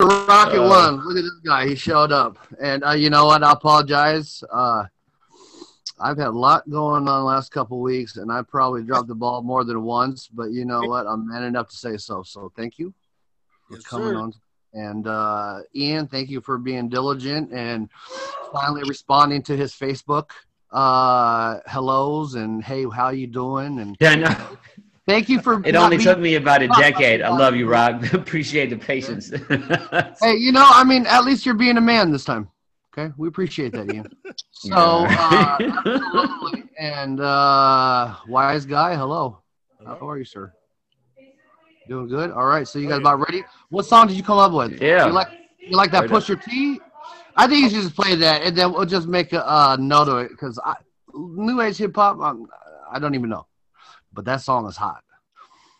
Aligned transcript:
Rocket 0.00 0.60
Uh, 0.60 0.68
One. 0.68 1.04
Look 1.04 1.16
at 1.18 1.22
this 1.22 1.40
guy. 1.44 1.66
He 1.68 1.74
showed 1.74 2.12
up. 2.12 2.38
And 2.60 2.84
uh, 2.84 2.92
you 2.92 3.10
know 3.10 3.26
what? 3.26 3.42
I 3.42 3.52
apologize. 3.52 4.44
Uh, 4.52 4.84
I've 6.00 6.16
had 6.18 6.28
a 6.28 6.30
lot 6.30 6.68
going 6.70 7.08
on 7.08 7.20
the 7.20 7.24
last 7.24 7.50
couple 7.50 7.80
weeks, 7.80 8.16
and 8.16 8.30
I 8.30 8.42
probably 8.42 8.84
dropped 8.84 9.08
the 9.08 9.14
ball 9.16 9.42
more 9.42 9.64
than 9.64 9.82
once. 9.82 10.28
But 10.28 10.50
you 10.52 10.64
know 10.64 10.82
what? 10.82 11.06
I'm 11.06 11.28
man 11.28 11.42
enough 11.42 11.68
to 11.70 11.76
say 11.76 11.96
so. 11.96 12.22
So 12.22 12.52
thank 12.56 12.78
you 12.78 12.94
for 13.68 13.74
Yes, 13.74 13.84
coming 13.84 14.08
sir. 14.14 14.16
on. 14.16 14.32
And 14.74 15.06
uh, 15.08 15.60
Ian, 15.74 16.06
thank 16.06 16.30
you 16.30 16.40
for 16.40 16.58
being 16.58 16.88
diligent 16.88 17.52
and 17.52 17.88
finally 18.52 18.82
responding 18.86 19.42
to 19.44 19.56
his 19.56 19.72
Facebook 19.72 20.30
uh, 20.70 21.58
hellos 21.66 22.34
and 22.34 22.62
hey, 22.62 22.84
how 22.94 23.08
you 23.08 23.26
doing? 23.26 23.80
And 23.80 23.96
Yeah, 23.98 24.14
no, 24.14 24.36
thank 25.08 25.28
you 25.28 25.40
for 25.40 25.60
it 25.64 25.74
only 25.74 25.96
being- 25.96 26.06
took 26.06 26.18
me 26.20 26.34
about 26.36 26.62
a 26.62 26.68
decade. 26.68 27.22
I 27.22 27.30
love 27.30 27.56
you, 27.56 27.68
Rock. 27.68 28.12
Appreciate 28.12 28.70
the 28.70 28.76
patience. 28.76 29.30
Hey, 30.22 30.34
you 30.36 30.52
know, 30.52 30.64
I 30.64 30.84
mean, 30.84 31.06
at 31.06 31.24
least 31.24 31.44
you're 31.46 31.54
being 31.56 31.76
a 31.78 31.80
man 31.80 32.12
this 32.12 32.24
time. 32.24 32.48
Okay, 32.96 33.12
we 33.16 33.28
appreciate 33.28 33.72
that, 33.72 33.92
Ian. 33.92 34.06
So, 34.52 34.74
uh, 34.74 35.56
absolutely. 35.60 36.64
And 36.78 37.20
uh, 37.20 38.16
wise 38.26 38.66
guy, 38.66 38.96
hello. 38.96 39.40
How 39.86 40.08
are 40.08 40.18
you, 40.18 40.24
sir? 40.24 40.52
Doing 41.88 42.08
good. 42.08 42.32
All 42.32 42.44
right. 42.44 42.66
So 42.66 42.80
you 42.80 42.88
guys 42.88 42.98
about 42.98 43.20
ready? 43.20 43.44
What 43.70 43.86
song 43.86 44.08
did 44.08 44.16
you 44.16 44.22
come 44.24 44.38
up 44.38 44.52
with? 44.52 44.82
Yeah. 44.82 45.06
You 45.06 45.12
like 45.12 45.28
you 45.60 45.76
like 45.76 45.90
that 45.92 46.02
Right 46.02 46.10
Pusha 46.10 46.42
T? 46.42 46.80
I 47.36 47.46
think 47.46 47.62
you 47.62 47.70
should 47.70 47.82
just 47.82 47.94
play 47.94 48.16
that, 48.16 48.42
and 48.42 48.56
then 48.58 48.72
we'll 48.72 48.84
just 48.84 49.06
make 49.06 49.32
a 49.32 49.48
uh, 49.48 49.76
note 49.78 50.08
of 50.08 50.18
it 50.18 50.30
because 50.30 50.58
I 50.64 50.74
new 51.14 51.60
age 51.60 51.76
hip 51.78 51.94
hop. 51.94 52.18
um, 52.20 52.46
I 52.92 52.98
don't 52.98 53.14
even 53.14 53.30
know, 53.30 53.46
but 54.12 54.24
that 54.24 54.40
song 54.40 54.66
is 54.66 54.76
hot. 54.76 55.02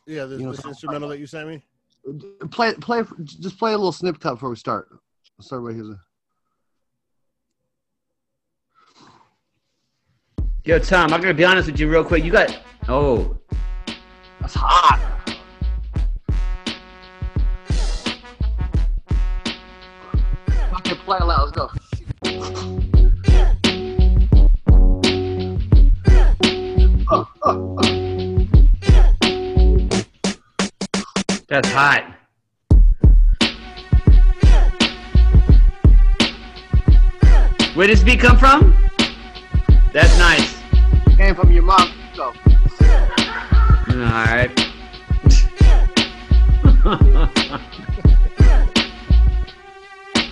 Yeah, 0.07 0.25
this, 0.25 0.41
You 0.41 0.47
know, 0.47 0.53
this 0.53 0.65
instrumental 0.65 1.09
that 1.11 1.19
you 1.19 1.27
sent 1.27 1.49
me. 1.49 1.63
Play 2.51 2.73
play 2.75 3.03
just 3.25 3.59
play 3.59 3.73
a 3.73 3.77
little 3.77 3.93
snip 3.93 4.19
cut 4.19 4.35
before 4.35 4.51
we 4.51 4.57
start. 4.57 4.89
Let's 5.37 5.47
start 5.47 5.63
right 5.63 5.75
here. 5.75 5.99
Yo, 10.65 10.79
Tom, 10.79 11.13
I'm 11.13 11.21
gonna 11.21 11.35
be 11.35 11.45
honest 11.45 11.71
with 11.71 11.79
you 11.81 11.91
real 11.91 12.05
quick. 12.05 12.25
You 12.25 12.33
got 12.33 12.59
oh, 12.89 13.39
That's 14.41 14.55
hot. 14.55 15.01
Okay, 20.79 20.95
play 21.05 21.19
it 21.19 21.25
loud. 21.25 21.57
Let's 21.57 21.88
that's 31.49 31.69
hot. 31.71 32.05
Where 37.75 37.87
does 37.87 38.05
beat 38.05 38.21
come 38.21 38.37
from? 38.37 38.75
That's 39.93 40.17
nice. 40.19 40.57
Came 41.17 41.35
from 41.35 41.51
your 41.51 41.63
mom. 41.63 41.91
Go. 42.17 42.27
All 42.27 42.35
right. 43.97 44.51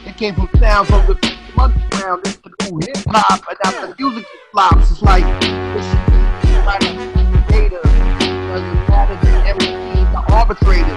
It 0.07 0.17
came 0.17 0.35
from 0.35 0.49
down 0.61 0.87
from 0.87 1.07
the 1.07 1.37
underground 1.59 2.27
into 2.27 2.49
the 2.59 2.87
hip 2.87 3.05
hop, 3.09 3.45
and 3.49 3.59
now 3.65 3.87
the 3.87 3.95
music 3.99 4.27
flops. 4.53 4.91
It's 4.91 5.03
like 5.03 5.25
this 5.41 5.87
shit 5.87 6.59
is 6.59 6.67
like 6.67 7.36
everything. 10.51 10.87
The 10.87 10.97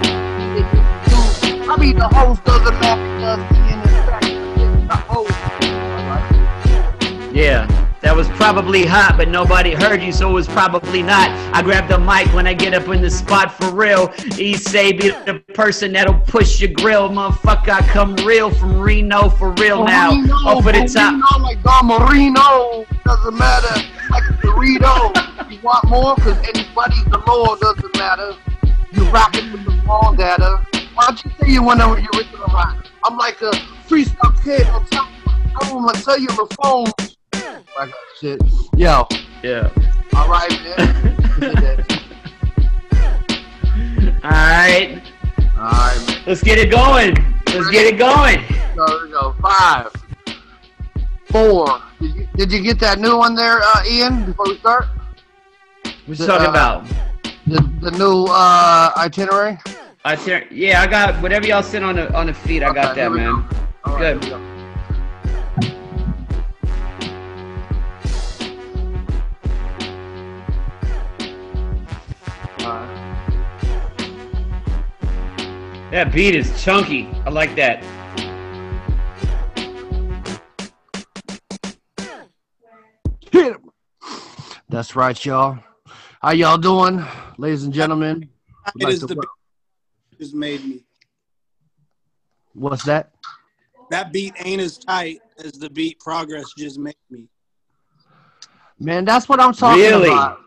It 0.56 0.64
just 0.72 1.42
do. 1.42 1.62
I 1.70 1.76
mean, 1.76 1.96
the 1.96 2.08
host 2.08 2.44
doesn't 2.44 2.80
matter 2.80 3.42
because 3.48 4.88
the. 4.88 4.96
Host. 4.96 5.30
Yeah, 7.32 7.66
that 8.00 8.16
was 8.16 8.28
probably 8.30 8.84
hot, 8.84 9.14
but 9.16 9.28
nobody 9.28 9.72
heard 9.72 10.02
you, 10.02 10.12
so 10.12 10.30
it 10.30 10.32
was 10.32 10.48
probably 10.48 11.02
not. 11.02 11.30
I 11.54 11.62
grab 11.62 11.88
the 11.88 11.98
mic 11.98 12.26
when 12.34 12.46
I 12.46 12.54
get 12.54 12.74
up 12.74 12.88
in 12.88 13.00
the 13.00 13.10
spot 13.10 13.52
for 13.52 13.70
real. 13.72 14.12
East 14.36 14.68
say 14.68 14.92
be 14.92 15.10
the 15.10 15.42
person 15.54 15.92
that'll 15.92 16.18
push 16.20 16.60
your 16.60 16.72
grill, 16.72 17.08
motherfucker. 17.08 17.68
I 17.70 17.82
come 17.86 18.16
real 18.16 18.50
from 18.50 18.80
Reno 18.80 19.28
for 19.28 19.52
real 19.52 19.84
now. 19.84 20.10
Marino, 20.10 20.48
Up 20.48 20.64
for 20.64 20.72
the 20.72 20.88
top. 20.92 21.14
Marino, 21.14 21.38
like 21.42 21.62
Don 21.62 21.86
Marino. 21.86 22.84
Doesn't 23.04 23.38
matter. 23.38 23.80
Like 24.10 24.24
a 24.24 24.32
Dorito. 24.42 25.50
you 25.50 25.60
want 25.62 25.88
more? 25.88 26.16
Because 26.16 26.38
anybody's 26.48 27.04
the 27.04 27.22
law. 27.26 27.54
Doesn't 27.56 27.96
matter. 27.96 28.34
You 28.92 29.04
rocking 29.10 29.52
with 29.52 29.64
the 29.64 29.82
wrong 29.86 30.16
data. 30.16 30.66
Why 30.94 31.06
don't 31.06 31.24
you 31.24 31.30
say 31.40 31.48
you 31.52 31.62
want 31.62 31.80
to 31.80 31.86
your 31.86 32.10
original 32.16 32.46
rock? 32.48 32.86
I'm 33.04 33.16
like 33.16 33.40
a 33.42 33.50
freestyle 33.88 34.42
kid 34.44 34.66
on 34.68 34.84
top 34.86 35.08
of 35.26 35.68
phone. 35.68 35.88
I 35.88 35.92
tell 36.00 36.18
you 36.18 36.28
on 36.28 36.36
the 36.36 36.54
phone. 36.60 36.92
Like 37.78 37.92
shit. 38.20 38.40
Yo. 38.76 39.06
Yeah. 39.42 39.70
All 40.14 40.28
right, 40.28 40.50
man. 40.62 41.16
All 44.22 44.30
right, 44.30 45.00
All 45.56 45.62
right, 45.70 46.04
man. 46.06 46.22
let's 46.26 46.42
get 46.42 46.58
it 46.58 46.70
going. 46.70 47.14
Let's 47.46 47.70
get 47.70 47.86
it 47.86 47.96
going. 47.98 48.44
So 48.76 48.86
there 48.86 49.06
we 49.06 49.10
go. 49.12 49.34
Five. 49.40 49.90
Four. 51.30 51.80
Did 52.00 52.14
you, 52.14 52.28
did 52.36 52.52
you 52.52 52.60
get 52.62 52.78
that 52.80 52.98
new 52.98 53.16
one 53.16 53.34
there, 53.34 53.60
uh, 53.62 53.82
Ian, 53.88 54.26
before 54.26 54.46
we 54.48 54.58
start? 54.58 54.86
What 56.06 56.18
you 56.18 56.26
talking 56.26 56.46
Uh, 56.48 56.50
about? 56.50 56.86
The, 57.50 57.68
the 57.80 57.90
new 57.98 58.26
uh, 58.26 58.92
itinerary? 58.96 59.58
I 60.04 60.14
yeah, 60.52 60.82
I 60.82 60.86
got 60.86 61.20
whatever 61.20 61.48
y'all 61.48 61.64
sent 61.64 61.84
on 61.84 61.96
the 61.96 62.14
on 62.14 62.28
the 62.28 62.32
feed. 62.32 62.62
I 62.62 62.72
got 62.72 62.92
Okay, 62.92 63.00
here 63.00 63.10
that, 63.10 63.16
man. 63.16 63.44
go. 63.82 63.98
Good. 63.98 64.22
here 64.22 64.22
we 64.22 64.28
go. 64.28 64.36
All 72.64 72.76
right. 72.76 72.96
That 75.90 76.12
beat 76.12 76.36
is 76.36 76.62
chunky. 76.62 77.08
I 77.26 77.30
like 77.30 77.56
that. 77.56 77.82
That's 84.68 84.94
right, 84.94 85.24
y'all. 85.24 85.58
How 86.22 86.32
y'all 86.32 86.58
doing, 86.58 87.02
ladies 87.38 87.64
and 87.64 87.72
gentlemen? 87.72 88.28
Would 88.74 88.82
It 88.82 88.84
like 88.84 88.92
is 88.92 89.00
the 89.00 89.14
beat 89.14 89.24
just 90.18 90.34
made 90.34 90.62
me. 90.62 90.80
What's 92.52 92.84
that? 92.84 93.12
That 93.90 94.12
beat 94.12 94.34
ain't 94.44 94.60
as 94.60 94.76
tight 94.76 95.20
as 95.42 95.52
the 95.52 95.70
beat 95.70 95.98
progress 95.98 96.52
just 96.58 96.78
made 96.78 96.94
me. 97.10 97.26
Man, 98.78 99.06
that's 99.06 99.30
what 99.30 99.40
I'm 99.40 99.54
talking 99.54 99.80
Really? 99.80 100.08
about. 100.08 100.40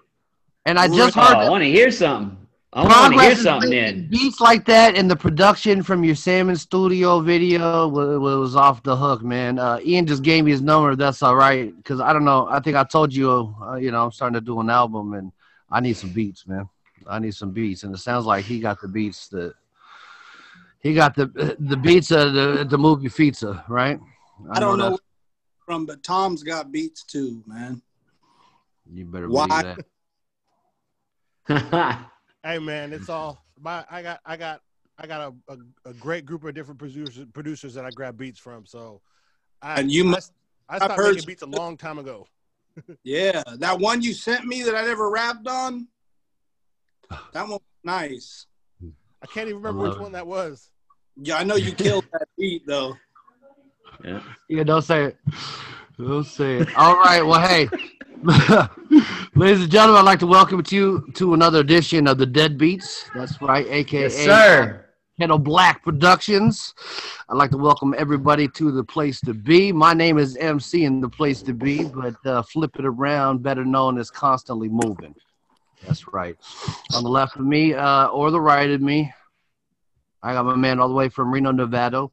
And 0.68 0.78
I 0.78 0.88
just 0.88 1.18
Oh, 1.18 1.22
heard 1.22 1.38
I 1.38 1.44
that 1.46 1.50
want 1.50 1.64
to 1.64 1.70
hear 1.72 1.90
something. 1.90 2.38
I 2.72 2.86
want 2.86 3.16
to 3.16 3.20
hear 3.20 3.36
something 3.36 3.72
then. 3.72 4.08
beats 4.12 4.40
like 4.40 4.66
that 4.66 4.96
and 4.96 5.10
the 5.10 5.16
production 5.16 5.82
from 5.82 6.04
your 6.04 6.14
Salmon 6.14 6.56
Studio 6.56 7.20
video 7.20 7.88
was, 7.88 8.20
was 8.20 8.56
off 8.56 8.84
the 8.84 8.96
hook, 8.96 9.24
man. 9.24 9.58
Uh, 9.58 9.80
Ian 9.84 10.06
just 10.06 10.22
gave 10.22 10.44
me 10.46 10.52
his 10.52 10.62
number. 10.62 10.96
That's 10.96 11.24
all 11.24 11.36
right, 11.36 11.76
because 11.76 12.00
I 12.00 12.14
don't 12.14 12.26
know. 12.26 12.48
I 12.48 12.60
think 12.60 12.76
I 12.78 12.84
told 12.84 13.12
you, 13.12 13.56
uh, 13.60 13.78
you 13.78 13.90
know, 13.90 14.04
I'm 14.06 14.12
starting 14.12 14.36
to 14.36 14.42
do 14.42 14.60
an 14.60 14.70
album 14.70 15.14
and 15.14 15.32
I 15.72 15.80
need 15.80 15.98
some 15.98 16.12
beats, 16.12 16.48
man. 16.48 16.70
I 17.08 17.20
need 17.20 17.34
some 17.34 17.52
beats, 17.52 17.84
and 17.84 17.94
it 17.94 17.98
sounds 18.00 18.26
like 18.26 18.46
he 18.46 18.60
got 18.60 18.80
the 18.82 18.88
beats 18.88 19.28
that 19.30 19.54
he 20.80 20.94
got 20.94 21.16
the 21.16 21.56
the 21.60 21.78
beats 21.78 22.12
of 22.12 22.34
the 22.34 22.66
the 22.70 22.78
movie 22.78 23.10
Pizza, 23.10 23.64
right? 23.68 24.00
I 24.52 24.60
don't 24.60 24.78
know 24.78 24.86
that. 24.86 24.90
where 24.92 25.00
from, 25.66 25.86
but 25.86 26.04
Tom's 26.04 26.44
got 26.44 26.72
beats 26.72 27.04
too, 27.04 27.44
man. 27.48 27.82
You 28.92 29.06
better 29.06 29.30
Why? 29.30 29.48
believe 29.48 29.78
that. 31.48 32.00
Hey 32.46 32.60
man, 32.60 32.92
it's 32.92 33.08
all 33.08 33.42
my. 33.60 33.86
I 33.90 34.02
got 34.02 34.20
I 34.26 34.36
got 34.36 34.62
I 34.98 35.08
got 35.08 35.34
a, 35.48 35.54
a, 35.54 35.58
a 35.92 35.94
great 35.94 36.26
group 36.26 36.44
of 36.44 36.54
different 36.54 36.78
producers 36.78 37.26
producers 37.34 37.74
that 37.76 37.86
I 37.86 37.92
grab 37.92 38.18
beats 38.18 38.38
from. 38.38 38.66
So 38.66 39.00
I 39.62 39.80
And 39.80 39.90
you 39.90 40.04
must- 40.04 40.34
I 40.68 40.76
I've 40.76 40.82
stopped 40.84 40.96
heard- 40.98 41.16
making 41.16 41.28
beats 41.28 41.42
a 41.42 41.46
long 41.46 41.78
time 41.78 42.00
ago. 42.00 42.28
Yeah, 43.04 43.44
that 43.58 43.80
one 43.80 44.02
you 44.02 44.14
sent 44.14 44.46
me 44.46 44.64
that 44.64 44.76
I 44.76 44.86
never 44.86 45.10
rapped 45.10 45.48
on. 45.48 45.88
That 47.34 47.44
one 47.44 47.52
was 47.52 47.62
nice. 47.84 48.48
I 49.22 49.26
can't 49.28 49.48
even 49.48 49.62
remember 49.62 49.84
which 49.90 49.98
it. 49.98 50.02
one 50.02 50.12
that 50.14 50.26
was. 50.26 50.70
Yeah, 51.16 51.38
I 51.38 51.44
know 51.44 51.56
you 51.56 51.72
killed 51.74 52.06
that 52.12 52.28
beat 52.38 52.66
though. 52.66 52.96
yeah. 54.04 54.22
Yeah, 54.50 54.64
don't 54.64 54.82
say 54.82 55.06
it. 55.06 55.18
Don't 55.98 56.26
say 56.26 56.58
it. 56.58 56.76
All 56.76 56.96
right. 56.96 57.22
Well, 57.22 57.40
hey, 57.40 57.70
ladies 59.36 59.62
and 59.64 59.72
gentlemen, 59.72 60.00
I'd 60.00 60.06
like 60.06 60.20
to 60.20 60.28
welcome 60.28 60.64
you 60.70 61.08
to 61.14 61.34
another 61.34 61.60
edition 61.60 62.08
of 62.08 62.18
the 62.18 62.26
Dead 62.26 62.58
Beats. 62.58 63.10
That's 63.14 63.42
right, 63.42 63.68
aka 63.68 64.02
Yes, 64.02 64.16
sir. 64.16 64.83
Kettle 65.24 65.40
Black 65.40 65.82
Productions. 65.86 66.74
I'd 67.30 67.38
like 67.38 67.52
to 67.52 67.58
welcome 67.58 67.96
everybody 67.98 68.46
to 68.50 68.74
the 68.74 68.84
place 68.84 69.22
to 69.22 69.34
be. 69.34 69.72
My 69.72 69.94
name 69.94 70.18
is 70.18 70.36
MC 70.36 70.84
and 70.84 71.02
the 71.02 71.08
place 71.08 71.42
to 71.44 71.54
be, 71.54 71.86
but 71.86 72.16
uh, 72.26 72.42
flip 72.42 72.76
it 72.78 72.84
around, 72.84 73.42
better 73.42 73.64
known 73.64 73.98
as 73.98 74.12
constantly 74.12 74.68
moving. 74.68 75.16
That's 75.88 76.10
right. 76.10 76.36
On 76.94 77.06
the 77.06 77.10
left 77.10 77.38
of 77.38 77.46
me, 77.46 77.74
uh, 77.74 78.08
or 78.08 78.32
the 78.32 78.42
right 78.42 78.70
of 78.70 78.82
me, 78.82 79.14
I 80.22 80.34
got 80.34 80.44
my 80.44 80.58
man 80.58 80.82
all 80.82 80.90
the 80.90 80.94
way 80.94 81.08
from 81.08 81.34
Reno, 81.34 81.54
Nevada. 81.54 82.08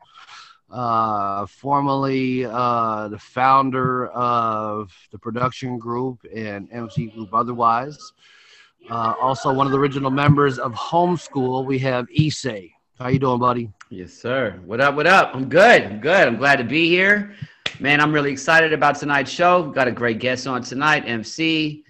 Uh, 0.71 1.47
formerly 1.47 2.45
uh, 2.45 3.09
the 3.09 3.19
founder 3.19 4.06
of 4.11 4.93
the 5.11 5.19
production 5.19 5.81
group 5.81 6.25
and 6.33 6.69
MC 6.71 7.06
group 7.06 7.31
otherwise. 7.35 7.99
Uh, 8.89 9.15
also 9.21 9.53
one 9.53 9.67
of 9.67 9.73
the 9.73 9.79
original 9.81 10.13
members 10.13 10.61
of 10.61 10.73
Homeschool. 10.75 11.67
We 11.67 11.81
have 11.81 12.06
Issei. 12.17 12.71
How 13.00 13.08
you 13.08 13.19
doing, 13.19 13.38
buddy? 13.38 13.73
Yes, 13.88 14.12
sir. 14.12 14.61
What 14.67 14.79
up? 14.79 14.94
What 14.94 15.06
up? 15.06 15.35
I'm 15.35 15.49
good. 15.49 15.85
I'm 15.85 16.00
good. 16.00 16.29
I'm 16.29 16.37
glad 16.37 16.56
to 16.56 16.64
be 16.64 16.87
here. 16.87 17.35
Man, 17.79 17.99
I'm 17.99 18.12
really 18.12 18.31
excited 18.31 18.75
about 18.75 18.97
tonight's 18.97 19.31
show. 19.31 19.62
we 19.62 19.73
Got 19.73 19.88
a 19.88 19.91
great 19.91 20.19
guest 20.19 20.47
on 20.47 20.62
tonight, 20.62 21.05
MC, 21.06 21.82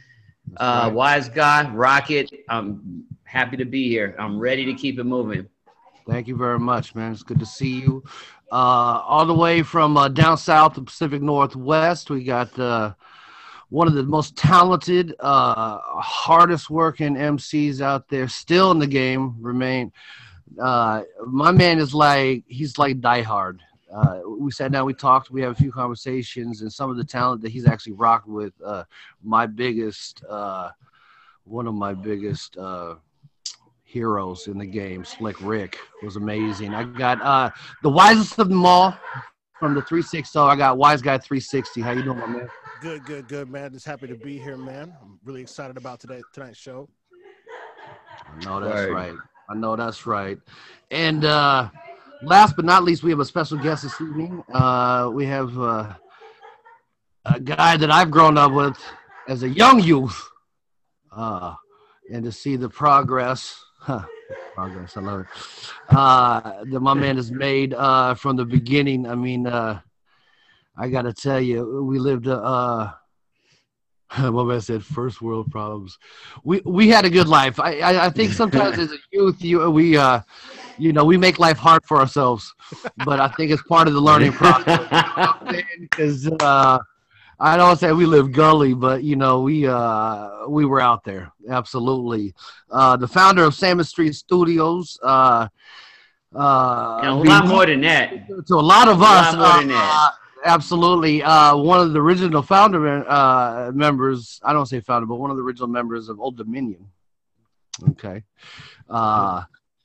uh, 0.59 0.83
right. 0.85 0.95
Wise 0.95 1.29
Guy, 1.29 1.69
Rocket. 1.73 2.31
I'm 2.49 3.03
happy 3.25 3.57
to 3.57 3.65
be 3.65 3.89
here. 3.89 4.15
I'm 4.21 4.39
ready 4.39 4.65
to 4.67 4.73
keep 4.73 5.01
it 5.01 5.05
moving. 5.05 5.49
Thank 6.09 6.29
you 6.29 6.37
very 6.37 6.61
much, 6.61 6.95
man. 6.95 7.11
It's 7.11 7.25
good 7.25 7.41
to 7.41 7.47
see 7.47 7.81
you. 7.81 8.05
Uh, 8.53 9.03
all 9.05 9.27
the 9.27 9.35
way 9.35 9.65
from 9.65 9.97
uh, 9.97 10.07
down 10.07 10.39
south, 10.39 10.75
the 10.75 10.83
Pacific 10.83 11.23
Northwest, 11.23 12.11
we 12.11 12.23
got 12.23 12.57
uh, 12.57 12.95
one 13.69 13.89
of 13.89 13.95
the 13.95 14.05
most 14.05 14.37
talented, 14.37 15.17
uh, 15.19 15.79
hardest 16.01 16.71
working 16.71 17.17
MCs 17.17 17.81
out 17.81 18.07
there, 18.09 18.29
still 18.29 18.71
in 18.71 18.79
the 18.79 18.87
game. 18.87 19.35
Remain. 19.41 19.91
Uh, 20.59 21.03
my 21.27 21.53
man 21.53 21.79
is 21.79 21.95
like 21.95 22.45
he's 22.47 22.79
like 22.79 23.01
diehard. 23.01 23.61
Uh, 23.93 24.21
we 24.39 24.51
sat 24.53 24.71
down, 24.71 24.87
we 24.87 24.95
talked, 24.95 25.31
we 25.31 25.43
have 25.43 25.53
a 25.53 25.55
few 25.55 25.73
conversations, 25.73 26.63
and 26.63 26.73
some 26.73 26.91
of 26.91 26.97
the 26.97 27.05
talent 27.05 27.43
that 27.43 27.51
he's 27.51 27.67
actually 27.67 27.93
rocked 27.93 28.29
with. 28.29 28.53
Uh, 28.65 28.85
my 29.23 29.47
biggest, 29.47 30.23
uh, 30.29 30.71
one 31.45 31.67
of 31.67 31.75
my 31.75 31.93
biggest 31.93 32.57
uh, 32.57 32.95
heroes 33.83 34.47
in 34.47 34.59
the 34.59 34.67
game, 34.67 35.05
Slick 35.05 35.41
Rick, 35.41 35.77
was 36.05 36.15
amazing. 36.15 36.73
I 36.73 36.85
got 36.85 37.21
uh, 37.21 37.51
the 37.83 37.91
wisest 37.91 38.39
of 38.39 38.49
them 38.49 38.65
all 38.65 38.97
from 39.59 39.75
the 39.75 39.83
360. 39.83 40.39
I 40.39 40.55
got 40.55 40.79
Wise 40.79 41.03
Guy 41.03 41.19
360. 41.19 41.81
How 41.81 41.91
you 41.91 42.03
doing, 42.03 42.19
my 42.19 42.27
man? 42.27 42.49
Good, 42.81 43.05
good, 43.05 43.27
good, 43.27 43.51
man. 43.51 43.73
Just 43.73 43.87
happy 43.87 44.07
to 44.07 44.15
be 44.15 44.39
here, 44.39 44.57
man. 44.57 44.95
I'm 45.03 45.19
really 45.25 45.43
excited 45.43 45.77
about 45.77 45.99
today 45.99 46.23
tonight's 46.33 46.59
show. 46.59 46.89
I 48.27 48.45
know 48.45 48.61
that's 48.61 48.75
Word. 48.75 48.93
right. 48.93 49.15
I 49.51 49.55
know 49.55 49.75
that's 49.75 50.07
right. 50.07 50.39
And 50.93 51.25
uh, 51.25 51.71
last 52.23 52.55
but 52.55 52.65
not 52.65 52.85
least, 52.85 53.03
we 53.03 53.11
have 53.11 53.19
a 53.19 53.25
special 53.25 53.59
guest 53.59 53.83
this 53.83 54.01
evening. 54.01 54.45
Uh, 54.53 55.11
we 55.13 55.27
have 55.27 55.59
uh, 55.59 55.93
a 57.25 57.41
guy 57.41 57.77
that 57.77 57.91
I've 57.91 58.13
grown 58.13 58.39
up 58.39 58.53
with 58.53 58.79
as 59.27 59.43
a 59.43 59.49
young 59.49 59.81
youth, 59.81 60.31
uh, 61.11 61.55
and 62.13 62.25
to 62.25 62.31
see 62.31 62.55
the 62.55 62.69
progress. 62.69 63.61
Huh, 63.81 64.05
progress, 64.55 64.97
I 64.97 65.01
love 65.01 65.21
it. 65.23 65.27
Uh, 65.89 66.65
that 66.65 66.81
my 66.81 66.95
man 66.95 67.17
has 67.17 67.33
made 67.33 67.75
uh, 67.75 68.15
from 68.15 68.37
the 68.37 68.45
beginning. 68.45 69.05
I 69.05 69.17
mean, 69.17 69.49
uh, 69.49 69.81
I 70.77 70.89
got 70.89 71.03
to 71.03 71.13
tell 71.13 71.41
you, 71.41 71.83
we 71.85 71.99
lived 71.99 72.29
a. 72.29 72.37
Uh, 72.37 72.93
my 74.19 74.43
man 74.45 74.61
said 74.61 74.85
first 74.85 75.21
world 75.23 75.51
problems. 75.51 75.99
We 76.43 76.61
we 76.65 76.89
had 76.89 77.05
a 77.05 77.11
good 77.11 77.29
life. 77.29 77.61
I 77.61 77.79
I, 77.81 78.07
I 78.07 78.11
think 78.11 78.33
sometimes 78.33 78.79
as 78.79 78.93
a 78.93 78.97
youth, 79.13 79.43
you 79.43 79.71
we 79.71 79.97
uh, 79.97 80.21
you 80.79 80.93
know, 80.93 81.05
we 81.05 81.17
make 81.17 81.39
life 81.39 81.59
hard 81.59 81.85
for 81.85 81.99
ourselves, 81.99 82.53
but 83.05 83.21
I 83.21 83.29
think 83.29 83.51
it's 83.51 83.63
part 83.63 83.87
of 83.89 83.95
the 83.95 84.01
learning 84.01 84.33
process. 84.33 84.81
Because 85.81 86.29
uh, 86.41 86.79
I 87.39 87.57
don't 87.57 87.79
say 87.79 87.93
we 87.93 88.07
live 88.07 88.33
gully, 88.33 88.75
but 88.75 89.03
you 89.03 89.17
know, 89.17 89.41
we 89.43 89.67
uh, 89.67 90.47
we 90.49 90.65
were 90.65 90.81
out 90.81 91.05
there 91.05 91.33
absolutely. 91.51 92.35
Uh, 92.71 92.97
the 92.97 93.09
founder 93.09 93.45
of 93.45 93.55
Salmon 93.55 93.85
Street 93.85 94.15
Studios. 94.15 94.99
Uh, 95.03 95.49
uh, 96.35 97.01
And 97.03 97.11
a 97.11 97.15
lot 97.31 97.47
more 97.47 97.67
than 97.67 97.81
that. 97.83 98.27
to 98.47 98.55
a 98.55 98.57
lot 98.57 98.89
of 98.89 98.99
A 98.99 99.03
lot 99.03 99.27
us. 99.27 99.35
more 99.37 99.45
uh, 99.47 99.59
than 99.59 99.69
that. 99.69 100.13
Absolutely. 100.45 101.23
Uh, 101.23 101.57
one 101.57 101.81
of 101.81 101.93
the 101.93 102.01
original 102.01 102.43
founder 102.43 103.09
uh, 103.09 103.71
members, 103.75 104.41
I 104.43 104.53
don't 104.53 104.67
say 104.67 104.81
founder, 104.81 105.07
but 105.07 105.17
one 105.17 105.31
of 105.31 105.37
the 105.37 105.43
original 105.43 105.69
members 105.69 106.09
of 106.09 106.19
Oldominion. 106.19 106.85
Okay. 107.91 108.23
Uh, 108.89 109.43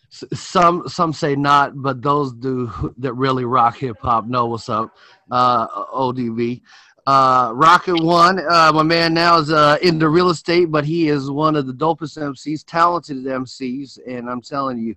some 0.10 0.88
some 0.88 1.12
say 1.12 1.36
not, 1.36 1.81
but 1.81 2.02
those 2.02 2.34
do 2.34 2.94
that 2.98 3.13
really 3.13 3.44
rock 3.46 3.78
hip 3.78 3.98
hop 4.02 4.25
know 4.28 4.46
what's 4.46 4.69
up. 4.69 4.96
Uh, 5.30 5.68
ODB. 5.94 6.62
Uh, 7.07 7.52
Rocket 7.54 8.02
One, 8.02 8.40
uh, 8.40 8.72
my 8.74 8.81
man 8.81 9.13
now 9.13 9.38
is 9.38 9.52
uh, 9.52 9.78
into 9.84 10.10
real 10.10 10.31
estate, 10.31 10.72
but 10.72 10.84
he 10.84 11.07
is 11.07 11.30
one 11.30 11.56
of 11.56 11.68
the 11.68 11.74
dopest 11.74 12.18
MCs, 12.18 12.63
talented 12.66 13.18
MCs, 13.25 14.00
and 14.07 14.28
I'm 14.28 14.42
telling 14.42 14.80
you, 14.80 14.96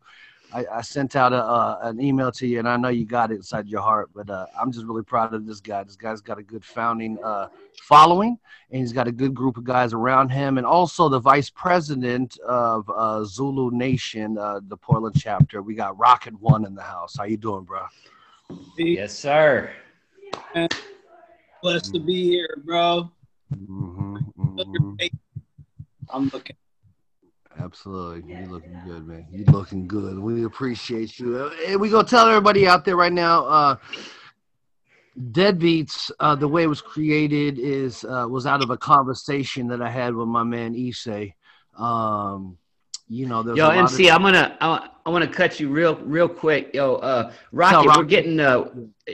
I, 0.53 0.65
I 0.73 0.81
sent 0.81 1.15
out 1.17 1.33
a, 1.33 1.45
uh, 1.45 1.79
an 1.83 2.01
email 2.01 2.33
to 2.33 2.47
you, 2.47 2.59
and 2.59 2.69
I 2.69 2.77
know 2.77 2.89
you 2.89 3.05
got 3.05 3.31
it 3.31 3.37
inside 3.37 3.69
your 3.69 3.83
heart. 3.83 4.11
But 4.15 4.31
uh, 4.31 4.47
I'm 4.59 4.73
just 4.73 4.87
really 4.87 5.03
proud 5.03 5.35
of 5.35 5.47
this 5.47 5.61
guy. 5.61 5.83
This 5.83 5.97
guy's 5.97 6.21
got 6.21 6.39
a 6.39 6.43
good 6.43 6.65
founding 6.65 7.19
uh, 7.23 7.49
following, 7.83 8.39
and 8.71 8.81
he's 8.81 8.93
got 8.93 9.07
a 9.07 9.13
good 9.13 9.35
group 9.35 9.57
of 9.57 9.65
guys 9.65 9.93
around 9.93 10.31
him, 10.31 10.57
and 10.59 10.67
also 10.67 11.09
the 11.09 11.19
vice 11.19 11.51
president 11.51 12.39
of 12.41 12.91
uh, 12.95 13.25
Zulu 13.25 13.71
Nation, 13.73 14.39
uh, 14.39 14.61
the 14.69 14.77
Portland 14.77 15.17
chapter. 15.19 15.63
We 15.63 15.75
got 15.75 15.99
Rocket 15.99 16.39
One 16.41 16.65
in 16.65 16.75
the 16.75 16.83
house. 16.83 17.17
How 17.19 17.25
you 17.25 17.37
doing, 17.37 17.65
bro? 17.65 17.83
Yes, 18.77 19.13
sir. 19.13 19.71
Blessed 21.63 21.93
to 21.95 22.01
be 22.01 22.29
here, 22.29 22.59
bro. 22.65 23.11
Mm-hmm, 23.55 24.17
mm-hmm. 24.17 25.07
I'm 26.11 26.29
looking. 26.29 26.57
Absolutely. 27.59 28.33
You're 28.33 28.49
looking 28.49 28.81
good, 28.81 29.07
man. 29.07 29.27
You're 29.31 29.47
looking 29.53 29.87
good. 29.89 30.19
We 30.19 30.45
appreciate 30.45 31.19
you. 31.19 31.37
Uh, 31.39 31.51
And 31.67 31.81
we 31.81 31.91
gonna 31.91 32.07
tell 32.07 32.29
everybody 32.29 32.67
out 32.69 32.85
there 32.85 32.97
right 32.97 33.13
now, 33.13 33.45
uh 33.47 33.77
Deadbeats, 35.19 36.13
uh, 36.21 36.37
the 36.37 36.47
way 36.47 36.63
it 36.63 36.69
was 36.69 36.81
created 36.81 37.59
is 37.59 38.05
uh, 38.05 38.27
was 38.29 38.47
out 38.47 38.63
of 38.63 38.71
a 38.71 38.77
conversation 38.77 39.67
that 39.69 39.83
I 39.83 39.91
had 39.91 40.15
with 40.15 40.29
my 40.29 40.45
man 40.45 40.75
Issei. 40.75 41.35
Um, 41.77 42.57
you 43.09 43.27
know, 43.27 43.43
there's 43.43 43.57
Yo, 43.57 43.65
a 43.67 43.69
lot 43.69 43.77
MC, 43.79 44.09
of, 44.09 44.17
I'm 44.17 44.23
gonna 44.23 44.57
I, 44.61 44.89
I 45.07 45.11
want 45.11 45.25
to 45.25 45.31
cut 45.31 45.59
you 45.59 45.69
real 45.71 45.97
real 45.97 46.29
quick. 46.29 46.75
Yo, 46.75 46.97
uh, 46.97 47.33
Rocket, 47.53 47.89
Tell 47.91 47.99
we're 47.99 48.05
getting. 48.05 48.39
Uh, 48.39 48.69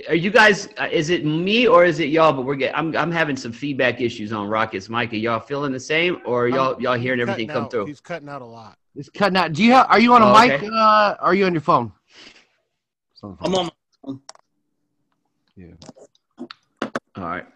are 0.09 0.15
you 0.17 0.31
guys? 0.31 0.69
Uh, 0.79 0.89
is 0.91 1.11
it 1.11 1.25
me 1.25 1.67
or 1.69 1.85
is 1.85 2.01
it 2.01 2.09
y'all? 2.09 2.33
But 2.33 2.43
we're 2.43 2.57
getting. 2.57 2.75
I'm 2.77 2.97
I'm 2.97 3.13
having 3.13 3.37
some 3.37 3.53
feedback 3.53 4.01
issues 4.01 4.33
on 4.33 4.49
Rocket's 4.49 4.89
mic. 4.89 5.13
Are 5.13 5.17
y'all 5.17 5.39
feeling 5.41 5.73
the 5.73 5.79
same, 5.81 6.21
or 6.25 6.49
y'all 6.49 6.81
y'all 6.83 6.99
hearing 6.99 7.21
everything 7.21 7.49
come 7.49 7.65
out- 7.65 7.71
through? 7.71 7.87
He's 7.87 8.01
cutting 8.01 8.29
out 8.29 8.43
a 8.43 8.47
lot. 8.47 8.77
He's 8.95 9.09
cutting 9.09 9.37
out. 9.37 9.53
Do 9.53 9.63
you 9.63 9.73
have? 9.73 9.87
Are 9.89 10.01
you 10.01 10.13
on 10.15 10.23
a 10.23 10.27
Oh, 10.31 10.41
mic? 10.41 10.53
okay. 10.53 10.69
Uh, 10.73 11.15
are 11.21 11.35
you 11.35 11.47
on 11.47 11.53
your 11.53 11.61
phone? 11.61 11.93
It's 13.13 13.23
on 13.23 13.37
the 13.41 13.45
I'm 13.47 13.53
phone. 13.53 13.71
on. 14.05 14.21
Yeah. 15.57 16.47
All 17.17 17.25
right. 17.25 17.47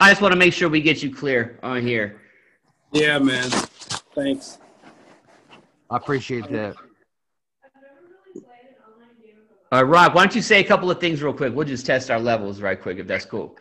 I 0.00 0.10
just 0.10 0.22
want 0.22 0.32
to 0.32 0.38
make 0.38 0.52
sure 0.54 0.68
we 0.70 0.80
get 0.80 1.02
you 1.02 1.14
clear 1.14 1.58
on 1.62 1.82
here. 1.82 2.22
Yeah, 2.92 3.18
man. 3.18 3.50
Thanks. 4.14 4.58
I 5.90 5.96
appreciate 5.96 6.50
that. 6.50 6.76
All 9.70 9.82
right, 9.84 9.90
Rock, 9.90 10.14
why 10.14 10.22
don't 10.22 10.34
you 10.34 10.42
say 10.42 10.60
a 10.60 10.64
couple 10.64 10.90
of 10.90 10.98
things 11.00 11.22
real 11.22 11.34
quick? 11.34 11.54
We'll 11.54 11.66
just 11.66 11.84
test 11.84 12.10
our 12.10 12.18
levels 12.20 12.60
right 12.62 12.80
quick 12.80 12.98
if 12.98 13.06
that's 13.06 13.26
cool. 13.26 13.56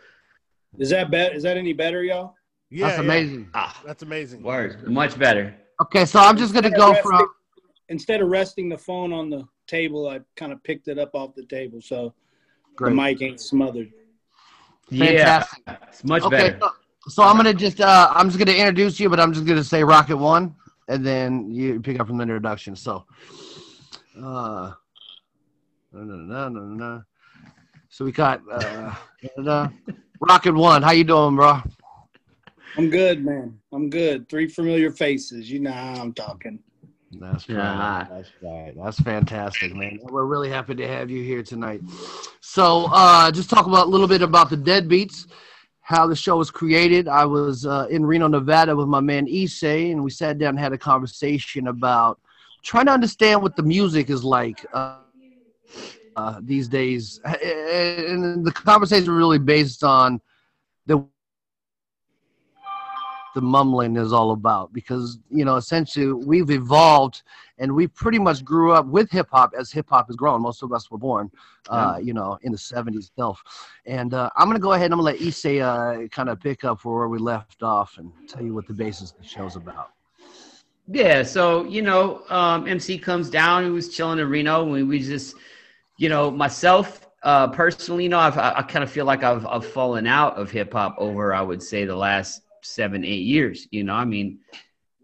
Is 0.79 0.89
that 0.91 1.11
bet? 1.11 1.35
Is 1.35 1.43
that 1.43 1.57
any 1.57 1.73
better, 1.73 2.03
y'all? 2.03 2.35
Yeah, 2.69 2.87
That's 2.87 2.97
yeah. 2.97 3.03
amazing. 3.03 3.49
Ah, 3.53 3.81
That's 3.85 4.03
amazing. 4.03 4.43
word, 4.43 4.87
much 4.87 5.17
better. 5.17 5.55
Okay, 5.81 6.05
so 6.05 6.19
I'm 6.19 6.37
just 6.37 6.53
gonna 6.53 6.69
go 6.69 6.93
from. 6.95 7.27
Instead 7.89 8.21
of 8.21 8.29
resting 8.29 8.67
the 8.69 8.77
phone 8.77 9.13
on 9.13 9.29
the 9.29 9.47
table, 9.65 10.09
I 10.09 10.19
kind 10.35 10.51
of 10.51 10.61
picked 10.63 10.87
it 10.87 10.99
up 10.99 11.11
off 11.13 11.35
the 11.35 11.45
table, 11.45 11.81
so 11.81 12.13
Great. 12.75 12.91
the 12.91 12.95
mic 12.95 13.21
ain't 13.21 13.39
smothered. 13.39 13.91
Fantastic. 14.89 15.63
Yeah, 15.67 15.77
it's 15.87 16.03
much 16.03 16.23
Okay, 16.23 16.37
better. 16.37 16.59
so, 16.61 16.69
so 17.09 17.23
I'm 17.23 17.37
gonna 17.37 17.53
just 17.53 17.81
uh, 17.81 18.11
I'm 18.13 18.29
just 18.29 18.39
gonna 18.39 18.57
introduce 18.57 18.99
you, 18.99 19.09
but 19.09 19.19
I'm 19.19 19.33
just 19.33 19.45
gonna 19.45 19.63
say 19.63 19.83
Rocket 19.83 20.17
One, 20.17 20.55
and 20.87 21.05
then 21.05 21.49
you 21.51 21.79
pick 21.79 21.99
up 21.99 22.07
from 22.07 22.17
the 22.17 22.23
introduction. 22.23 22.75
So, 22.75 23.05
uh, 24.17 24.73
no, 25.91 26.01
no, 26.03 26.15
no, 26.15 26.49
no, 26.49 26.61
no. 26.61 27.03
So 27.89 28.05
we 28.05 28.11
got 28.11 28.41
uh, 28.51 28.93
uh, 29.45 29.69
Rocket 30.19 30.53
One. 30.53 30.83
How 30.83 30.91
you 30.91 31.03
doing, 31.03 31.35
bro? 31.35 31.61
I'm 32.77 32.89
good, 32.89 33.25
man. 33.25 33.59
I'm 33.71 33.89
good. 33.89 34.29
Three 34.29 34.47
familiar 34.47 34.91
faces. 34.91 35.49
You 35.49 35.59
know 35.61 35.71
how 35.71 35.95
I'm 35.95 36.13
talking. 36.13 36.59
That's 37.13 37.47
right. 37.49 37.55
Yeah. 37.55 38.07
That's 38.09 38.29
right. 38.41 38.73
That's 38.77 38.99
fantastic, 38.99 39.73
man. 39.73 39.99
We're 40.03 40.25
really 40.25 40.49
happy 40.49 40.75
to 40.75 40.87
have 40.87 41.09
you 41.09 41.23
here 41.23 41.41
tonight. 41.41 41.81
So, 42.41 42.87
uh, 42.91 43.31
just 43.31 43.49
talk 43.49 43.65
about 43.65 43.87
a 43.87 43.89
little 43.89 44.07
bit 44.07 44.21
about 44.21 44.49
the 44.49 44.57
Deadbeats, 44.57 45.27
how 45.87 46.05
the 46.05 46.15
show 46.17 46.35
was 46.35 46.51
created. 46.51 47.07
I 47.07 47.23
was 47.23 47.65
uh, 47.65 47.87
in 47.89 48.05
Reno, 48.05 48.27
Nevada, 48.27 48.75
with 48.75 48.89
my 48.89 48.99
man 48.99 49.25
Issei, 49.25 49.93
and 49.93 50.03
we 50.03 50.09
sat 50.09 50.37
down 50.37 50.49
and 50.49 50.59
had 50.59 50.73
a 50.73 50.77
conversation 50.77 51.69
about 51.69 52.19
trying 52.61 52.87
to 52.87 52.91
understand 52.91 53.41
what 53.41 53.55
the 53.55 53.63
music 53.63 54.09
is 54.09 54.21
like 54.21 54.65
uh, 54.73 54.97
uh, 56.17 56.41
these 56.43 56.67
days. 56.67 57.21
And 57.23 58.45
the 58.45 58.51
conversation 58.51 59.13
really 59.13 59.39
based 59.39 59.81
on 59.85 60.19
the 63.37 63.41
mumbling 63.41 63.95
is 63.97 64.11
all 64.11 64.31
about 64.31 64.73
because 64.73 65.19
you 65.29 65.45
know 65.45 65.57
essentially 65.57 66.11
we've 66.11 66.49
evolved 66.49 67.21
and 67.59 67.71
we 67.71 67.85
pretty 67.85 68.17
much 68.17 68.43
grew 68.43 68.71
up 68.71 68.87
with 68.87 69.11
hip 69.11 69.27
hop 69.31 69.53
as 69.55 69.71
hip 69.71 69.85
hop 69.91 70.07
has 70.07 70.15
grown. 70.15 70.41
Most 70.41 70.63
of 70.63 70.73
us 70.73 70.89
were 70.89 70.97
born, 70.97 71.29
uh, 71.69 71.99
you 72.01 72.15
know, 72.15 72.39
in 72.41 72.51
the 72.51 72.57
'70s 72.57 73.09
itself. 73.09 73.43
And 73.85 74.15
uh, 74.15 74.31
I'm 74.35 74.47
gonna 74.47 74.57
go 74.57 74.73
ahead 74.73 74.85
and 74.85 74.95
I'm 74.95 75.01
gonna 75.01 75.11
let 75.11 75.19
Issei 75.19 75.61
uh, 75.61 76.07
kind 76.07 76.29
of 76.29 76.39
pick 76.39 76.63
up 76.63 76.83
where 76.83 77.07
we 77.07 77.19
left 77.19 77.61
off 77.61 77.99
and 77.99 78.11
tell 78.27 78.41
you 78.41 78.55
what 78.55 78.65
the 78.65 78.73
basis 78.73 79.11
of 79.11 79.19
the 79.19 79.27
show's 79.27 79.55
about. 79.55 79.91
Yeah, 80.87 81.21
so 81.21 81.63
you 81.65 81.83
know, 81.83 82.23
um, 82.29 82.67
MC 82.67 82.97
comes 82.97 83.29
down. 83.29 83.65
He 83.65 83.69
was 83.69 83.95
chilling 83.95 84.17
in 84.17 84.27
Reno. 84.27 84.65
We 84.65 84.81
we 84.81 84.97
just, 84.97 85.35
you 85.97 86.09
know, 86.09 86.31
myself 86.31 87.07
uh, 87.21 87.49
personally, 87.49 88.03
you 88.03 88.09
know, 88.09 88.19
I've, 88.19 88.37
I, 88.37 88.53
I 88.57 88.61
kind 88.63 88.83
of 88.83 88.89
feel 88.89 89.05
like 89.05 89.21
I've 89.21 89.45
I've 89.45 89.65
fallen 89.65 90.07
out 90.07 90.37
of 90.37 90.49
hip 90.49 90.73
hop 90.73 90.95
over 90.97 91.35
I 91.35 91.41
would 91.43 91.61
say 91.61 91.85
the 91.85 91.95
last 91.95 92.41
seven 92.67 93.03
eight 93.03 93.25
years. 93.25 93.67
You 93.71 93.83
know, 93.83 93.93
I 93.93 94.05
mean, 94.05 94.39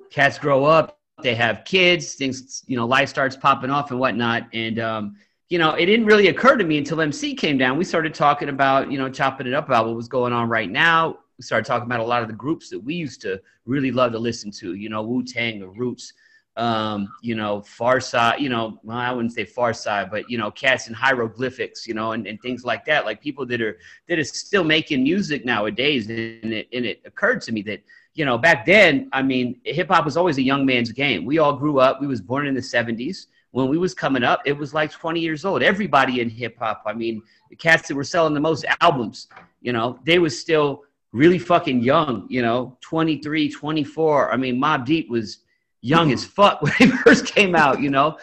cats 0.09 0.37
grow 0.37 0.65
up, 0.65 0.99
they 1.21 1.35
have 1.35 1.63
kids, 1.65 2.15
things, 2.15 2.63
you 2.67 2.77
know, 2.77 2.85
life 2.85 3.09
starts 3.09 3.35
popping 3.35 3.69
off 3.69 3.91
and 3.91 3.99
whatnot, 3.99 4.47
and 4.53 4.79
um, 4.79 5.15
you 5.49 5.59
know, 5.59 5.73
it 5.73 5.85
didn't 5.85 6.05
really 6.05 6.27
occur 6.27 6.55
to 6.55 6.63
me 6.63 6.77
until 6.77 7.01
MC 7.01 7.35
came 7.35 7.57
down. 7.57 7.77
We 7.77 7.83
started 7.83 8.13
talking 8.13 8.49
about, 8.49 8.91
you 8.91 8.97
know, 8.97 9.09
chopping 9.09 9.47
it 9.47 9.53
up 9.53 9.67
about 9.67 9.85
what 9.85 9.95
was 9.95 10.07
going 10.07 10.33
on 10.33 10.49
right 10.49 10.69
now 10.69 11.19
we 11.37 11.43
started 11.43 11.65
talking 11.65 11.85
about 11.85 11.99
a 11.99 12.05
lot 12.05 12.21
of 12.21 12.27
the 12.27 12.33
groups 12.33 12.69
that 12.69 12.79
we 12.79 12.93
used 12.93 13.21
to 13.21 13.41
really 13.65 13.91
love 13.91 14.11
to 14.11 14.19
listen 14.19 14.51
to, 14.51 14.75
you 14.75 14.89
know, 14.89 15.01
Wu 15.01 15.23
Tang, 15.23 15.59
The 15.59 15.67
Roots, 15.67 16.13
um, 16.55 17.11
you 17.21 17.35
know, 17.35 17.61
Pharcyde, 17.61 18.39
you 18.39 18.49
know, 18.49 18.79
well, 18.83 18.97
I 18.97 19.11
wouldn't 19.11 19.33
say 19.33 19.45
Pharcyde, 19.45 20.11
but 20.11 20.29
you 20.29 20.37
know, 20.37 20.51
cats 20.51 20.87
and 20.87 20.95
hieroglyphics, 20.95 21.87
you 21.87 21.93
know, 21.93 22.11
and, 22.11 22.27
and 22.27 22.39
things 22.41 22.63
like 22.63 22.85
that. 22.85 23.05
Like 23.05 23.21
people 23.21 23.45
that 23.47 23.61
are 23.61 23.79
that 24.07 24.19
are 24.19 24.23
still 24.23 24.63
making 24.63 25.03
music 25.03 25.45
nowadays. 25.45 26.09
And 26.09 26.53
it 26.53 26.67
and 26.71 26.85
it 26.85 27.01
occurred 27.05 27.41
to 27.43 27.51
me 27.51 27.63
that, 27.63 27.81
you 28.13 28.25
know, 28.25 28.37
back 28.37 28.65
then, 28.65 29.09
I 29.13 29.23
mean, 29.23 29.59
hip 29.63 29.89
hop 29.89 30.05
was 30.05 30.15
always 30.15 30.37
a 30.37 30.43
young 30.43 30.65
man's 30.65 30.91
game. 30.91 31.25
We 31.25 31.39
all 31.39 31.53
grew 31.53 31.79
up, 31.79 31.99
we 31.99 32.07
was 32.07 32.21
born 32.21 32.45
in 32.45 32.53
the 32.53 32.61
70s. 32.61 33.27
When 33.51 33.69
we 33.69 33.77
was 33.77 33.93
coming 33.93 34.23
up, 34.23 34.41
it 34.45 34.57
was 34.57 34.73
like 34.73 34.91
20 34.91 35.19
years 35.19 35.45
old. 35.45 35.61
Everybody 35.61 36.21
in 36.21 36.29
hip 36.29 36.57
hop, 36.57 36.83
I 36.87 36.93
mean, 36.93 37.21
the 37.51 37.55
cats 37.55 37.87
that 37.87 37.95
were 37.95 38.03
selling 38.03 38.33
the 38.33 38.39
most 38.39 38.65
albums, 38.81 39.27
you 39.61 39.73
know, 39.73 39.99
they 40.05 40.17
was 40.17 40.39
still 40.39 40.83
really 41.11 41.37
fucking 41.37 41.81
young, 41.81 42.25
you 42.29 42.41
know, 42.41 42.77
23, 42.81 43.49
24. 43.49 44.31
I 44.33 44.37
mean, 44.37 44.59
Mobb 44.59 44.85
Deep 44.85 45.07
was 45.09 45.39
young 45.83 46.11
as 46.11 46.25
fuck 46.25 46.61
when 46.63 46.73
he 46.73 46.87
first 46.87 47.25
came 47.25 47.55
out, 47.55 47.79
you 47.79 47.91
know. 47.91 48.17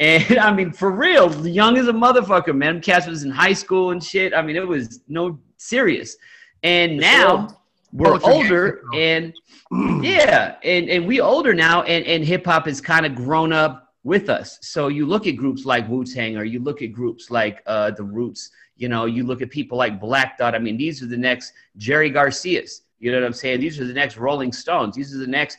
And 0.00 0.38
I 0.38 0.52
mean, 0.52 0.72
for 0.72 0.90
real, 0.90 1.46
young 1.46 1.78
as 1.78 1.88
a 1.88 1.92
motherfucker, 1.92 2.54
man. 2.54 2.80
Cass 2.80 3.06
was 3.06 3.22
in 3.22 3.30
high 3.30 3.52
school 3.52 3.92
and 3.92 4.02
shit. 4.02 4.34
I 4.34 4.42
mean, 4.42 4.56
it 4.56 4.66
was 4.66 5.00
no 5.08 5.38
serious. 5.56 6.16
And 6.62 6.98
now 6.98 7.60
we're 7.92 8.20
older 8.22 8.82
and 8.94 9.32
yeah, 10.02 10.56
and, 10.62 10.90
and 10.90 11.06
we 11.06 11.20
older 11.20 11.54
now 11.54 11.82
and, 11.82 12.04
and 12.06 12.24
hip 12.24 12.44
hop 12.44 12.66
has 12.66 12.80
kind 12.80 13.06
of 13.06 13.14
grown 13.14 13.52
up 13.52 13.94
with 14.02 14.28
us. 14.28 14.58
So 14.60 14.88
you 14.88 15.06
look 15.06 15.26
at 15.26 15.36
groups 15.36 15.64
like 15.64 15.88
Wu 15.88 16.04
Tang 16.04 16.36
or 16.36 16.44
you 16.44 16.60
look 16.60 16.82
at 16.82 16.92
groups 16.92 17.30
like 17.30 17.62
uh, 17.66 17.92
The 17.92 18.02
Roots 18.02 18.50
you 18.76 18.88
know, 18.88 19.04
you 19.06 19.24
look 19.24 19.42
at 19.42 19.50
people 19.50 19.78
like 19.78 20.00
Black 20.00 20.38
Thought. 20.38 20.54
I 20.54 20.58
mean, 20.58 20.76
these 20.76 21.02
are 21.02 21.06
the 21.06 21.16
next 21.16 21.52
Jerry 21.76 22.10
Garcias. 22.10 22.82
You 22.98 23.12
know 23.12 23.20
what 23.20 23.26
I'm 23.26 23.32
saying? 23.32 23.60
These 23.60 23.78
are 23.80 23.86
the 23.86 23.92
next 23.92 24.16
Rolling 24.16 24.52
Stones. 24.52 24.96
These 24.96 25.14
are 25.14 25.18
the 25.18 25.26
next, 25.26 25.58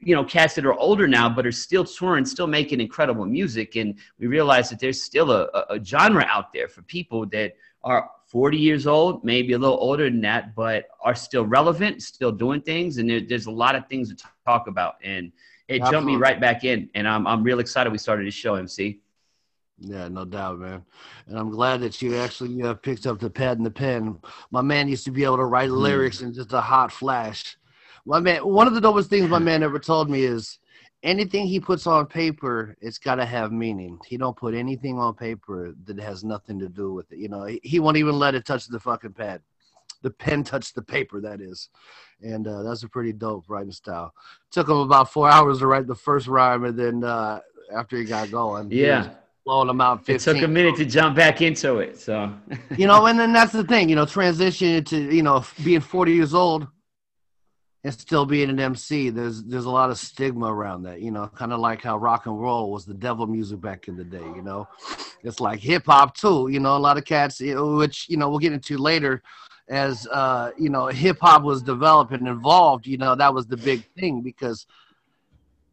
you 0.00 0.14
know, 0.14 0.24
cats 0.24 0.54
that 0.54 0.64
are 0.64 0.74
older 0.74 1.06
now, 1.06 1.28
but 1.28 1.46
are 1.46 1.52
still 1.52 1.84
touring, 1.84 2.24
still 2.24 2.46
making 2.46 2.80
incredible 2.80 3.26
music. 3.26 3.76
And 3.76 3.96
we 4.18 4.26
realize 4.26 4.70
that 4.70 4.78
there's 4.78 5.02
still 5.02 5.30
a, 5.30 5.48
a 5.68 5.82
genre 5.84 6.26
out 6.28 6.52
there 6.52 6.68
for 6.68 6.82
people 6.82 7.26
that 7.26 7.54
are 7.84 8.10
40 8.26 8.56
years 8.56 8.86
old, 8.86 9.24
maybe 9.24 9.52
a 9.52 9.58
little 9.58 9.78
older 9.78 10.04
than 10.04 10.20
that, 10.22 10.54
but 10.54 10.86
are 11.02 11.14
still 11.14 11.44
relevant, 11.44 12.02
still 12.02 12.32
doing 12.32 12.62
things. 12.62 12.98
And 12.98 13.10
there, 13.10 13.20
there's 13.20 13.46
a 13.46 13.50
lot 13.50 13.74
of 13.74 13.86
things 13.88 14.08
to 14.14 14.26
talk 14.46 14.68
about. 14.68 14.96
And 15.02 15.32
it 15.68 15.82
Absolutely. 15.82 15.90
jumped 15.90 16.06
me 16.06 16.16
right 16.16 16.40
back 16.40 16.64
in. 16.64 16.88
And 16.94 17.06
I'm, 17.06 17.26
I'm 17.26 17.42
real 17.42 17.58
excited 17.58 17.90
we 17.90 17.98
started 17.98 18.26
this 18.26 18.34
show, 18.34 18.54
MC. 18.54 19.00
Yeah, 19.80 20.08
no 20.08 20.24
doubt, 20.24 20.58
man. 20.58 20.84
And 21.26 21.38
I'm 21.38 21.50
glad 21.50 21.80
that 21.80 22.00
you 22.02 22.16
actually 22.16 22.62
uh, 22.62 22.74
picked 22.74 23.06
up 23.06 23.18
the 23.18 23.30
pad 23.30 23.56
and 23.56 23.64
the 23.64 23.70
pen. 23.70 24.18
My 24.50 24.60
man 24.60 24.88
used 24.88 25.04
to 25.06 25.10
be 25.10 25.24
able 25.24 25.38
to 25.38 25.44
write 25.44 25.70
mm. 25.70 25.78
lyrics 25.78 26.20
in 26.20 26.34
just 26.34 26.52
a 26.52 26.60
hot 26.60 26.92
flash. 26.92 27.56
My 28.06 28.20
man, 28.20 28.46
one 28.46 28.66
of 28.66 28.74
the 28.74 28.80
dopest 28.80 29.06
things 29.06 29.28
my 29.28 29.38
man 29.38 29.62
ever 29.62 29.78
told 29.78 30.10
me 30.10 30.24
is 30.24 30.58
anything 31.02 31.46
he 31.46 31.60
puts 31.60 31.86
on 31.86 32.06
paper, 32.06 32.76
it's 32.80 32.98
got 32.98 33.16
to 33.16 33.24
have 33.24 33.52
meaning. 33.52 33.98
He 34.06 34.16
don't 34.16 34.36
put 34.36 34.54
anything 34.54 34.98
on 34.98 35.14
paper 35.14 35.74
that 35.84 35.98
has 35.98 36.24
nothing 36.24 36.58
to 36.58 36.68
do 36.68 36.92
with 36.92 37.10
it. 37.12 37.18
You 37.18 37.28
know, 37.28 37.44
he, 37.44 37.60
he 37.62 37.80
won't 37.80 37.96
even 37.96 38.18
let 38.18 38.34
it 38.34 38.44
touch 38.44 38.66
the 38.66 38.80
fucking 38.80 39.12
pad. 39.12 39.42
The 40.02 40.10
pen 40.10 40.44
touched 40.44 40.74
the 40.74 40.82
paper, 40.82 41.20
that 41.20 41.40
is. 41.40 41.68
And 42.22 42.46
uh, 42.46 42.62
that's 42.62 42.82
a 42.82 42.88
pretty 42.88 43.12
dope 43.12 43.44
writing 43.48 43.72
style. 43.72 44.14
Took 44.50 44.68
him 44.68 44.78
about 44.78 45.12
four 45.12 45.28
hours 45.30 45.58
to 45.58 45.66
write 45.66 45.86
the 45.86 45.94
first 45.94 46.26
rhyme, 46.26 46.64
and 46.64 46.78
then 46.78 47.04
uh, 47.04 47.40
after 47.72 47.96
he 47.96 48.04
got 48.04 48.30
going, 48.30 48.70
yeah 48.70 49.10
blowing 49.44 49.68
them 49.68 49.80
out 49.80 50.04
15. 50.04 50.14
It 50.14 50.38
took 50.38 50.48
a 50.48 50.52
minute 50.52 50.76
to 50.76 50.84
jump 50.84 51.16
back 51.16 51.40
into 51.40 51.78
it. 51.78 51.98
So, 51.98 52.32
you 52.76 52.86
know, 52.86 53.06
and 53.06 53.18
then 53.18 53.32
that's 53.38 53.52
the 53.52 53.64
thing, 53.64 53.88
you 53.88 53.96
know, 53.96 54.06
transition 54.06 54.84
to, 54.84 55.14
you 55.14 55.22
know, 55.22 55.44
being 55.64 55.80
40 55.80 56.12
years 56.12 56.34
old 56.34 56.68
and 57.82 57.94
still 57.94 58.26
being 58.26 58.50
an 58.50 58.60
MC. 58.60 59.10
There's 59.10 59.42
there's 59.42 59.64
a 59.64 59.70
lot 59.70 59.90
of 59.90 59.98
stigma 59.98 60.52
around 60.52 60.82
that, 60.82 61.00
you 61.00 61.10
know, 61.10 61.26
kind 61.28 61.52
of 61.52 61.60
like 61.60 61.82
how 61.82 61.96
rock 61.96 62.26
and 62.26 62.40
roll 62.40 62.70
was 62.70 62.84
the 62.84 62.94
devil 62.94 63.26
music 63.26 63.60
back 63.60 63.88
in 63.88 63.96
the 63.96 64.04
day, 64.04 64.18
you 64.18 64.42
know. 64.42 64.68
It's 65.22 65.40
like 65.40 65.60
hip 65.60 65.86
hop 65.86 66.14
too, 66.14 66.48
you 66.50 66.60
know, 66.60 66.76
a 66.76 66.78
lot 66.78 66.98
of 66.98 67.04
cats 67.04 67.40
which, 67.40 68.08
you 68.08 68.16
know, 68.16 68.28
we'll 68.28 68.38
get 68.38 68.52
into 68.52 68.76
later 68.76 69.22
as 69.68 70.06
uh, 70.08 70.50
you 70.58 70.68
know, 70.68 70.88
hip 70.88 71.18
hop 71.20 71.42
was 71.42 71.62
developed 71.62 72.12
and 72.12 72.26
involved, 72.26 72.86
you 72.86 72.98
know, 72.98 73.14
that 73.14 73.32
was 73.32 73.46
the 73.46 73.56
big 73.56 73.84
thing 73.94 74.20
because 74.20 74.66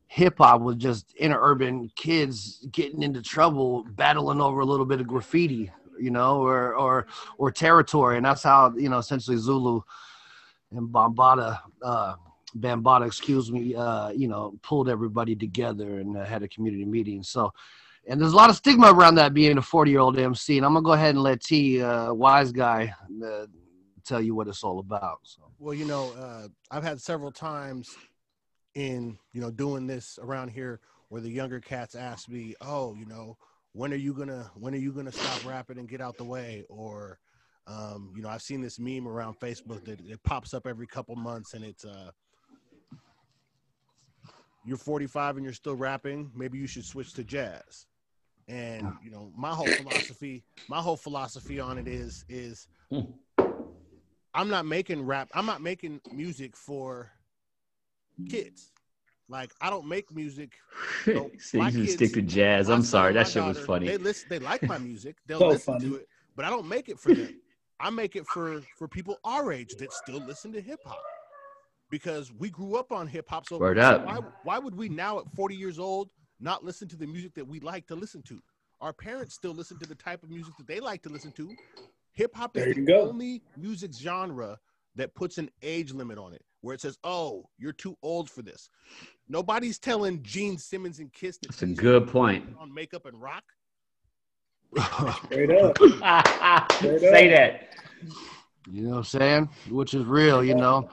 hip 0.07 0.35
hop 0.37 0.61
was 0.61 0.77
just 0.77 1.13
inner 1.17 1.39
urban 1.41 1.91
kids 1.95 2.65
getting 2.71 3.03
into 3.03 3.21
trouble, 3.21 3.85
battling 3.95 4.39
over 4.39 4.61
a 4.61 4.65
little 4.65 4.85
bit 4.85 5.01
of 5.01 5.07
graffiti, 5.07 5.71
you 5.99 6.11
know, 6.11 6.41
or 6.41 6.75
or 6.75 7.07
or 7.37 7.51
territory, 7.51 8.17
and 8.17 8.25
that's 8.25 8.43
how 8.43 8.73
you 8.77 8.89
know 8.89 8.99
essentially 8.99 9.37
Zulu 9.37 9.81
and 10.71 10.89
Bambaataa, 10.89 11.59
uh, 11.83 12.15
Bambaataa, 12.57 13.07
excuse 13.07 13.51
me, 13.51 13.75
uh, 13.75 14.09
you 14.09 14.27
know, 14.27 14.53
pulled 14.63 14.89
everybody 14.89 15.35
together 15.35 15.99
and 15.99 16.17
uh, 16.17 16.25
had 16.25 16.43
a 16.43 16.47
community 16.47 16.85
meeting. 16.85 17.23
So. 17.23 17.51
And 18.09 18.21
there's 18.21 18.31
a 18.31 18.37
lot 18.37 18.49
of 18.49 18.55
stigma 18.55 18.93
around 18.93 19.15
that 19.15 19.33
being 19.33 19.57
a 19.57 19.61
40 19.61 19.91
year 19.91 19.99
old 19.99 20.17
MC. 20.17 20.55
And 20.55 20.65
I'm 20.65 20.73
to 20.75 20.81
go 20.81 20.93
ahead 20.93 21.15
and 21.15 21.23
let 21.23 21.41
T, 21.41 21.81
uh, 21.81 22.13
wise 22.13 22.53
guy, 22.53 22.95
uh, 23.21 23.47
tell 24.05 24.21
you 24.21 24.33
what 24.33 24.47
it's 24.47 24.63
all 24.63 24.79
about. 24.79 25.19
So. 25.23 25.41
Well, 25.59 25.73
you 25.73 25.83
know, 25.83 26.13
uh, 26.13 26.47
I've 26.71 26.85
had 26.85 27.01
several 27.01 27.33
times 27.33 27.97
in 28.77 29.17
you 29.33 29.41
know 29.41 29.49
doing 29.49 29.87
this 29.87 30.19
around 30.21 30.49
here 30.49 30.79
where 31.09 31.19
the 31.19 31.29
younger 31.29 31.59
cats 31.59 31.95
ask 31.95 32.29
me 32.29 32.53
oh 32.61 32.93
you 32.93 33.07
know 33.07 33.35
when 33.73 33.91
are 33.91 33.97
you 33.97 34.13
gonna 34.13 34.51
when 34.53 34.71
are 34.75 34.77
you 34.77 34.91
gonna 34.91 35.11
stop 35.11 35.43
rapping 35.49 35.79
and 35.79 35.89
get 35.89 35.99
out 35.99 36.15
the 36.15 36.23
way 36.23 36.63
or 36.69 37.17
um, 37.67 38.11
you 38.15 38.21
know 38.21 38.29
i've 38.29 38.41
seen 38.41 38.61
this 38.61 38.79
meme 38.79 39.07
around 39.07 39.39
facebook 39.39 39.83
that 39.85 39.99
it 40.01 40.21
pops 40.23 40.53
up 40.53 40.65
every 40.65 40.87
couple 40.87 41.15
months 41.15 41.53
and 41.53 41.63
it's 41.63 41.85
uh 41.85 42.11
you're 44.65 44.77
45 44.77 45.37
and 45.37 45.45
you're 45.45 45.53
still 45.53 45.75
rapping 45.75 46.31
maybe 46.35 46.57
you 46.57 46.67
should 46.67 46.85
switch 46.85 47.13
to 47.13 47.23
jazz 47.23 47.85
and 48.47 48.91
you 49.03 49.11
know 49.11 49.31
my 49.35 49.51
whole 49.51 49.67
philosophy 49.67 50.43
my 50.69 50.79
whole 50.79 50.97
philosophy 50.97 51.59
on 51.59 51.77
it 51.77 51.87
is 51.87 52.25
is 52.29 52.67
hmm. 52.89 53.01
i'm 54.33 54.49
not 54.49 54.65
making 54.65 55.01
rap 55.01 55.29
i'm 55.33 55.45
not 55.45 55.61
making 55.61 55.99
music 56.13 56.55
for 56.55 57.11
kids. 58.29 58.71
Like 59.29 59.51
I 59.61 59.69
don't 59.69 59.87
make 59.87 60.13
music. 60.13 60.53
So, 61.05 61.31
so 61.39 61.65
you 61.65 61.83
kids, 61.83 61.93
stick 61.93 62.13
to 62.13 62.21
jazz. 62.21 62.69
I'm 62.69 62.83
sorry, 62.83 63.13
that 63.13 63.27
shit 63.27 63.35
daughter, 63.35 63.59
was 63.59 63.59
funny. 63.59 63.87
They 63.87 63.97
listen. 63.97 64.27
They 64.29 64.39
like 64.39 64.63
my 64.63 64.77
music. 64.77 65.17
They'll 65.27 65.39
so 65.39 65.47
listen 65.49 65.73
funny. 65.73 65.89
to 65.89 65.95
it, 65.97 66.07
but 66.35 66.45
I 66.45 66.49
don't 66.49 66.67
make 66.67 66.89
it 66.89 66.99
for 66.99 67.13
them. 67.13 67.39
I 67.79 67.89
make 67.89 68.15
it 68.15 68.25
for 68.27 68.61
for 68.77 68.87
people 68.87 69.17
our 69.23 69.51
age 69.51 69.75
that 69.75 69.91
still 69.93 70.19
listen 70.25 70.51
to 70.53 70.61
hip 70.61 70.79
hop 70.85 70.99
because 71.89 72.31
we 72.33 72.49
grew 72.49 72.75
up 72.75 72.91
on 72.91 73.07
hip 73.07 73.29
hop. 73.29 73.47
So, 73.47 73.57
Word 73.59 73.77
up. 73.79 74.05
why 74.05 74.19
why 74.43 74.59
would 74.59 74.75
we 74.75 74.89
now 74.89 75.19
at 75.19 75.25
40 75.35 75.55
years 75.55 75.79
old 75.79 76.09
not 76.39 76.63
listen 76.63 76.87
to 76.89 76.95
the 76.95 77.07
music 77.07 77.33
that 77.35 77.47
we 77.47 77.59
like 77.59 77.87
to 77.87 77.95
listen 77.95 78.21
to? 78.23 78.41
Our 78.81 78.93
parents 78.93 79.33
still 79.33 79.53
listen 79.53 79.79
to 79.79 79.87
the 79.87 79.95
type 79.95 80.23
of 80.23 80.29
music 80.29 80.53
that 80.57 80.67
they 80.67 80.79
like 80.79 81.01
to 81.03 81.09
listen 81.09 81.31
to. 81.33 81.49
Hip 82.13 82.35
hop 82.35 82.57
is 82.57 82.75
the 82.75 82.81
go. 82.81 83.09
only 83.09 83.43
music 83.55 83.91
genre 83.93 84.57
that 84.95 85.13
puts 85.15 85.37
an 85.37 85.49
age 85.61 85.93
limit 85.93 86.17
on 86.17 86.33
it 86.33 86.43
where 86.61 86.73
it 86.73 86.81
says, 86.81 86.97
"Oh, 87.03 87.49
you're 87.57 87.73
too 87.73 87.95
old 88.01 88.29
for 88.29 88.41
this." 88.41 88.69
Nobody's 89.27 89.77
telling 89.77 90.23
Gene 90.23 90.57
Simmons 90.57 90.99
and 90.99 91.11
Kiss 91.13 91.37
That's 91.41 91.61
a 91.61 91.67
good 91.67 92.07
point 92.07 92.55
on 92.59 92.73
makeup 92.73 93.05
and 93.05 93.21
rock. 93.21 93.43
Straight 95.25 95.51
up. 95.51 95.77
Straight 96.71 96.99
Say 96.99 97.29
that. 97.29 97.69
You 98.69 98.81
know 98.83 98.89
what 98.89 98.97
I'm 98.97 99.03
saying? 99.03 99.49
Which 99.69 99.93
is 99.93 100.05
real, 100.05 100.43
you 100.43 100.55
know. 100.55 100.89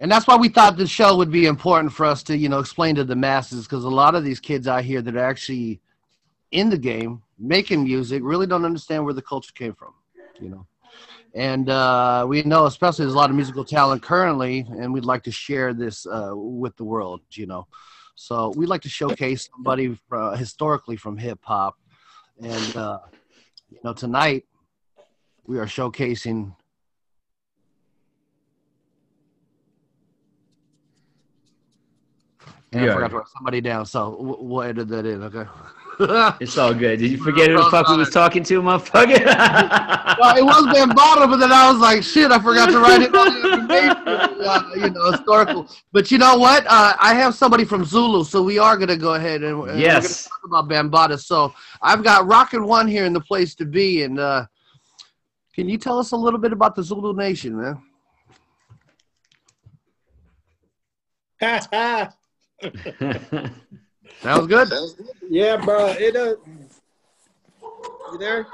And 0.00 0.10
that's 0.10 0.26
why 0.26 0.36
we 0.36 0.48
thought 0.48 0.76
the 0.76 0.86
show 0.86 1.16
would 1.16 1.30
be 1.30 1.46
important 1.46 1.92
for 1.92 2.06
us 2.06 2.22
to, 2.24 2.36
you 2.36 2.48
know, 2.48 2.60
explain 2.60 2.94
to 2.94 3.04
the 3.04 3.16
masses 3.16 3.64
because 3.64 3.84
a 3.84 3.88
lot 3.88 4.14
of 4.14 4.24
these 4.24 4.40
kids 4.40 4.68
out 4.68 4.84
here 4.84 5.02
that 5.02 5.16
are 5.16 5.24
actually 5.24 5.80
in 6.52 6.70
the 6.70 6.78
game 6.78 7.22
making 7.38 7.84
music 7.84 8.22
really 8.24 8.46
don't 8.46 8.64
understand 8.64 9.04
where 9.04 9.14
the 9.14 9.22
culture 9.22 9.52
came 9.54 9.74
from, 9.74 9.92
you 10.40 10.48
know 10.48 10.66
and 11.34 11.68
uh, 11.68 12.24
we 12.26 12.42
know 12.42 12.64
especially 12.64 13.04
there's 13.04 13.14
a 13.14 13.16
lot 13.16 13.28
of 13.28 13.36
musical 13.36 13.64
talent 13.64 14.02
currently 14.02 14.66
and 14.78 14.92
we'd 14.92 15.04
like 15.04 15.22
to 15.22 15.30
share 15.30 15.74
this 15.74 16.06
uh, 16.06 16.32
with 16.34 16.74
the 16.76 16.84
world 16.84 17.20
you 17.32 17.46
know 17.46 17.66
So 18.14 18.52
we'd 18.56 18.68
like 18.68 18.82
to 18.82 18.88
showcase 18.88 19.48
somebody 19.54 19.96
uh, 20.10 20.34
historically 20.34 20.96
from 20.96 21.16
hip 21.16 21.38
hop, 21.42 21.76
and 22.42 22.76
uh, 22.76 22.98
you 23.70 23.78
know 23.84 23.92
tonight 23.92 24.44
we 25.46 25.58
are 25.58 25.66
showcasing. 25.66 26.54
And 32.72 32.84
Yeah. 32.84 32.90
I 32.90 32.94
forgot 32.94 33.10
to 33.10 33.16
write 33.16 33.28
somebody 33.28 33.60
down, 33.60 33.86
so 33.86 34.16
we'll 34.20 34.44
we'll 34.44 34.62
edit 34.62 34.88
that 34.88 35.06
in. 35.06 35.22
Okay. 35.22 35.48
It's 36.40 36.56
all 36.56 36.72
good. 36.74 37.00
Did 37.00 37.10
you 37.10 37.18
forget 37.18 37.50
who 37.50 37.56
the 37.56 37.70
fuck 37.70 37.88
we 37.88 37.96
was 37.96 38.10
talking 38.10 38.42
to, 38.44 38.62
motherfucker? 38.62 39.24
Well, 40.20 40.36
it 40.36 40.44
was 40.44 40.66
Bambaataa, 40.74 41.30
but 41.30 41.36
then 41.36 41.52
I 41.52 41.70
was 41.70 41.78
like, 41.80 42.02
shit, 42.02 42.32
I 42.32 42.40
forgot 42.40 42.70
to 42.70 42.78
write 42.80 43.02
it 43.02 43.14
on 43.14 43.40
the 43.40 43.52
information, 43.52 43.96
uh, 44.44 44.62
you 44.74 44.90
know, 44.90 45.12
historical. 45.12 45.68
But 45.92 46.10
you 46.10 46.18
know 46.18 46.36
what? 46.36 46.64
Uh, 46.66 46.94
I 47.00 47.14
have 47.14 47.34
somebody 47.36 47.64
from 47.64 47.84
Zulu, 47.84 48.24
so 48.24 48.42
we 48.42 48.58
are 48.58 48.76
going 48.76 48.88
to 48.88 48.96
go 48.96 49.14
ahead 49.14 49.42
and, 49.42 49.50
and 49.50 49.58
we're 49.60 49.66
going 49.66 49.78
to 49.78 49.82
Yes. 49.84 50.24
talk 50.24 50.40
about 50.44 50.68
Bambaataa. 50.68 51.20
So 51.20 51.54
I've 51.82 52.02
got 52.02 52.26
Rocket 52.26 52.60
One 52.62 52.88
here 52.88 53.04
in 53.04 53.12
the 53.12 53.20
place 53.20 53.54
to 53.56 53.64
be. 53.64 54.02
And 54.02 54.18
uh, 54.18 54.46
can 55.54 55.68
you 55.68 55.78
tell 55.78 55.98
us 56.00 56.10
a 56.12 56.16
little 56.16 56.40
bit 56.40 56.52
about 56.52 56.74
the 56.74 56.82
Zulu 56.82 57.14
Nation, 57.14 57.56
man? 57.60 57.80
Sounds 64.22 64.46
good? 64.46 64.68
yeah, 65.28 65.56
bro. 65.56 65.86
It 65.92 66.16
uh, 66.16 66.34
you 68.12 68.18
there? 68.18 68.46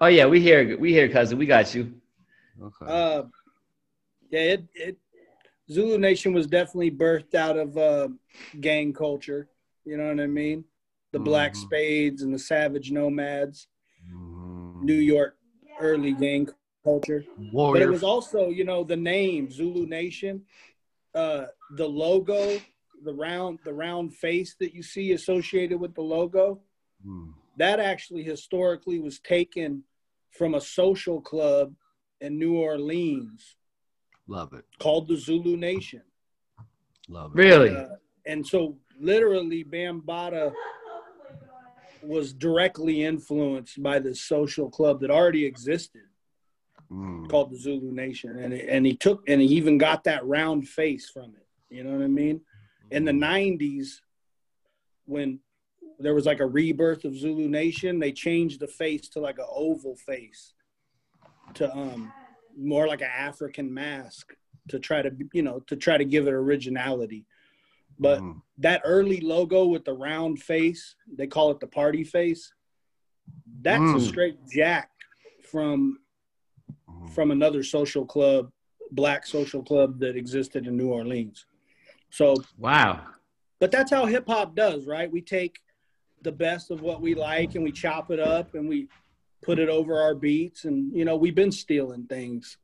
oh 0.00 0.06
yeah, 0.06 0.26
we 0.26 0.40
here. 0.40 0.78
We 0.78 0.92
here, 0.92 1.08
cousin. 1.08 1.38
We 1.38 1.46
got 1.46 1.74
you. 1.74 1.94
Okay. 2.62 2.86
Uh, 2.86 3.22
yeah, 4.30 4.40
it, 4.40 4.64
it 4.74 4.96
Zulu 5.70 5.98
Nation 5.98 6.32
was 6.32 6.46
definitely 6.46 6.90
birthed 6.90 7.34
out 7.34 7.58
of 7.58 7.76
uh, 7.76 8.08
gang 8.60 8.92
culture. 8.92 9.48
You 9.84 9.96
know 9.96 10.08
what 10.08 10.20
I 10.20 10.26
mean? 10.26 10.64
The 11.12 11.18
Black 11.18 11.52
Mhm. 11.52 11.56
Spades 11.56 12.22
and 12.22 12.32
the 12.32 12.38
Savage 12.38 12.90
Nomads, 12.90 13.68
Mhm. 14.10 14.82
New 14.82 14.94
York 14.94 15.36
early 15.80 16.12
gang 16.12 16.48
culture. 16.84 17.24
But 17.52 17.82
it 17.82 17.90
was 17.90 18.02
also, 18.02 18.48
you 18.48 18.64
know, 18.64 18.84
the 18.84 18.96
name 18.96 19.50
Zulu 19.50 19.86
Nation, 19.86 20.42
uh, 21.14 21.46
the 21.72 21.88
logo, 21.88 22.60
the 23.04 23.14
round, 23.14 23.58
the 23.64 23.72
round 23.72 24.14
face 24.14 24.54
that 24.60 24.74
you 24.74 24.82
see 24.82 25.12
associated 25.12 25.78
with 25.80 25.94
the 25.94 26.02
logo. 26.02 26.60
Mm. 27.06 27.32
That 27.56 27.80
actually 27.80 28.22
historically 28.22 28.98
was 28.98 29.18
taken 29.20 29.84
from 30.30 30.54
a 30.54 30.60
social 30.60 31.20
club 31.20 31.74
in 32.20 32.38
New 32.38 32.54
Orleans 32.56 33.56
Love 34.28 34.52
it. 34.52 34.64
called 34.78 35.08
the 35.08 35.16
Zulu 35.16 35.56
Nation. 35.56 36.02
Love 37.08 37.32
it. 37.34 37.38
Really? 37.38 37.74
Uh, 37.74 37.96
and 38.26 38.46
so, 38.46 38.76
literally, 39.00 39.64
Bambaataa 39.64 40.52
was 42.02 42.32
directly 42.32 43.04
influenced 43.04 43.82
by 43.82 43.98
this 43.98 44.20
social 44.22 44.70
club 44.70 45.00
that 45.00 45.10
already 45.10 45.44
existed 45.44 46.02
Mm. 46.90 47.28
called 47.30 47.52
the 47.52 47.56
Zulu 47.56 47.92
Nation, 47.92 48.36
and 48.36 48.52
and 48.52 48.84
he 48.84 48.96
took 48.96 49.22
and 49.28 49.40
he 49.40 49.46
even 49.46 49.78
got 49.78 50.02
that 50.04 50.26
round 50.26 50.66
face 50.68 51.08
from 51.08 51.36
it. 51.36 51.46
You 51.72 51.84
know 51.84 51.92
what 51.92 52.02
I 52.02 52.08
mean? 52.08 52.40
In 52.90 53.04
the 53.04 53.12
'90s, 53.12 54.00
when 55.06 55.40
there 55.98 56.14
was 56.14 56.26
like 56.26 56.40
a 56.40 56.46
rebirth 56.46 57.04
of 57.04 57.16
Zulu 57.16 57.48
Nation, 57.48 57.98
they 57.98 58.12
changed 58.12 58.60
the 58.60 58.66
face 58.66 59.08
to 59.10 59.20
like 59.20 59.38
an 59.38 59.46
oval 59.50 59.96
face, 59.96 60.54
to 61.54 61.72
um 61.74 62.12
more 62.56 62.86
like 62.88 63.00
an 63.00 63.10
African 63.14 63.72
mask 63.72 64.34
to 64.68 64.78
try 64.78 65.02
to 65.02 65.10
you 65.32 65.42
know 65.42 65.60
to 65.60 65.76
try 65.76 65.96
to 65.96 66.04
give 66.04 66.26
it 66.26 66.32
originality. 66.34 67.26
But 67.98 68.20
Mm. 68.20 68.42
that 68.58 68.82
early 68.84 69.20
logo 69.20 69.66
with 69.66 69.84
the 69.84 69.92
round 69.94 70.40
face, 70.42 70.96
they 71.12 71.26
call 71.26 71.50
it 71.50 71.60
the 71.60 71.66
party 71.66 72.04
face. 72.04 72.52
That's 73.62 73.90
a 73.92 73.98
Mm. 73.98 74.08
straight 74.08 74.38
jack 74.48 74.90
from 75.42 75.98
Mm. 76.88 77.10
from 77.10 77.30
another 77.30 77.62
social 77.62 78.04
club, 78.06 78.52
black 78.90 79.26
social 79.26 79.62
club 79.62 79.98
that 80.00 80.16
existed 80.16 80.66
in 80.66 80.76
New 80.76 80.90
Orleans. 80.90 81.46
So, 82.10 82.36
Wow. 82.58 83.06
but 83.58 83.70
that's 83.70 83.90
how 83.90 84.06
hip 84.06 84.26
hop 84.26 84.54
does, 84.54 84.86
right? 84.86 85.10
We 85.10 85.20
take 85.20 85.60
the 86.22 86.32
best 86.32 86.70
of 86.70 86.82
what 86.82 87.00
we 87.00 87.14
like 87.14 87.54
and 87.54 87.64
we 87.64 87.72
chop 87.72 88.10
it 88.10 88.20
up 88.20 88.54
and 88.54 88.68
we 88.68 88.88
put 89.42 89.58
it 89.58 89.68
over 89.68 90.00
our 90.00 90.14
beats. 90.14 90.64
And, 90.64 90.94
you 90.94 91.04
know, 91.04 91.16
we've 91.16 91.34
been 91.34 91.52
stealing 91.52 92.04
things. 92.06 92.58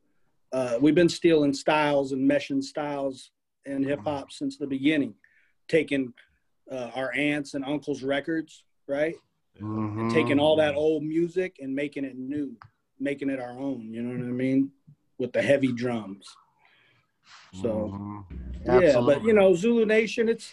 Uh, 0.52 0.78
we've 0.80 0.94
been 0.94 1.08
stealing 1.08 1.52
styles 1.54 2.12
and 2.12 2.28
meshing 2.30 2.62
styles 2.62 3.30
in 3.64 3.82
hip 3.82 4.00
hop 4.04 4.30
since 4.30 4.58
the 4.58 4.66
beginning, 4.66 5.14
taking 5.68 6.12
uh, 6.70 6.90
our 6.94 7.12
aunts 7.14 7.54
and 7.54 7.64
uncles' 7.64 8.02
records, 8.02 8.64
right? 8.86 9.14
Mhm. 9.60 10.10
taking 10.12 10.38
all 10.38 10.56
that 10.56 10.74
old 10.74 11.02
music 11.02 11.56
and 11.62 11.74
making 11.74 12.04
it 12.04 12.14
new, 12.16 12.54
making 13.00 13.30
it 13.30 13.40
our 13.40 13.58
own. 13.58 13.90
You 13.90 14.02
know 14.02 14.18
what 14.18 14.28
I 14.28 14.30
mean? 14.30 14.70
With 15.18 15.32
the 15.32 15.40
heavy 15.40 15.72
drums. 15.72 16.26
So 17.52 17.90
Mhm. 17.94 18.24
yeah, 18.82 19.00
but 19.00 19.24
you 19.24 19.32
know, 19.32 19.54
Zulu 19.54 19.84
Nation, 19.86 20.28
it's 20.28 20.52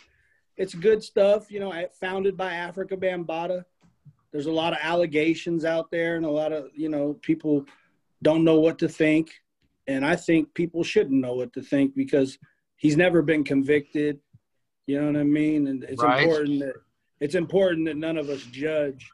it's 0.57 0.73
good 0.75 1.03
stuff. 1.03 1.51
You 1.51 1.59
know, 1.59 1.87
founded 1.99 2.37
by 2.37 2.53
Africa 2.53 2.95
Bambaataa. 2.95 3.63
There's 4.31 4.45
a 4.47 4.51
lot 4.51 4.73
of 4.73 4.79
allegations 4.81 5.65
out 5.65 5.89
there, 5.91 6.15
and 6.15 6.25
a 6.25 6.29
lot 6.29 6.51
of 6.51 6.69
you 6.75 6.89
know 6.89 7.13
people 7.15 7.65
don't 8.21 8.43
know 8.43 8.59
what 8.59 8.79
to 8.79 8.87
think, 8.87 9.31
and 9.87 10.05
I 10.05 10.15
think 10.15 10.53
people 10.53 10.83
shouldn't 10.83 11.19
know 11.19 11.35
what 11.35 11.53
to 11.53 11.61
think 11.61 11.95
because 11.95 12.37
he's 12.77 12.95
never 12.97 13.21
been 13.21 13.43
convicted. 13.43 14.19
You 14.87 14.99
know 14.99 15.07
what 15.07 15.17
I 15.17 15.23
mean? 15.23 15.67
And 15.67 15.83
it's 15.83 16.01
Right. 16.03 16.23
important 16.23 16.59
that 16.59 16.75
it's 17.19 17.35
important 17.35 17.85
that 17.85 17.97
none 17.97 18.17
of 18.17 18.29
us 18.29 18.43
judge 18.45 19.09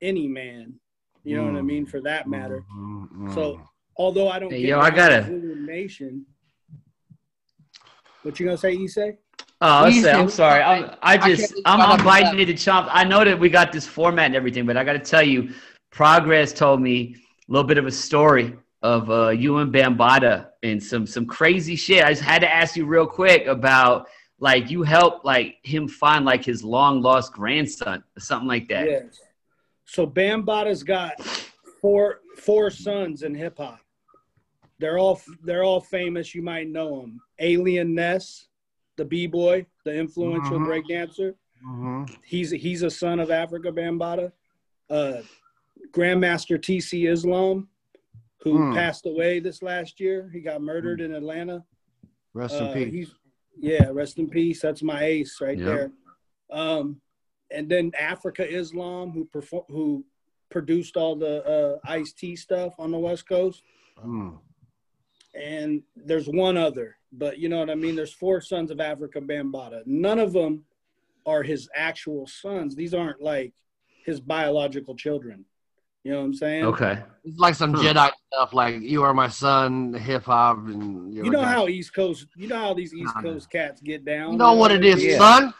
any 0.00 0.26
man. 0.28 0.74
You 1.22 1.36
know 1.36 1.44
what 1.44 1.56
I 1.56 1.60
Mm. 1.60 1.66
mean? 1.66 1.86
For 1.86 2.00
that 2.02 2.28
matter. 2.28 2.64
Mhm. 2.76 3.32
So 3.34 3.60
although 3.96 4.28
I 4.28 4.38
don't 4.38 4.50
Hey, 4.50 4.66
yo, 4.66 4.78
I 4.78 4.90
gotta- 4.90 5.30
Nation, 5.30 6.26
what 8.24 8.40
you 8.40 8.46
gonna 8.46 8.58
say, 8.58 8.76
Issei? 8.76 9.16
Oh, 9.60 9.84
I 9.84 9.90
Please 9.90 10.02
say, 10.02 10.12
I'm 10.12 10.28
sorry. 10.28 10.62
I'm, 10.62 10.84
I 11.02 11.14
I 11.14 11.16
just, 11.16 11.50
believe 11.50 11.62
I'm, 11.66 11.80
I 11.80 11.84
I'm 11.84 12.04
biting 12.04 12.38
into 12.38 12.54
chomp. 12.54 12.88
I 12.90 13.04
know 13.04 13.24
that 13.24 13.38
we 13.38 13.48
got 13.48 13.72
this 13.72 13.86
format 13.86 14.26
and 14.26 14.36
everything, 14.36 14.66
but 14.66 14.76
I 14.76 14.84
got 14.84 14.94
to 14.94 14.98
tell 14.98 15.22
you, 15.22 15.52
Progress 15.90 16.52
told 16.52 16.80
me 16.80 17.16
a 17.48 17.52
little 17.52 17.66
bit 17.66 17.78
of 17.78 17.86
a 17.86 17.90
story 17.90 18.54
of 18.82 19.10
uh, 19.10 19.28
you 19.30 19.58
and 19.58 19.72
Bambaataa 19.72 20.48
and 20.62 20.82
some 20.82 21.06
some 21.06 21.24
crazy 21.24 21.76
shit. 21.76 22.04
I 22.04 22.10
just 22.10 22.22
had 22.22 22.40
to 22.40 22.52
ask 22.52 22.76
you 22.76 22.84
real 22.84 23.06
quick 23.06 23.46
about 23.46 24.08
like 24.38 24.70
you 24.70 24.82
helped 24.82 25.24
like 25.24 25.56
him 25.62 25.88
find 25.88 26.24
like 26.24 26.44
his 26.44 26.62
long 26.62 27.00
lost 27.00 27.32
grandson 27.32 28.02
or 28.16 28.20
something 28.20 28.48
like 28.48 28.68
that. 28.68 28.86
Yes. 28.86 29.20
So 29.86 30.06
Bambaataa's 30.06 30.82
got 30.82 31.22
four 31.80 32.20
four 32.36 32.70
sons 32.70 33.22
in 33.22 33.34
hip 33.34 33.58
hop. 33.58 33.80
They're 34.78 34.98
all 34.98 35.20
they're 35.42 35.62
all 35.64 35.80
famous. 35.80 36.34
You 36.34 36.42
might 36.42 36.68
know 36.68 37.00
them. 37.00 37.20
Alien 37.38 37.94
Ness, 37.94 38.48
the 38.96 39.04
b 39.04 39.26
boy, 39.26 39.66
the 39.84 39.94
influential 39.94 40.58
Mhm. 40.58 40.66
breakdancer. 40.66 41.34
Mhm. 41.64 42.10
He's 42.24 42.50
he's 42.50 42.82
a 42.82 42.90
son 42.90 43.20
of 43.20 43.30
Africa 43.30 43.70
Bambaataa. 43.72 44.32
Uh, 44.90 45.22
Grandmaster 45.90 46.60
TC 46.60 47.06
Islam, 47.08 47.68
who 48.42 48.58
Hmm. 48.58 48.72
passed 48.74 49.06
away 49.06 49.38
this 49.38 49.62
last 49.62 50.00
year. 50.00 50.28
He 50.30 50.40
got 50.40 50.60
murdered 50.60 51.00
in 51.00 51.14
Atlanta. 51.14 51.64
Rest 52.32 52.60
Uh, 52.60 52.64
in 52.64 52.90
peace. 52.90 53.14
yeah, 53.58 53.88
rest 53.92 54.18
in 54.18 54.28
peace. 54.28 54.60
That's 54.60 54.82
my 54.82 55.04
ace 55.04 55.40
right 55.40 55.56
Yep. 55.58 55.66
there. 55.66 55.92
Um, 56.50 57.00
and 57.50 57.68
then 57.68 57.92
Africa 57.98 58.46
Islam, 58.48 59.12
who 59.12 59.24
perform, 59.24 59.64
who 59.68 60.04
produced 60.50 60.96
all 60.96 61.14
the 61.16 61.44
uh, 61.44 61.78
Ice 61.84 62.12
T 62.12 62.34
stuff 62.36 62.74
on 62.78 62.90
the 62.90 62.98
West 62.98 63.26
Coast. 63.28 63.62
Mm. 63.98 64.40
And 65.34 65.82
there's 65.96 66.28
one 66.28 66.56
other, 66.56 66.96
but 67.12 67.38
you 67.38 67.48
know 67.48 67.58
what 67.58 67.70
I 67.70 67.74
mean. 67.74 67.96
There's 67.96 68.12
four 68.12 68.40
sons 68.40 68.70
of 68.70 68.80
Africa 68.80 69.20
Bambaataa. 69.20 69.86
None 69.86 70.18
of 70.18 70.32
them 70.32 70.64
are 71.26 71.42
his 71.42 71.68
actual 71.74 72.26
sons. 72.26 72.76
These 72.76 72.94
aren't 72.94 73.20
like 73.20 73.52
his 74.04 74.20
biological 74.20 74.94
children. 74.94 75.44
You 76.04 76.12
know 76.12 76.18
what 76.18 76.24
I'm 76.26 76.34
saying? 76.34 76.64
Okay. 76.66 76.98
It's 77.24 77.38
like 77.38 77.54
some 77.54 77.72
hmm. 77.72 77.80
Jedi 77.80 78.10
stuff, 78.32 78.52
like 78.52 78.80
"You 78.80 79.02
Are 79.02 79.14
My 79.14 79.28
Son," 79.28 79.94
hip 79.94 80.24
hop, 80.24 80.58
and 80.58 81.14
You 81.14 81.30
know 81.30 81.42
how 81.42 81.66
East 81.66 81.94
Coast, 81.94 82.26
you 82.36 82.46
know 82.46 82.58
how 82.58 82.74
these 82.74 82.92
East 82.92 83.14
Nah, 83.14 83.22
nah. 83.22 83.32
Coast 83.32 83.50
cats 83.50 83.80
get 83.80 84.04
down. 84.04 84.32
you 84.32 84.38
know 84.38 84.52
what 84.52 84.70
it 84.70 84.84
is, 84.84 85.02
Yeah. 85.02 85.18
son. 85.18 85.54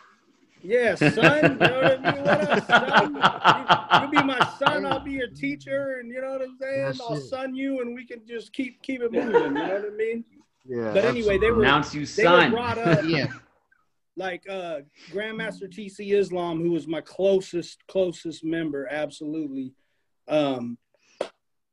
Yeah, 0.65 0.95
son. 0.95 1.13
You 1.15 1.21
know 1.21 1.83
what 1.83 2.07
I 2.07 2.13
mean? 2.13 2.23
What 2.25 2.51
up, 2.51 2.67
son? 2.67 3.15
You, 3.15 4.17
you 4.17 4.23
be 4.23 4.27
my 4.27 4.49
son, 4.59 4.87
I'll 4.87 4.99
be 4.99 5.13
your 5.13 5.29
teacher, 5.29 5.99
and 6.01 6.11
you 6.11 6.23
know 6.23 6.33
what 6.33 6.43
I'm 6.43 6.57
saying? 6.59 6.85
That's 6.87 7.01
I'll 7.03 7.15
it. 7.15 7.25
son 7.25 7.55
you, 7.55 7.83
and 7.83 7.95
we 7.95 8.07
can 8.07 8.23
just 8.27 8.53
keep 8.55 8.81
keep 8.81 9.03
it 9.03 9.13
moving. 9.13 9.33
You 9.35 9.51
know 9.51 9.69
what 9.69 9.85
I 9.85 9.97
mean? 9.97 10.25
Yeah. 10.65 10.93
But 10.95 11.05
anyway, 11.05 11.37
they 11.37 11.51
were 11.51 11.61
Announce 11.63 11.95
you 11.95 12.07
they 12.07 12.25
were 12.25 12.31
son. 12.31 12.51
brought 12.51 12.79
up 12.87 13.05
yeah. 13.05 13.27
like 14.17 14.49
uh, 14.49 14.79
Grandmaster 15.13 15.69
TC 15.69 16.15
Islam, 16.15 16.63
who 16.63 16.71
was 16.71 16.87
my 16.89 17.03
closest 17.03 17.87
closest 17.87 18.43
member, 18.43 18.89
absolutely, 18.91 19.75
um, 20.29 20.79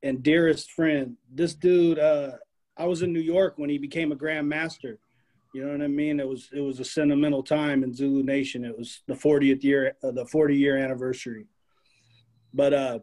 and 0.02 0.22
dearest 0.22 0.70
friend. 0.72 1.16
This 1.32 1.54
dude, 1.54 1.98
uh, 1.98 2.32
I 2.76 2.84
was 2.84 3.00
in 3.00 3.14
New 3.14 3.20
York 3.20 3.54
when 3.56 3.70
he 3.70 3.78
became 3.78 4.12
a 4.12 4.16
Grandmaster, 4.16 4.98
You 5.52 5.66
know 5.66 5.72
what 5.72 5.82
I 5.82 5.88
mean? 5.88 6.18
It 6.18 6.26
was 6.26 6.48
it 6.52 6.60
was 6.60 6.80
a 6.80 6.84
sentimental 6.84 7.42
time 7.42 7.84
in 7.84 7.94
Zulu 7.94 8.22
Nation. 8.22 8.64
It 8.64 8.76
was 8.76 9.02
the 9.06 9.14
40th 9.14 9.62
year, 9.62 9.96
uh, 10.02 10.10
the 10.10 10.24
40 10.26 10.56
year 10.56 10.78
anniversary. 10.78 11.46
But 12.54 12.72
uh, 12.72 12.98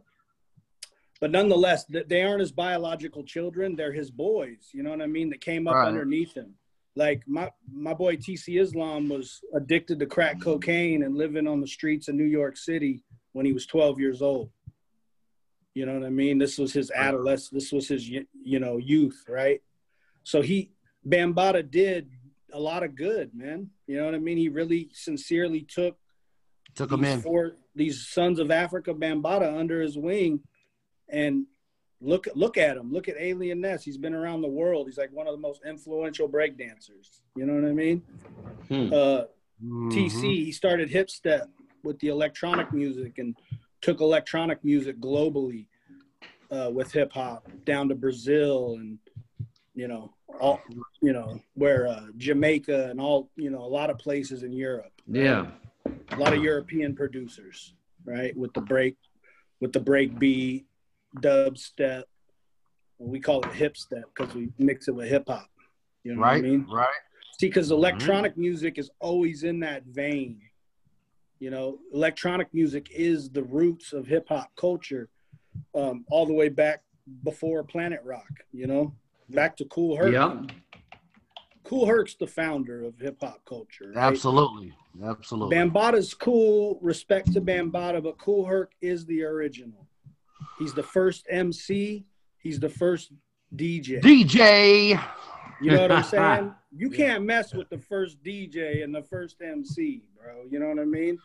but 1.20 1.30
nonetheless, 1.30 1.84
they 1.84 2.22
aren't 2.22 2.40
his 2.40 2.50
biological 2.50 3.22
children. 3.22 3.76
They're 3.76 3.92
his 3.92 4.10
boys. 4.10 4.70
You 4.72 4.82
know 4.82 4.90
what 4.90 5.02
I 5.02 5.06
mean? 5.06 5.30
That 5.30 5.40
came 5.40 5.68
up 5.68 5.74
right. 5.74 5.86
underneath 5.86 6.34
him. 6.34 6.54
Like 6.96 7.22
my 7.26 7.50
my 7.70 7.94
boy 7.94 8.16
TC 8.16 8.60
Islam 8.60 9.08
was 9.08 9.40
addicted 9.54 10.00
to 10.00 10.06
crack 10.06 10.40
cocaine 10.40 11.04
and 11.04 11.16
living 11.16 11.46
on 11.46 11.60
the 11.60 11.68
streets 11.68 12.08
of 12.08 12.16
New 12.16 12.24
York 12.24 12.56
City 12.56 13.04
when 13.32 13.46
he 13.46 13.52
was 13.52 13.66
12 13.66 14.00
years 14.00 14.22
old. 14.22 14.50
You 15.74 15.86
know 15.86 15.94
what 15.94 16.04
I 16.06 16.10
mean? 16.10 16.38
This 16.38 16.58
was 16.58 16.72
his 16.72 16.90
adolescence. 16.90 17.50
This 17.50 17.70
was 17.70 17.86
his 17.86 18.08
you 18.08 18.58
know 18.58 18.78
youth, 18.78 19.24
right? 19.28 19.62
So 20.24 20.42
he 20.42 20.72
Bambaataa 21.06 21.70
did 21.70 22.10
a 22.52 22.60
lot 22.60 22.82
of 22.82 22.94
good, 22.94 23.34
man. 23.34 23.70
You 23.86 23.98
know 23.98 24.06
what 24.06 24.14
I 24.14 24.18
mean? 24.18 24.38
He 24.38 24.48
really 24.48 24.90
sincerely 24.92 25.62
took 25.62 25.96
took 26.74 26.90
them 26.90 27.04
in 27.04 27.20
four, 27.20 27.56
these 27.74 28.06
sons 28.06 28.38
of 28.38 28.50
Africa 28.50 28.94
Bambaataa 28.94 29.58
under 29.58 29.80
his 29.80 29.98
wing, 29.98 30.40
and 31.08 31.46
look 32.00 32.26
look 32.34 32.56
at 32.56 32.76
him. 32.76 32.92
Look 32.92 33.08
at 33.08 33.16
Alien 33.18 33.60
Ness. 33.60 33.84
He's 33.84 33.98
been 33.98 34.14
around 34.14 34.42
the 34.42 34.48
world. 34.48 34.86
He's 34.86 34.98
like 34.98 35.12
one 35.12 35.26
of 35.26 35.32
the 35.32 35.40
most 35.40 35.62
influential 35.66 36.28
break 36.28 36.58
dancers. 36.58 37.22
You 37.36 37.46
know 37.46 37.54
what 37.54 37.68
I 37.68 37.72
mean? 37.72 38.02
Hmm. 38.68 38.92
Uh, 38.92 39.24
mm-hmm. 39.62 39.88
TC. 39.90 40.22
He 40.22 40.52
started 40.52 40.90
hip 40.90 41.10
step 41.10 41.48
with 41.82 41.98
the 42.00 42.08
electronic 42.08 42.72
music 42.72 43.18
and 43.18 43.36
took 43.80 44.00
electronic 44.00 44.62
music 44.64 45.00
globally 45.00 45.66
uh, 46.50 46.70
with 46.72 46.92
hip 46.92 47.12
hop 47.12 47.48
down 47.64 47.88
to 47.88 47.94
Brazil 47.94 48.76
and 48.78 48.98
you 49.74 49.88
know 49.88 50.12
all 50.40 50.60
you 51.00 51.12
know 51.12 51.40
where 51.54 51.88
uh, 51.88 52.06
Jamaica 52.16 52.90
and 52.90 53.00
all 53.00 53.30
you 53.36 53.50
know 53.50 53.62
a 53.62 53.66
lot 53.66 53.90
of 53.90 53.98
places 53.98 54.42
in 54.42 54.52
Europe. 54.52 54.92
Right? 55.06 55.24
Yeah, 55.24 55.46
a 56.10 56.16
lot 56.16 56.32
of 56.32 56.42
European 56.42 56.94
producers, 56.94 57.74
right? 58.04 58.36
With 58.36 58.52
the 58.54 58.60
break, 58.60 58.96
with 59.60 59.72
the 59.72 59.80
break 59.80 60.18
beat, 60.18 60.66
dubstep. 61.16 62.04
We 62.98 63.18
call 63.18 63.40
it 63.42 63.52
hip 63.52 63.76
step 63.76 64.04
because 64.14 64.34
we 64.34 64.50
mix 64.58 64.88
it 64.88 64.94
with 64.94 65.08
hip 65.08 65.24
hop. 65.26 65.48
You 66.04 66.14
know 66.14 66.22
right, 66.22 66.42
what 66.42 66.48
I 66.48 66.50
mean? 66.50 66.66
Right. 66.70 66.88
See, 67.40 67.46
because 67.46 67.70
electronic 67.70 68.32
mm-hmm. 68.32 68.42
music 68.42 68.78
is 68.78 68.90
always 69.00 69.44
in 69.44 69.60
that 69.60 69.84
vein. 69.84 70.40
You 71.38 71.50
know, 71.50 71.78
electronic 71.94 72.52
music 72.52 72.88
is 72.90 73.30
the 73.30 73.42
roots 73.42 73.94
of 73.94 74.06
hip 74.06 74.28
hop 74.28 74.50
culture, 74.56 75.08
um, 75.74 76.04
all 76.10 76.26
the 76.26 76.34
way 76.34 76.50
back 76.50 76.82
before 77.24 77.62
Planet 77.64 78.00
Rock. 78.04 78.28
You 78.52 78.66
know, 78.66 78.94
back 79.30 79.56
to 79.58 79.64
Kool 79.64 79.96
Herc. 79.96 80.12
Yeah. 80.12 80.42
Kool 81.64 81.86
Herc's 81.86 82.16
the 82.16 82.26
founder 82.26 82.84
of 82.84 82.98
hip 82.98 83.18
hop 83.20 83.44
culture. 83.44 83.92
Right? 83.94 84.04
Absolutely. 84.12 84.74
Absolutely. 85.04 85.56
Bambaataa's 85.56 86.14
cool, 86.14 86.78
respect 86.82 87.32
to 87.32 87.40
Bambaataa, 87.40 88.02
but 88.02 88.18
Kool 88.18 88.44
Herc 88.44 88.72
is 88.80 89.06
the 89.06 89.22
original. 89.22 89.86
He's 90.58 90.74
the 90.74 90.82
first 90.82 91.26
MC. 91.30 92.04
He's 92.38 92.58
the 92.58 92.68
first 92.68 93.12
DJ. 93.54 94.00
DJ. 94.00 95.02
You 95.60 95.70
know 95.70 95.82
what 95.82 95.92
I'm 95.92 96.02
saying? 96.04 96.54
You 96.76 96.90
can't 96.90 97.24
mess 97.24 97.54
with 97.54 97.68
the 97.68 97.78
first 97.78 98.22
DJ 98.22 98.82
and 98.82 98.94
the 98.94 99.02
first 99.02 99.36
MC, 99.42 100.02
bro. 100.16 100.44
You 100.50 100.58
know 100.58 100.68
what 100.68 100.78
I 100.78 100.84
mean? 100.84 101.18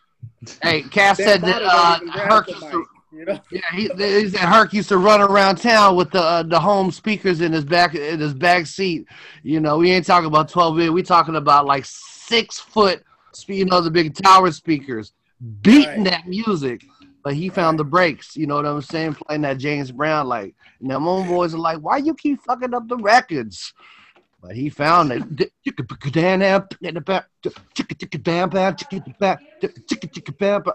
Hey, 0.61 0.81
Cass 0.83 1.17
said 1.17 1.41
that 1.41 1.61
uh, 1.63 1.99
Herc 2.11 2.49
used 2.49 2.61
to, 2.61 2.85
you 3.25 3.33
know? 3.33 3.39
yeah, 3.51 3.61
he, 3.73 4.21
he 4.21 4.29
said 4.29 4.39
Herc 4.39 4.73
used 4.73 4.89
to 4.89 4.97
run 4.97 5.21
around 5.21 5.57
town 5.57 5.95
with 5.95 6.11
the 6.11 6.21
uh, 6.21 6.43
the 6.43 6.59
home 6.59 6.91
speakers 6.91 7.41
in 7.41 7.51
his 7.51 7.65
back 7.65 7.95
in 7.95 8.19
his 8.19 8.33
back 8.33 8.65
seat. 8.65 9.07
You 9.43 9.59
know, 9.59 9.77
we 9.77 9.91
ain't 9.91 10.05
talking 10.05 10.27
about 10.27 10.49
12 10.49 10.79
inch. 10.79 10.91
We 10.91 11.03
talking 11.03 11.35
about 11.35 11.65
like 11.65 11.85
six 11.85 12.59
foot, 12.59 13.03
you 13.47 13.65
know, 13.65 13.81
the 13.81 13.91
big 13.91 14.15
tower 14.15 14.51
speakers 14.51 15.13
beating 15.61 16.03
right. 16.03 16.11
that 16.11 16.27
music. 16.27 16.85
But 17.23 17.33
he 17.33 17.49
found 17.49 17.79
the 17.79 17.83
breaks. 17.83 18.35
You 18.35 18.45
know 18.45 18.55
what 18.55 18.67
I'm 18.67 18.81
saying? 18.83 19.15
Playing 19.15 19.41
that 19.41 19.57
James 19.57 19.91
Brown 19.91 20.27
like. 20.27 20.53
Them 20.79 21.07
old 21.07 21.27
boys 21.27 21.55
are 21.55 21.59
like, 21.59 21.79
why 21.79 21.97
you 21.97 22.13
keep 22.13 22.39
fucking 22.43 22.73
up 22.73 22.87
the 22.87 22.97
records? 22.97 23.73
But 24.45 24.55
he 24.55 24.69
found 24.69 25.11
it. 25.11 25.23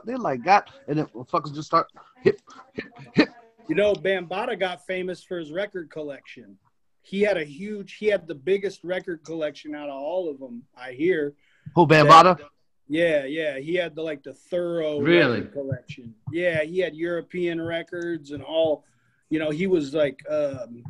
They're 0.05 0.19
like, 0.19 0.43
God, 0.43 0.65
and 0.89 0.99
then 0.99 1.07
motherfuckers 1.07 1.55
just 1.55 1.69
start 1.69 1.87
hip, 2.23 2.41
hip, 2.75 2.87
hip. 3.15 3.29
You 3.69 3.75
know, 3.75 3.93
Bambaataa 3.95 4.59
got 4.59 4.87
famous 4.87 5.23
for 5.23 5.39
his 5.39 5.53
record 5.53 5.91
collection. 5.91 6.57
He 7.03 7.23
had 7.23 7.37
a 7.37 7.45
huge, 7.45 7.95
he 7.95 8.07
had 8.07 8.27
the 8.27 8.35
biggest 8.35 8.83
record 8.85 9.25
collection 9.25 9.75
out 9.75 9.89
of 9.89 9.95
all 9.95 10.29
of 10.29 10.39
them, 10.39 10.65
I 10.77 10.93
hear. 10.93 11.35
Who, 11.75 11.87
Bambaataa? 11.87 12.41
Yeah, 12.89 13.25
yeah. 13.25 13.59
He 13.59 13.77
had 13.77 13.95
the 13.95 14.03
like 14.03 14.25
the 14.25 14.35
thorough 14.35 15.01
really 15.01 15.43
collection. 15.43 16.15
Yeah, 16.33 16.65
he 16.65 16.81
had 16.81 16.97
European 16.97 17.61
records 17.61 18.33
and 18.33 18.43
all. 18.43 18.85
You 19.29 19.39
know, 19.39 19.51
he 19.51 19.69
was 19.69 19.95
like 19.95 20.21
um, 20.29 20.83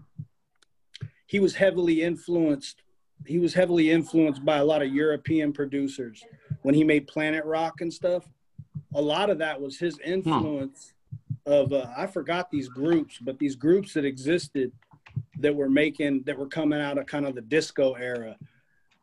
he 1.27 1.41
was 1.41 1.55
heavily 1.55 2.03
influenced 2.03 2.83
he 3.27 3.39
was 3.39 3.55
heavily 3.55 3.91
influenced 3.91 4.45
by 4.45 4.59
a 4.59 4.65
lot 4.65 4.83
of 4.83 4.93
European 4.93 5.53
producers 5.53 6.25
when 6.63 6.75
he 6.75 6.85
made 6.85 7.07
Planet 7.07 7.45
Rock 7.45 7.81
and 7.81 7.93
stuff. 7.93 8.25
A 8.95 9.01
lot 9.01 9.31
of 9.31 9.39
that 9.39 9.61
was 9.61 9.79
his 9.79 9.99
influence 9.99 10.93
hmm. 10.93 11.00
Of 11.47 11.73
uh, 11.73 11.87
I 11.97 12.07
forgot 12.07 12.51
these 12.51 12.69
groups, 12.69 13.19
but 13.21 13.39
these 13.39 13.57
groups 13.57 13.95
that 13.95 14.05
existed 14.05 14.73
that 15.39 15.55
were 15.55 15.71
making 15.71 16.23
that 16.25 16.39
were 16.39 16.47
coming 16.47 16.81
out 16.81 16.99
of 16.99 17.07
kind 17.07 17.27
of 17.27 17.35
the 17.35 17.41
disco 17.41 17.95
era 17.95 18.37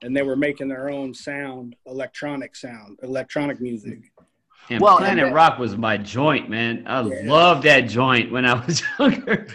and 0.02 0.16
they 0.16 0.22
were 0.22 0.36
making 0.36 0.68
their 0.68 0.90
own 0.90 1.14
sound, 1.14 1.76
electronic 1.86 2.56
sound, 2.56 3.00
electronic 3.02 3.60
music. 3.60 4.12
And 4.70 4.82
well, 4.82 4.98
Planet 4.98 5.26
and, 5.26 5.36
Rock 5.36 5.60
was 5.60 5.78
my 5.78 5.98
joint, 5.98 6.50
man. 6.50 6.84
I 6.88 7.02
yeah. 7.02 7.22
loved 7.24 7.64
that 7.64 7.82
joint 7.82 8.32
when 8.32 8.46
I 8.46 8.66
was 8.66 8.84
younger 9.00 9.48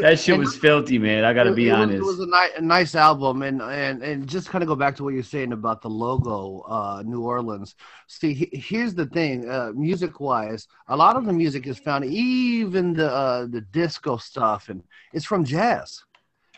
that 0.00 0.18
shit 0.18 0.38
was 0.38 0.56
filthy, 0.56 0.98
man. 0.98 1.24
I 1.24 1.32
gotta 1.32 1.52
be 1.52 1.68
it 1.68 1.72
honest. 1.72 2.02
Was, 2.02 2.18
it 2.18 2.22
was 2.22 2.28
a, 2.28 2.30
ni- 2.30 2.56
a 2.56 2.60
nice 2.60 2.94
album, 2.94 3.42
and 3.42 3.60
and 3.62 4.02
and 4.02 4.26
just 4.26 4.48
kind 4.48 4.62
of 4.62 4.68
go 4.68 4.74
back 4.74 4.96
to 4.96 5.04
what 5.04 5.14
you're 5.14 5.22
saying 5.22 5.52
about 5.52 5.82
the 5.82 5.90
logo, 5.90 6.60
uh, 6.68 7.02
New 7.04 7.22
Orleans. 7.22 7.74
See, 8.06 8.34
he, 8.34 8.50
here's 8.52 8.94
the 8.94 9.06
thing, 9.06 9.48
uh, 9.48 9.72
music 9.74 10.20
wise, 10.20 10.66
a 10.88 10.96
lot 10.96 11.16
of 11.16 11.24
the 11.24 11.32
music 11.32 11.66
is 11.66 11.78
found, 11.78 12.04
even 12.04 12.92
the 12.92 13.10
uh, 13.10 13.46
the 13.46 13.60
disco 13.60 14.16
stuff, 14.16 14.68
and 14.68 14.82
it's 15.12 15.24
from 15.24 15.44
jazz. 15.44 16.02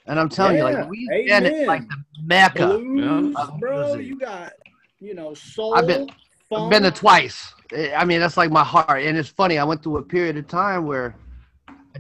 And 0.07 0.19
I'm 0.19 0.29
telling 0.29 0.57
yeah, 0.57 0.69
you, 0.69 0.77
like 0.77 0.91
we 0.91 1.27
get 1.27 1.45
it 1.45 1.69
like 1.69 1.89
the 1.89 1.97
mecca, 2.25 2.79
Blues, 2.79 3.37
bro. 3.61 3.95
You 3.95 4.19
got 4.19 4.53
you 5.01 5.15
know 5.15 5.35
soul. 5.35 5.75
I've 5.75 5.87
been, 5.87 6.09
I've 6.53 6.71
been 6.71 6.83
there 6.83 6.91
twice. 6.91 7.55
I 7.97 8.05
mean, 8.05 8.21
that's 8.21 8.37
like 8.37 8.51
my 8.51 8.65
heart, 8.65 9.03
and 9.03 9.17
it's 9.17 9.29
funny. 9.29 9.59
I 9.59 9.65
went 9.65 9.83
through 9.83 9.99
a 9.99 10.03
period 10.03 10.37
of 10.37 10.49
time 10.49 10.87
where 10.87 11.15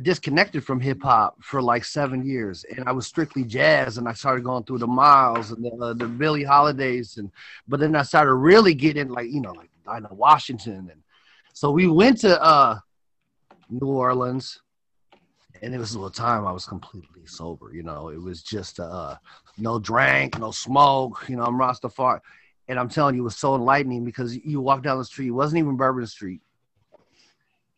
disconnected 0.00 0.64
from 0.64 0.80
hip 0.80 1.02
hop 1.02 1.36
for 1.42 1.60
like 1.60 1.84
seven 1.84 2.24
years, 2.24 2.64
and 2.64 2.88
I 2.88 2.92
was 2.92 3.06
strictly 3.06 3.44
jazz. 3.44 3.98
And 3.98 4.08
I 4.08 4.12
started 4.14 4.44
going 4.44 4.64
through 4.64 4.78
the 4.78 4.86
Miles 4.86 5.50
and 5.50 5.64
the, 5.64 5.70
uh, 5.70 5.92
the 5.92 6.06
Billie 6.06 6.44
Holidays, 6.44 7.18
and 7.18 7.30
but 7.68 7.80
then 7.80 7.94
I 7.94 8.02
started 8.02 8.34
really 8.34 8.74
getting 8.74 9.08
like 9.08 9.30
you 9.30 9.40
know 9.40 9.52
like 9.52 9.70
Dinah 9.84 10.14
Washington, 10.14 10.88
and 10.90 11.02
so 11.52 11.70
we 11.70 11.86
went 11.86 12.18
to 12.20 12.42
uh, 12.42 12.78
New 13.68 13.88
Orleans, 13.88 14.60
and 15.60 15.74
it 15.74 15.78
was 15.78 15.92
a 15.92 15.98
little 15.98 16.10
time 16.10 16.46
I 16.46 16.52
was 16.52 16.64
completely 16.64 17.26
sober. 17.26 17.72
You 17.74 17.82
know, 17.82 18.08
it 18.08 18.20
was 18.20 18.42
just 18.42 18.80
uh, 18.80 19.16
no 19.58 19.78
drink, 19.78 20.38
no 20.38 20.52
smoke. 20.52 21.26
You 21.28 21.36
know, 21.36 21.44
I'm 21.44 21.58
Rastafari, 21.58 22.20
and 22.68 22.78
I'm 22.78 22.88
telling 22.88 23.14
you, 23.14 23.22
it 23.22 23.24
was 23.24 23.36
so 23.36 23.54
enlightening 23.54 24.04
because 24.04 24.36
you 24.36 24.60
walk 24.60 24.82
down 24.82 24.98
the 24.98 25.04
street, 25.04 25.28
it 25.28 25.32
wasn't 25.32 25.58
even 25.58 25.76
Bourbon 25.76 26.06
Street. 26.06 26.40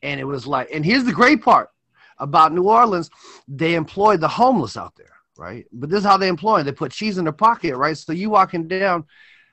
And 0.02 0.20
it 0.20 0.24
was 0.24 0.46
like, 0.46 0.68
and 0.70 0.84
here's 0.84 1.04
the 1.04 1.12
great 1.12 1.40
part 1.40 1.70
about 2.18 2.52
New 2.52 2.68
Orleans, 2.68 3.10
they 3.48 3.74
employ 3.74 4.16
the 4.16 4.28
homeless 4.28 4.76
out 4.76 4.94
there, 4.96 5.16
right? 5.36 5.66
But 5.72 5.90
this 5.90 6.00
is 6.00 6.04
how 6.04 6.16
they 6.16 6.28
employ 6.28 6.58
them. 6.58 6.66
They 6.66 6.72
put 6.72 6.92
cheese 6.92 7.18
in 7.18 7.24
their 7.24 7.32
pocket, 7.32 7.76
right? 7.76 7.96
So 7.96 8.12
you 8.12 8.30
walking 8.30 8.68
down, 8.68 9.04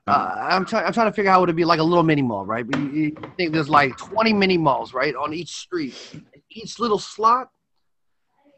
uh, 0.08 0.36
I'm 0.38 0.66
trying. 0.66 0.86
I'm 0.86 0.94
trying 0.94 1.08
to 1.08 1.14
figure 1.14 1.30
out 1.30 1.36
how 1.36 1.44
it 1.44 1.48
would 1.48 1.56
be 1.56 1.66
like 1.66 1.80
a 1.80 1.84
little 1.84 2.04
mini 2.04 2.24
mall, 2.24 2.46
right? 2.46 2.66
But 2.68 2.80
you, 2.80 2.90
you, 2.90 3.18
think 3.38 3.54
there's 3.54 3.70
like 3.70 3.96
20 3.98 4.34
mini 4.34 4.58
malls, 4.58 4.94
right, 4.94 5.16
on 5.16 5.34
each 5.34 5.56
street. 5.56 5.96
Each 6.50 6.80
little 6.80 6.98
slot 6.98 7.50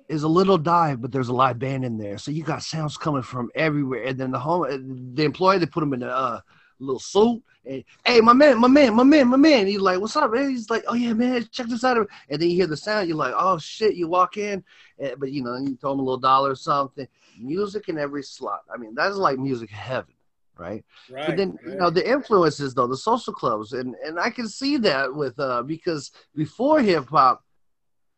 is 0.07 0.23
a 0.23 0.27
little 0.27 0.57
dive, 0.57 1.01
but 1.01 1.11
there's 1.11 1.27
a 1.27 1.33
live 1.33 1.59
band 1.59 1.83
in 1.83 1.97
there, 1.97 2.17
so 2.17 2.31
you 2.31 2.43
got 2.43 2.63
sounds 2.63 2.97
coming 2.97 3.21
from 3.23 3.49
everywhere. 3.55 4.03
And 4.03 4.17
then 4.17 4.31
the 4.31 4.39
home, 4.39 5.13
the 5.15 5.23
employee, 5.23 5.57
they 5.57 5.65
put 5.65 5.81
them 5.81 5.93
in 5.93 6.03
a 6.03 6.07
uh, 6.07 6.39
little 6.79 6.99
suit 6.99 7.43
and, 7.65 7.83
hey, 8.05 8.19
my 8.19 8.33
man, 8.33 8.59
my 8.59 8.67
man, 8.67 8.93
my 8.93 9.03
man, 9.03 9.27
my 9.29 9.37
man. 9.37 9.67
He's 9.67 9.79
like, 9.79 9.99
what's 9.99 10.15
up, 10.17 10.31
man? 10.31 10.49
He's 10.49 10.69
like, 10.69 10.83
oh 10.87 10.95
yeah, 10.95 11.13
man, 11.13 11.47
check 11.51 11.67
this 11.67 11.83
out. 11.83 11.97
And 11.97 12.41
then 12.41 12.49
you 12.49 12.55
hear 12.55 12.67
the 12.67 12.75
sound, 12.75 13.07
you're 13.07 13.17
like, 13.17 13.33
oh 13.37 13.57
shit. 13.57 13.95
You 13.95 14.07
walk 14.07 14.37
in, 14.37 14.63
and, 14.99 15.15
but 15.17 15.31
you 15.31 15.43
know, 15.43 15.57
you 15.57 15.77
throw 15.79 15.93
him 15.93 15.99
a 15.99 16.03
little 16.03 16.17
dollar 16.17 16.51
or 16.51 16.55
something. 16.55 17.07
Music 17.39 17.87
in 17.87 17.97
every 17.97 18.23
slot. 18.23 18.61
I 18.73 18.77
mean, 18.77 18.93
that's 18.95 19.15
like 19.15 19.39
music 19.39 19.69
heaven, 19.69 20.13
right? 20.57 20.83
Right. 21.09 21.27
But 21.27 21.37
then 21.37 21.51
right. 21.51 21.73
you 21.73 21.79
know 21.79 21.89
the 21.89 22.07
influences 22.07 22.73
though, 22.73 22.87
the 22.87 22.97
social 22.97 23.33
clubs, 23.33 23.71
and 23.71 23.95
and 24.05 24.19
I 24.19 24.29
can 24.29 24.47
see 24.47 24.77
that 24.77 25.13
with 25.13 25.39
uh 25.39 25.63
because 25.63 26.11
before 26.35 26.81
hip 26.81 27.07
hop, 27.07 27.43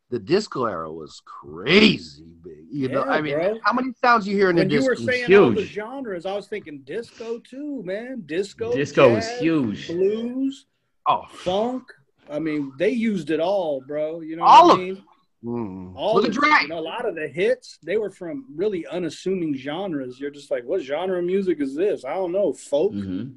the 0.10 0.20
disco 0.20 0.66
era 0.66 0.92
was 0.92 1.22
crazy 1.26 2.26
big. 2.44 2.66
You 2.72 2.90
know, 2.90 3.04
I 3.04 3.22
mean, 3.22 3.36
bro. 3.36 3.60
how 3.64 3.74
many 3.74 3.92
sounds 4.02 4.28
you 4.28 4.36
hear 4.36 4.50
in 4.50 4.58
when 4.58 4.68
the 4.68 4.76
disco? 4.76 4.84
You 4.84 5.06
were 5.06 5.12
saying 5.12 5.26
huge. 5.26 5.40
all 5.40 5.52
the 5.52 5.66
genres, 5.66 6.26
I 6.26 6.34
was 6.34 6.48
thinking 6.48 6.82
disco 6.84 7.40
too, 7.40 7.82
man. 7.84 8.24
Disco, 8.26 8.74
disco 8.74 9.16
jazz, 9.16 9.28
is 9.28 9.40
huge. 9.40 9.88
Blues, 9.88 10.66
oh, 11.08 11.24
funk. 11.30 11.84
I 12.30 12.40
mean, 12.40 12.74
they 12.78 12.90
used 12.90 13.30
it 13.30 13.40
all, 13.40 13.82
bro. 13.82 14.22
You 14.22 14.38
know, 14.38 14.44
all 14.44 14.72
of 14.72 14.80
I 14.80 14.84
mean? 14.84 15.04
Mm. 15.44 15.94
All 15.96 16.16
Look 16.16 16.34
the, 16.34 16.50
at 16.52 16.62
You 16.64 16.68
know, 16.70 16.80
a 16.80 16.82
lot 16.82 17.08
of 17.08 17.16
the 17.16 17.28
hits 17.28 17.78
they 17.84 17.98
were 17.98 18.10
from 18.10 18.46
really 18.56 18.86
unassuming 18.88 19.56
genres. 19.56 20.20
You're 20.20 20.32
just 20.32 20.50
like, 20.50 20.64
what 20.64 20.82
genre 20.82 21.20
of 21.20 21.26
music 21.26 21.62
is 21.62 21.76
this? 21.76 22.04
I 22.04 22.16
don't 22.16 22.32
know, 22.32 22.52
folk, 22.52 22.94
mm-hmm. 22.94 23.30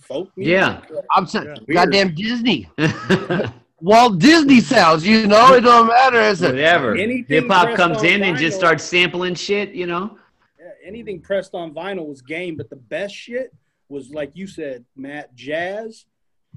folk 0.00 0.30
music. 0.36 0.52
Yeah, 0.52 0.80
I'm 1.12 1.26
saying, 1.26 1.56
yeah. 1.66 1.74
goddamn 1.74 2.14
Disney. 2.14 2.68
Walt 3.80 4.18
Disney 4.18 4.60
sounds, 4.60 5.06
you 5.06 5.26
know, 5.26 5.54
it 5.54 5.60
don't 5.60 5.88
matter. 5.88 6.20
It's 6.20 6.40
whatever. 6.40 6.94
Hip 6.94 7.48
hop 7.48 7.76
comes 7.76 8.02
in 8.02 8.20
vinyl, 8.20 8.30
and 8.30 8.38
just 8.38 8.56
starts 8.56 8.82
sampling 8.84 9.34
shit, 9.34 9.72
you 9.72 9.86
know. 9.86 10.18
Yeah, 10.58 10.70
anything 10.84 11.20
pressed 11.20 11.54
on 11.54 11.74
vinyl 11.74 12.06
was 12.06 12.22
game, 12.22 12.56
but 12.56 12.70
the 12.70 12.76
best 12.76 13.14
shit 13.14 13.54
was 13.88 14.10
like 14.10 14.30
you 14.34 14.46
said, 14.46 14.84
Matt, 14.96 15.34
jazz 15.34 16.06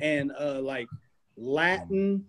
and 0.01 0.31
uh 0.39 0.61
like 0.61 0.87
Latin 1.35 2.25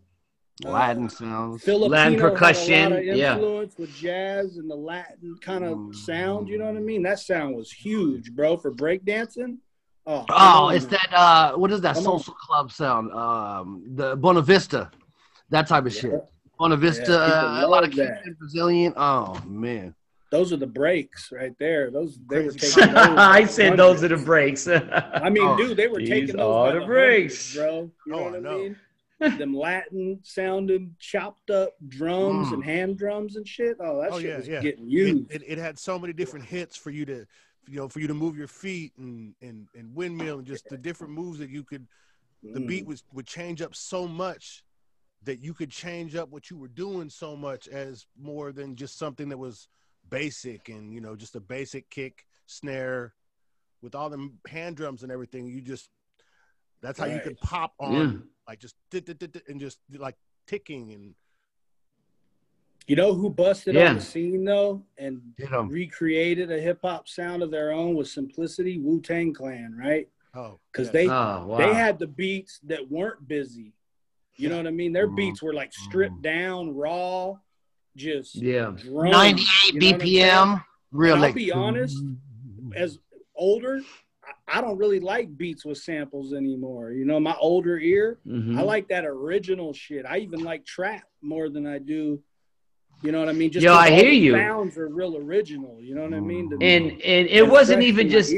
Latin 0.64 1.08
sounds, 1.08 1.62
Filipino 1.62 1.96
Latin 1.96 2.18
percussion, 2.18 2.92
yeah, 3.02 3.34
influence 3.34 3.78
with 3.78 3.94
jazz 3.94 4.56
and 4.56 4.70
the 4.70 4.74
Latin 4.74 5.36
kind 5.40 5.64
of 5.64 5.78
mm. 5.78 5.94
sound. 5.94 6.48
You 6.48 6.58
know 6.58 6.66
what 6.66 6.76
I 6.76 6.80
mean? 6.80 7.02
That 7.02 7.18
sound 7.18 7.54
was 7.54 7.72
huge, 7.72 8.32
bro, 8.32 8.56
for 8.56 8.72
breakdancing. 8.72 9.58
Oh, 10.10 10.24
oh 10.28 10.68
it's 10.70 10.86
that 10.86 11.08
uh, 11.12 11.52
what 11.54 11.70
is 11.70 11.80
that 11.82 11.94
Come 11.94 12.04
social 12.04 12.34
on. 12.34 12.38
club 12.40 12.72
sound? 12.72 13.12
Um, 13.12 13.84
the 13.94 14.16
Buena 14.16 14.42
Vista, 14.42 14.90
that 15.50 15.68
type 15.68 15.86
of 15.86 15.94
yeah. 15.94 16.00
shit. 16.00 16.24
Buena 16.58 16.76
Vista, 16.76 17.12
yeah, 17.12 17.62
uh, 17.62 17.66
a 17.66 17.68
lot 17.68 17.84
of 17.84 17.92
Cuban, 17.92 18.36
Brazilian. 18.38 18.92
Oh 18.96 19.40
man. 19.46 19.94
Those 20.32 20.52
are 20.52 20.56
the 20.56 20.66
breaks 20.66 21.32
right 21.32 21.54
there. 21.58 21.90
Those 21.90 22.18
they 22.28 22.44
were 22.44 22.52
taking. 22.52 22.82
I 22.96 23.44
said 23.44 23.76
those 23.76 24.02
are 24.04 24.08
the 24.08 24.16
breaks. 24.16 24.66
I 24.68 25.28
mean, 25.30 25.44
oh, 25.44 25.56
dude, 25.56 25.76
they 25.76 25.88
were 25.88 26.00
taking 26.00 26.36
those 26.36 26.74
are 26.74 26.80
the 26.80 26.86
breaks, 26.86 27.54
bro. 27.54 27.90
You 28.06 28.12
know 28.12 28.18
oh, 28.18 28.24
what 28.30 28.34
I 28.34 28.54
mean? 28.56 28.76
them 29.38 29.54
Latin 29.54 30.18
sounding 30.22 30.94
chopped 30.98 31.50
up 31.50 31.74
drums 31.88 32.48
mm. 32.48 32.54
and 32.54 32.64
hand 32.64 32.96
drums 32.96 33.36
and 33.36 33.46
shit. 33.46 33.76
Oh, 33.78 34.00
that 34.00 34.12
oh, 34.12 34.18
shit 34.18 34.30
yeah, 34.30 34.36
was 34.36 34.48
yeah. 34.48 34.60
getting 34.60 34.88
used. 34.88 35.30
It, 35.30 35.42
it, 35.42 35.52
it, 35.52 35.58
had 35.58 35.78
so 35.78 35.98
many 35.98 36.14
different 36.14 36.46
hits 36.46 36.74
for 36.74 36.90
you 36.90 37.04
to, 37.04 37.26
you 37.68 37.76
know, 37.76 37.88
for 37.88 38.00
you 38.00 38.06
to 38.06 38.14
move 38.14 38.36
your 38.36 38.48
feet 38.48 38.92
and 38.98 39.34
and, 39.40 39.68
and 39.74 39.94
windmill 39.94 40.38
and 40.38 40.46
just 40.46 40.68
the 40.68 40.78
different 40.78 41.12
moves 41.12 41.38
that 41.38 41.50
you 41.50 41.64
could. 41.64 41.86
The 42.42 42.60
mm. 42.60 42.66
beat 42.66 42.86
was 42.86 43.04
would 43.12 43.26
change 43.26 43.60
up 43.60 43.74
so 43.74 44.08
much 44.08 44.64
that 45.24 45.40
you 45.40 45.52
could 45.52 45.70
change 45.70 46.16
up 46.16 46.30
what 46.30 46.48
you 46.48 46.56
were 46.56 46.68
doing 46.68 47.10
so 47.10 47.36
much 47.36 47.68
as 47.68 48.06
more 48.18 48.52
than 48.52 48.76
just 48.76 48.98
something 48.98 49.28
that 49.28 49.36
was 49.36 49.68
basic 50.08 50.70
and 50.70 50.94
you 50.94 51.02
know 51.02 51.14
just 51.14 51.36
a 51.36 51.40
basic 51.40 51.90
kick 51.90 52.24
snare 52.46 53.12
with 53.82 53.94
all 53.94 54.08
the 54.08 54.30
hand 54.48 54.76
drums 54.76 55.02
and 55.02 55.12
everything. 55.12 55.46
You 55.46 55.60
just 55.60 55.90
that's 56.80 56.98
how 56.98 57.06
right. 57.06 57.14
you 57.14 57.20
could 57.20 57.38
pop 57.40 57.74
on. 57.78 57.92
Yeah 57.92 58.12
like 58.50 58.58
just 58.58 58.74
and 59.48 59.60
just 59.60 59.78
like 59.96 60.16
ticking 60.46 60.92
and. 60.92 61.14
You 62.90 62.96
know 62.96 63.14
who 63.14 63.30
busted 63.30 63.76
yeah. 63.76 63.90
on 63.90 63.94
the 63.94 64.00
scene 64.00 64.44
though 64.44 64.82
and 64.98 65.20
recreated 65.68 66.50
a 66.50 66.58
hip 66.58 66.80
hop 66.82 67.06
sound 67.06 67.40
of 67.40 67.52
their 67.52 67.70
own 67.70 67.94
with 67.94 68.08
Simplicity 68.08 68.80
Wu 68.80 69.00
Tang 69.00 69.32
Clan, 69.32 69.76
right? 69.78 70.08
Oh, 70.34 70.58
because 70.72 70.90
they 70.90 71.06
oh, 71.06 71.46
wow. 71.46 71.56
they 71.56 71.72
had 71.72 72.00
the 72.00 72.08
beats 72.08 72.58
that 72.64 72.90
weren't 72.90 73.28
busy. 73.28 73.74
You 74.34 74.48
know 74.48 74.56
what 74.56 74.66
I 74.66 74.72
mean? 74.72 74.92
Their 74.92 75.06
mm-hmm. 75.06 75.14
beats 75.14 75.40
were 75.40 75.54
like 75.54 75.72
stripped 75.72 76.14
mm-hmm. 76.14 76.22
down, 76.22 76.74
raw, 76.74 77.36
just 77.94 78.34
yeah, 78.34 78.72
drums, 78.76 79.12
98 79.12 79.46
you 79.72 79.92
know 79.92 79.98
BPM. 79.98 80.64
Really? 80.90 81.28
I'll 81.28 81.32
be 81.32 81.52
honest, 81.52 81.96
as 82.74 82.98
older, 83.36 83.82
I 84.48 84.60
don't 84.60 84.78
really 84.78 84.98
like 84.98 85.38
beats 85.38 85.64
with 85.64 85.78
samples 85.78 86.32
anymore. 86.32 86.90
You 86.90 87.04
know, 87.04 87.20
my 87.20 87.36
older 87.38 87.78
ear, 87.78 88.18
mm-hmm. 88.26 88.58
I 88.58 88.62
like 88.62 88.88
that 88.88 89.04
original 89.04 89.72
shit. 89.72 90.04
I 90.06 90.18
even 90.18 90.40
like 90.40 90.66
trap 90.66 91.04
more 91.22 91.48
than 91.48 91.68
I 91.68 91.78
do. 91.78 92.20
You 93.02 93.12
know 93.12 93.20
what 93.20 93.28
I 93.28 93.32
mean? 93.32 93.50
Just 93.50 93.64
Yo, 93.64 93.74
I 93.74 93.90
hear 93.90 94.10
you. 94.10 94.32
Sounds 94.32 94.76
are 94.76 94.88
real 94.88 95.16
original. 95.16 95.78
You 95.80 95.94
know 95.94 96.02
what 96.02 96.14
I 96.14 96.20
mean? 96.20 96.50
To 96.50 96.56
and 96.56 96.90
and 97.02 97.28
it 97.28 97.46
wasn't 97.48 97.82
even 97.82 98.08
just. 98.08 98.34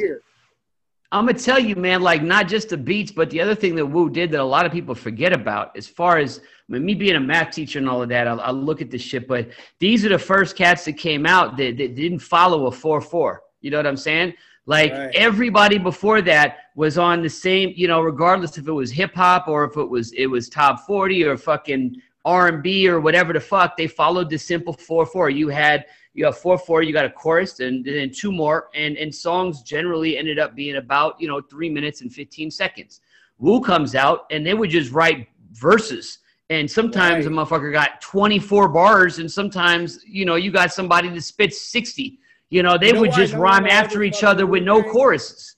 I'm 1.11 1.27
gonna 1.27 1.39
tell 1.39 1.59
you, 1.59 1.77
man. 1.77 2.01
Like 2.01 2.23
not 2.23 2.49
just 2.49 2.71
the 2.71 2.77
beats, 2.77 3.13
but 3.13 3.29
the 3.31 3.41
other 3.41 3.55
thing 3.55 3.75
that 3.75 3.85
Wu 3.85 4.09
did 4.09 4.31
that 4.31 4.41
a 4.41 4.45
lot 4.45 4.65
of 4.65 4.73
people 4.73 4.95
forget 4.95 5.33
about, 5.33 5.77
as 5.77 5.87
far 5.87 6.19
as 6.19 6.39
I 6.39 6.73
mean, 6.73 6.85
me 6.85 6.95
being 6.95 7.17
a 7.17 7.21
math 7.21 7.51
teacher 7.51 7.81
and 7.81 7.89
all 7.89 8.03
of 8.03 8.09
that, 8.09 8.27
I, 8.27 8.51
look 8.51 8.81
at 8.81 8.91
this 8.91 9.03
shit. 9.03 9.29
But 9.29 9.51
these 9.79 10.07
are 10.07 10.09
the 10.09 10.19
first 10.19 10.57
cats 10.57 10.85
that 10.87 10.95
came 10.95 11.27
out 11.27 11.57
that, 11.59 11.77
that 11.77 11.95
didn't 11.97 12.21
follow 12.21 12.67
a 12.67 12.73
four 12.73 13.01
four. 13.01 13.43
You 13.61 13.71
know 13.71 13.77
what 13.77 13.87
I'm 13.87 13.97
saying? 13.97 14.35
Like 14.67 14.93
right. 14.93 15.11
everybody 15.15 15.77
before 15.77 16.23
that 16.23 16.59
was 16.77 16.97
on 16.97 17.21
the 17.21 17.29
same, 17.29 17.73
you 17.75 17.89
know, 17.89 18.01
regardless 18.01 18.57
if 18.59 18.69
it 18.69 18.73
was 18.73 18.91
hip 18.91 19.15
hop 19.15 19.49
or 19.49 19.65
if 19.65 19.77
it 19.77 19.89
was 19.89 20.13
it 20.13 20.27
was 20.27 20.49
top 20.49 20.87
40 20.87 21.25
or 21.25 21.37
fucking 21.37 22.01
R&B 22.25 22.89
or 22.89 23.01
whatever 23.01 23.33
the 23.33 23.41
fuck, 23.41 23.77
they 23.77 23.87
followed 23.87 24.31
the 24.31 24.39
simple 24.39 24.75
4/4. 24.75 25.35
You 25.35 25.49
had 25.49 25.87
you 26.15 26.25
have 26.25 26.39
4/4, 26.39 26.87
you 26.87 26.93
got 26.93 27.05
a 27.05 27.11
chorus 27.11 27.61
and 27.61 27.85
then 27.85 28.11
two 28.11 28.31
more 28.31 28.69
and 28.75 28.97
and 28.97 29.15
songs 29.15 29.63
generally 29.63 30.19
ended 30.19 30.39
up 30.39 30.55
being 30.55 30.77
about, 30.77 31.21
you 31.21 31.29
know, 31.29 31.41
3 31.41 31.71
minutes 31.71 32.01
and 32.01 32.13
15 32.13 32.51
seconds. 32.51 33.01
Wu 33.39 33.61
comes 33.61 33.95
out 33.95 34.27
and 34.31 34.47
they 34.47 34.55
would 34.55 34.71
just 34.71 34.93
write 34.93 35.29
verses. 35.53 36.19
And 36.51 36.71
sometimes 36.71 37.27
right. 37.27 37.33
a 37.33 37.37
motherfucker 37.37 37.73
got 37.73 38.03
24 38.03 38.69
bars, 38.69 39.19
and 39.21 39.31
sometimes, 39.31 40.05
you 40.05 40.27
know, 40.27 40.35
you 40.35 40.51
got 40.51 40.71
somebody 40.71 41.09
that 41.09 41.23
spits 41.23 41.63
60. 41.63 42.19
You 42.51 42.63
know, 42.63 42.77
they 42.77 42.89
you 42.89 42.93
know 42.93 43.01
would 43.01 43.13
just 43.13 43.33
rhyme 43.33 43.67
after 43.67 44.03
each 44.03 44.23
other 44.23 44.45
with 44.45 44.63
no 44.63 44.83
choruses. 44.83 45.57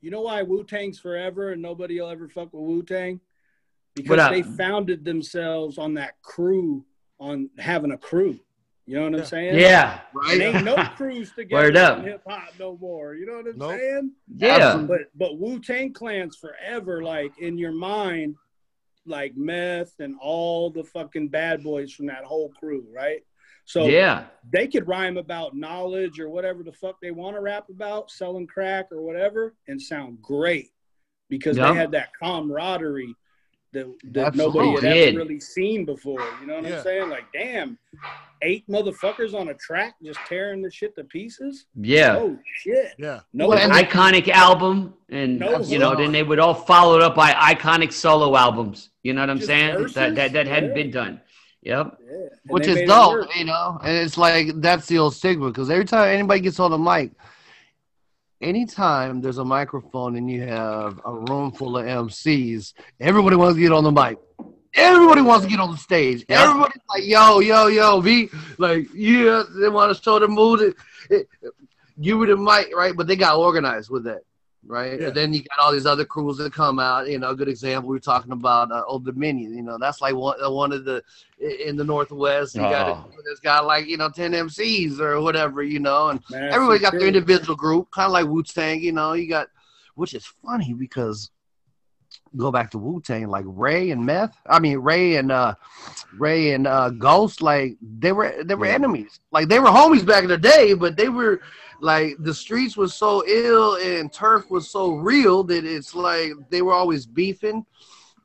You 0.00 0.10
know 0.10 0.22
why 0.22 0.42
Wu 0.42 0.64
Tang's 0.64 0.98
forever 0.98 1.52
and 1.52 1.62
nobody 1.62 2.00
will 2.00 2.08
ever 2.08 2.28
fuck 2.28 2.52
with 2.52 2.62
Wu 2.62 2.82
Tang? 2.82 3.20
Because 3.94 4.30
they 4.30 4.42
founded 4.42 5.04
themselves 5.04 5.78
on 5.78 5.94
that 5.94 6.20
crew, 6.22 6.84
on 7.18 7.50
having 7.58 7.92
a 7.92 7.98
crew. 7.98 8.38
You 8.86 8.96
know 8.96 9.08
what 9.08 9.20
I'm 9.20 9.26
saying? 9.26 9.56
Yeah. 9.56 10.00
Right. 10.12 10.40
ain't 10.40 10.64
no 10.64 10.74
crews 10.96 11.30
together 11.36 11.98
in 11.98 12.04
hip 12.04 12.22
hop 12.26 12.54
no 12.58 12.76
more. 12.80 13.14
You 13.14 13.24
know 13.26 13.34
what 13.34 13.46
I'm 13.46 13.58
nope. 13.58 13.78
saying? 13.78 14.12
Yeah. 14.36 14.76
But 14.78 15.02
but 15.14 15.38
Wu 15.38 15.60
Tang 15.60 15.92
Clan's 15.92 16.36
forever 16.36 17.00
like 17.00 17.38
in 17.38 17.56
your 17.56 17.70
mind, 17.70 18.34
like 19.06 19.36
meth 19.36 19.92
and 20.00 20.16
all 20.20 20.70
the 20.70 20.82
fucking 20.82 21.28
bad 21.28 21.62
boys 21.62 21.92
from 21.92 22.06
that 22.06 22.24
whole 22.24 22.48
crew, 22.58 22.84
right? 22.92 23.20
So 23.64 23.86
yeah, 23.86 24.24
they 24.52 24.66
could 24.66 24.88
rhyme 24.88 25.16
about 25.16 25.54
knowledge 25.54 26.18
or 26.18 26.28
whatever 26.28 26.64
the 26.64 26.72
fuck 26.72 26.96
they 27.00 27.12
want 27.12 27.36
to 27.36 27.40
rap 27.40 27.68
about, 27.68 28.10
selling 28.10 28.48
crack 28.48 28.86
or 28.90 29.02
whatever, 29.02 29.54
and 29.68 29.80
sound 29.80 30.20
great 30.20 30.70
because 31.28 31.56
yep. 31.56 31.68
they 31.68 31.74
had 31.76 31.92
that 31.92 32.08
camaraderie 32.20 33.14
that, 33.72 33.94
that 34.12 34.34
nobody 34.34 34.70
had 34.72 34.84
ever 34.84 35.18
really 35.18 35.40
seen 35.40 35.84
before. 35.84 36.22
You 36.40 36.46
know 36.46 36.56
what 36.56 36.64
yeah. 36.64 36.76
I'm 36.78 36.82
saying? 36.82 37.08
Like, 37.08 37.24
damn, 37.32 37.78
eight 38.42 38.66
motherfuckers 38.68 39.34
on 39.34 39.48
a 39.48 39.54
track 39.54 39.94
just 40.02 40.18
tearing 40.26 40.62
the 40.62 40.70
shit 40.70 40.94
to 40.96 41.04
pieces. 41.04 41.66
Yeah. 41.74 42.16
Oh 42.16 42.38
shit. 42.56 42.94
Yeah. 42.98 43.20
No 43.32 43.48
well, 43.48 43.70
iconic 43.70 44.28
album, 44.28 44.94
and 45.08 45.38
no 45.38 45.60
you 45.60 45.78
know, 45.78 45.94
then 45.94 46.12
they 46.12 46.22
would 46.22 46.38
all 46.38 46.54
follow 46.54 46.96
it 46.96 47.02
up 47.02 47.14
by 47.14 47.32
iconic 47.32 47.92
solo 47.92 48.36
albums. 48.36 48.90
You 49.02 49.14
know 49.14 49.20
what 49.20 49.30
I'm 49.30 49.38
just 49.38 49.48
saying? 49.48 49.76
Verses? 49.76 49.94
That 49.94 50.14
that 50.16 50.32
that 50.32 50.46
hadn't 50.46 50.74
been 50.74 50.90
done. 50.90 51.20
Yep. 51.62 51.98
Yeah. 52.10 52.16
Which 52.46 52.66
is 52.66 52.88
dope, 52.88 53.28
you 53.36 53.44
know, 53.44 53.78
and 53.84 53.96
it's 53.96 54.16
like 54.16 54.48
that's 54.56 54.86
the 54.86 54.98
old 54.98 55.14
stigma 55.14 55.48
because 55.48 55.70
every 55.70 55.84
time 55.84 56.08
anybody 56.08 56.40
gets 56.40 56.58
on 56.58 56.70
the 56.70 56.78
mic, 56.78 57.12
anytime 58.40 59.20
there's 59.20 59.38
a 59.38 59.44
microphone 59.44 60.16
and 60.16 60.30
you 60.30 60.42
have 60.42 61.00
a 61.04 61.12
room 61.12 61.52
full 61.52 61.76
of 61.76 61.84
MCs, 61.84 62.74
everybody 62.98 63.36
wants 63.36 63.56
to 63.56 63.60
get 63.60 63.72
on 63.72 63.84
the 63.84 63.92
mic. 63.92 64.18
Everybody 64.74 65.22
wants 65.22 65.44
to 65.44 65.50
get 65.50 65.60
on 65.60 65.72
the 65.72 65.76
stage. 65.76 66.24
Yep. 66.28 66.38
Everybody's 66.38 66.82
like, 66.88 67.04
yo, 67.04 67.40
yo, 67.40 67.66
yo, 67.66 68.00
V, 68.00 68.30
like, 68.58 68.86
yeah, 68.94 69.42
they 69.60 69.68
want 69.68 69.94
to 69.94 70.02
show 70.02 70.18
the 70.18 70.28
mood. 70.28 70.60
It, 70.60 70.76
it, 71.10 71.28
give 72.00 72.22
it 72.22 72.26
the 72.26 72.36
mic, 72.36 72.74
right? 72.74 72.96
But 72.96 73.06
they 73.06 73.16
got 73.16 73.36
organized 73.36 73.90
with 73.90 74.04
that 74.04 74.22
right? 74.66 75.00
Yeah. 75.00 75.08
And 75.08 75.16
then 75.16 75.32
you 75.32 75.42
got 75.42 75.58
all 75.64 75.72
these 75.72 75.86
other 75.86 76.04
crews 76.04 76.36
that 76.38 76.52
come 76.52 76.78
out. 76.78 77.08
You 77.08 77.18
know, 77.18 77.30
a 77.30 77.36
good 77.36 77.48
example 77.48 77.88
we 77.88 77.96
were 77.96 78.00
talking 78.00 78.32
about 78.32 78.70
uh, 78.70 78.84
Oldominion. 78.88 79.54
You 79.54 79.62
know, 79.62 79.78
that's 79.78 80.00
like 80.00 80.14
one 80.14 80.42
uh, 80.44 80.50
one 80.50 80.72
of 80.72 80.84
the 80.84 81.02
in 81.38 81.76
the 81.76 81.84
Northwest. 81.84 82.54
You 82.54 82.62
oh. 82.62 82.70
got 82.70 83.08
it. 83.08 83.14
It's 83.30 83.40
got 83.40 83.66
like 83.66 83.86
you 83.86 83.96
know 83.96 84.08
ten 84.08 84.32
MCs 84.32 85.00
or 85.00 85.20
whatever. 85.20 85.62
You 85.62 85.80
know, 85.80 86.08
and 86.08 86.20
Man, 86.30 86.52
everybody 86.52 86.80
got 86.80 86.92
their 86.92 87.06
individual 87.06 87.56
group, 87.56 87.90
kind 87.90 88.06
of 88.06 88.12
like 88.12 88.26
Wu 88.26 88.42
Tang. 88.42 88.80
You 88.80 88.92
know, 88.92 89.14
you 89.14 89.28
got 89.28 89.48
which 89.94 90.14
is 90.14 90.26
funny 90.44 90.72
because 90.72 91.30
go 92.36 92.50
back 92.50 92.70
to 92.70 92.78
Wu 92.78 93.00
Tang, 93.00 93.28
like 93.28 93.44
Ray 93.46 93.90
and 93.90 94.04
Meth. 94.04 94.36
I 94.46 94.58
mean 94.58 94.78
Ray 94.78 95.16
and 95.16 95.32
uh 95.32 95.54
Ray 96.16 96.52
and 96.52 96.66
uh 96.66 96.90
Ghost, 96.90 97.42
like 97.42 97.76
they 97.80 98.12
were 98.12 98.42
they 98.44 98.54
were 98.54 98.66
yeah. 98.66 98.74
enemies. 98.74 99.20
Like 99.32 99.48
they 99.48 99.58
were 99.58 99.68
homies 99.68 100.06
back 100.06 100.22
in 100.22 100.28
the 100.28 100.38
day, 100.38 100.74
but 100.74 100.96
they 100.96 101.08
were 101.08 101.40
like 101.82 102.16
the 102.18 102.34
streets 102.34 102.76
was 102.76 102.94
so 102.94 103.24
ill 103.26 103.76
and 103.76 104.12
turf 104.12 104.50
was 104.50 104.68
so 104.70 104.92
real 104.92 105.42
that 105.44 105.64
it's 105.64 105.94
like 105.94 106.32
they 106.50 106.62
were 106.62 106.72
always 106.72 107.06
beefing. 107.06 107.64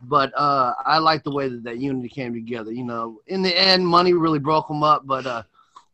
But 0.02 0.34
uh 0.38 0.74
I 0.86 1.00
like 1.00 1.24
the 1.24 1.32
way 1.32 1.48
that 1.48 1.64
that 1.64 1.80
unity 1.80 2.10
came 2.10 2.34
together. 2.34 2.72
You 2.72 2.84
know, 2.84 3.22
in 3.28 3.42
the 3.42 3.58
end, 3.58 3.88
money 3.88 4.14
really 4.14 4.40
broke 4.40 4.68
them 4.68 4.84
up, 4.84 5.04
but 5.06 5.26
uh 5.26 5.44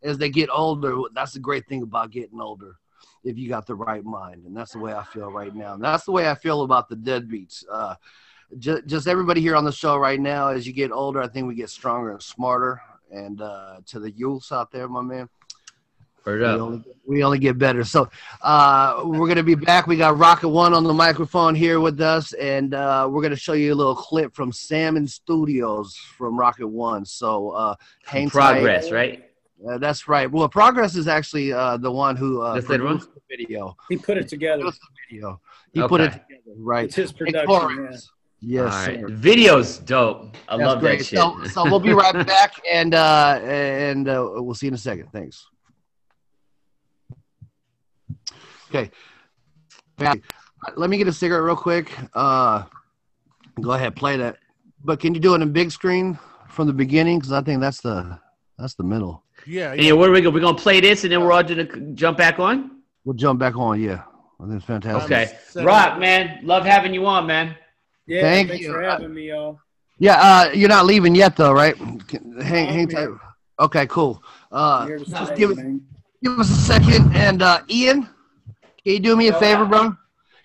as 0.03 0.17
they 0.17 0.29
get 0.29 0.49
older, 0.51 0.97
that's 1.13 1.33
the 1.33 1.39
great 1.39 1.67
thing 1.67 1.83
about 1.83 2.11
getting 2.11 2.41
older. 2.41 2.77
If 3.23 3.37
you 3.37 3.47
got 3.47 3.67
the 3.67 3.75
right 3.75 4.03
mind, 4.03 4.45
and 4.45 4.57
that's 4.57 4.71
the 4.71 4.79
way 4.79 4.93
I 4.93 5.03
feel 5.03 5.31
right 5.31 5.53
now, 5.53 5.75
and 5.75 5.83
that's 5.83 6.05
the 6.05 6.11
way 6.11 6.27
I 6.27 6.33
feel 6.33 6.63
about 6.63 6.89
the 6.89 6.95
deadbeats. 6.95 7.63
Uh, 7.71 7.93
just, 8.57 8.87
just 8.87 9.07
everybody 9.07 9.41
here 9.41 9.55
on 9.55 9.63
the 9.63 9.71
show 9.71 9.95
right 9.97 10.19
now, 10.19 10.47
as 10.47 10.65
you 10.65 10.73
get 10.73 10.91
older, 10.91 11.21
I 11.21 11.27
think 11.27 11.47
we 11.47 11.55
get 11.55 11.69
stronger 11.69 12.11
and 12.11 12.21
smarter. 12.21 12.81
And 13.11 13.41
uh, 13.41 13.81
to 13.87 13.99
the 13.99 14.11
youths 14.11 14.51
out 14.51 14.71
there, 14.71 14.87
my 14.87 15.01
man, 15.01 15.29
Word 16.25 16.41
we 16.41 16.45
only, 16.45 16.83
we 17.07 17.23
only 17.23 17.39
get 17.39 17.57
better. 17.57 17.83
So 17.83 18.09
uh, 18.41 19.01
we're 19.05 19.27
gonna 19.27 19.43
be 19.43 19.55
back. 19.55 19.87
We 19.87 19.97
got 19.97 20.17
Rocket 20.17 20.49
One 20.49 20.73
on 20.73 20.83
the 20.83 20.93
microphone 20.93 21.55
here 21.55 21.79
with 21.79 21.99
us, 21.99 22.33
and 22.33 22.73
uh, 22.73 23.07
we're 23.09 23.23
gonna 23.23 23.35
show 23.35 23.53
you 23.53 23.73
a 23.73 23.75
little 23.75 23.95
clip 23.95 24.35
from 24.35 24.51
Salmon 24.51 25.07
Studios 25.07 25.95
from 25.95 26.37
Rocket 26.37 26.67
One. 26.67 27.05
So 27.05 27.49
uh, 27.51 27.75
hang 28.05 28.29
tight. 28.29 28.53
Progress, 28.53 28.91
right? 28.91 29.25
Uh, 29.67 29.77
that's 29.77 30.07
right. 30.07 30.31
Well, 30.31 30.47
Progress 30.49 30.95
is 30.95 31.07
actually 31.07 31.53
uh, 31.53 31.77
the 31.77 31.91
one 31.91 32.15
who 32.15 32.41
uh, 32.41 32.61
produced 32.61 33.09
the 33.13 33.21
video. 33.29 33.75
He 33.89 33.97
put 33.97 34.17
it 34.17 34.27
together. 34.27 34.63
Produced 34.63 34.81
the 34.81 35.15
video. 35.15 35.41
He 35.73 35.87
put 35.87 36.01
it 36.01 36.11
together, 36.13 36.55
right? 36.57 36.85
It's 36.85 36.95
his 36.95 37.11
production. 37.11 37.47
chorus. 37.47 38.11
Yes, 38.43 38.73
All 38.73 38.87
right. 38.87 38.99
sir. 39.01 39.07
Video's 39.09 39.77
dope. 39.77 40.35
I 40.47 40.57
That's 40.57 40.67
love 40.67 40.79
great. 40.79 40.97
that 40.99 41.05
shit. 41.05 41.19
So, 41.19 41.43
so 41.45 41.63
we'll 41.65 41.79
be 41.79 41.93
right 41.93 42.25
back, 42.27 42.53
and 42.71 42.95
uh, 42.95 43.39
and 43.43 44.09
uh, 44.09 44.29
we'll 44.33 44.55
see 44.55 44.65
you 44.65 44.71
in 44.71 44.75
a 44.75 44.79
second. 44.79 45.09
Thanks. 45.11 45.47
Okay. 48.73 48.89
Back. 49.97 50.19
Let 50.77 50.89
me 50.89 50.97
get 50.97 51.07
a 51.07 51.13
cigarette 51.13 51.43
real 51.43 51.55
quick. 51.57 51.91
Uh, 52.13 52.63
go 53.59 53.71
ahead, 53.71 53.95
play 53.95 54.15
that. 54.17 54.37
But 54.83 54.99
can 54.99 55.13
you 55.13 55.19
do 55.19 55.35
it 55.35 55.41
in 55.41 55.51
big 55.51 55.71
screen 55.71 56.17
from 56.47 56.67
the 56.67 56.73
beginning? 56.73 57.19
Because 57.19 57.33
I 57.33 57.41
think 57.41 57.59
that's 57.59 57.81
the 57.81 58.17
that's 58.57 58.75
the 58.75 58.83
middle. 58.83 59.23
Yeah, 59.45 59.71
And 59.71 59.81
yeah. 59.81 59.87
yeah, 59.87 59.93
where 59.93 60.09
we 60.11 60.21
go? 60.21 60.29
We're 60.29 60.39
gonna 60.39 60.57
play 60.57 60.79
this, 60.79 61.03
and 61.03 61.11
then 61.11 61.21
we're 61.21 61.33
all 61.33 61.43
gonna 61.43 61.65
jump 61.93 62.17
back 62.17 62.39
on. 62.39 62.81
We'll 63.03 63.15
jump 63.15 63.39
back 63.39 63.57
on. 63.57 63.81
Yeah, 63.81 64.03
I 64.39 64.43
think 64.45 64.55
it's 64.55 64.65
fantastic. 64.65 65.11
Okay, 65.11 65.37
set 65.47 65.65
Rock, 65.65 65.99
man, 65.99 66.39
love 66.43 66.63
having 66.63 66.93
you 66.93 67.05
on, 67.05 67.25
man. 67.27 67.55
Yeah, 68.05 68.21
Thank 68.21 68.49
thanks 68.49 68.63
you. 68.63 68.71
for 68.71 68.81
having 68.81 69.13
me, 69.13 69.29
y'all. 69.29 69.59
Yeah, 69.99 70.17
uh, 70.19 70.51
you're 70.53 70.69
not 70.69 70.85
leaving 70.85 71.13
yet, 71.15 71.35
though, 71.35 71.51
right? 71.51 71.75
Hang, 71.77 72.67
hang 72.67 72.87
tight. 72.87 73.09
Okay, 73.59 73.85
cool. 73.87 74.23
Uh, 74.51 74.79
I'm 74.81 74.87
here 74.87 74.99
to 74.99 75.05
just 75.05 75.35
give, 75.35 75.55
man. 75.55 75.81
give 76.23 76.39
us 76.39 76.49
a 76.49 76.53
second. 76.55 77.15
And 77.15 77.41
uh, 77.41 77.61
Ian, 77.69 78.09
can 78.83 78.93
you 78.93 78.99
do 78.99 79.15
me 79.15 79.27
a 79.27 79.35
Oh, 79.35 79.39
favor, 79.39 79.63
yeah. 79.63 79.69
bro? 79.69 79.95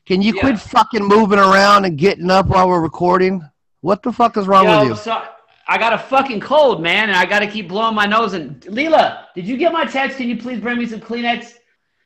Can 0.07 0.23
you 0.23 0.35
Yeah. 0.35 0.41
quit 0.41 0.59
fucking 0.59 1.05
moving 1.05 1.39
around 1.39 1.85
and 1.85 1.97
getting 1.99 2.31
up 2.31 2.47
while 2.47 2.69
we're 2.69 2.81
recording? 2.81 3.43
What 3.81 4.03
the 4.03 4.13
fuck 4.13 4.37
is 4.37 4.47
wrong 4.47 4.65
Yo, 4.65 4.79
with 4.81 4.89
you? 4.89 4.95
so 4.97 5.23
I 5.69 5.79
got 5.79 5.93
a 5.93 5.99
fucking 5.99 6.41
cold, 6.41 6.81
man, 6.83 7.09
and 7.09 7.17
I 7.19 7.25
got 7.27 7.41
to 7.41 7.47
keep 7.49 7.69
blowing 7.69 7.95
my 7.95 8.07
nose. 8.07 8.35
And 8.35 8.61
Leela, 8.63 9.25
did 9.35 9.47
you 9.47 9.57
get 9.57 9.73
my 9.73 9.85
text? 9.85 10.19
Can 10.19 10.29
you 10.29 10.37
please 10.37 10.61
bring 10.61 10.79
me 10.79 10.87
some 10.87 11.01
Kleenex? 11.01 11.55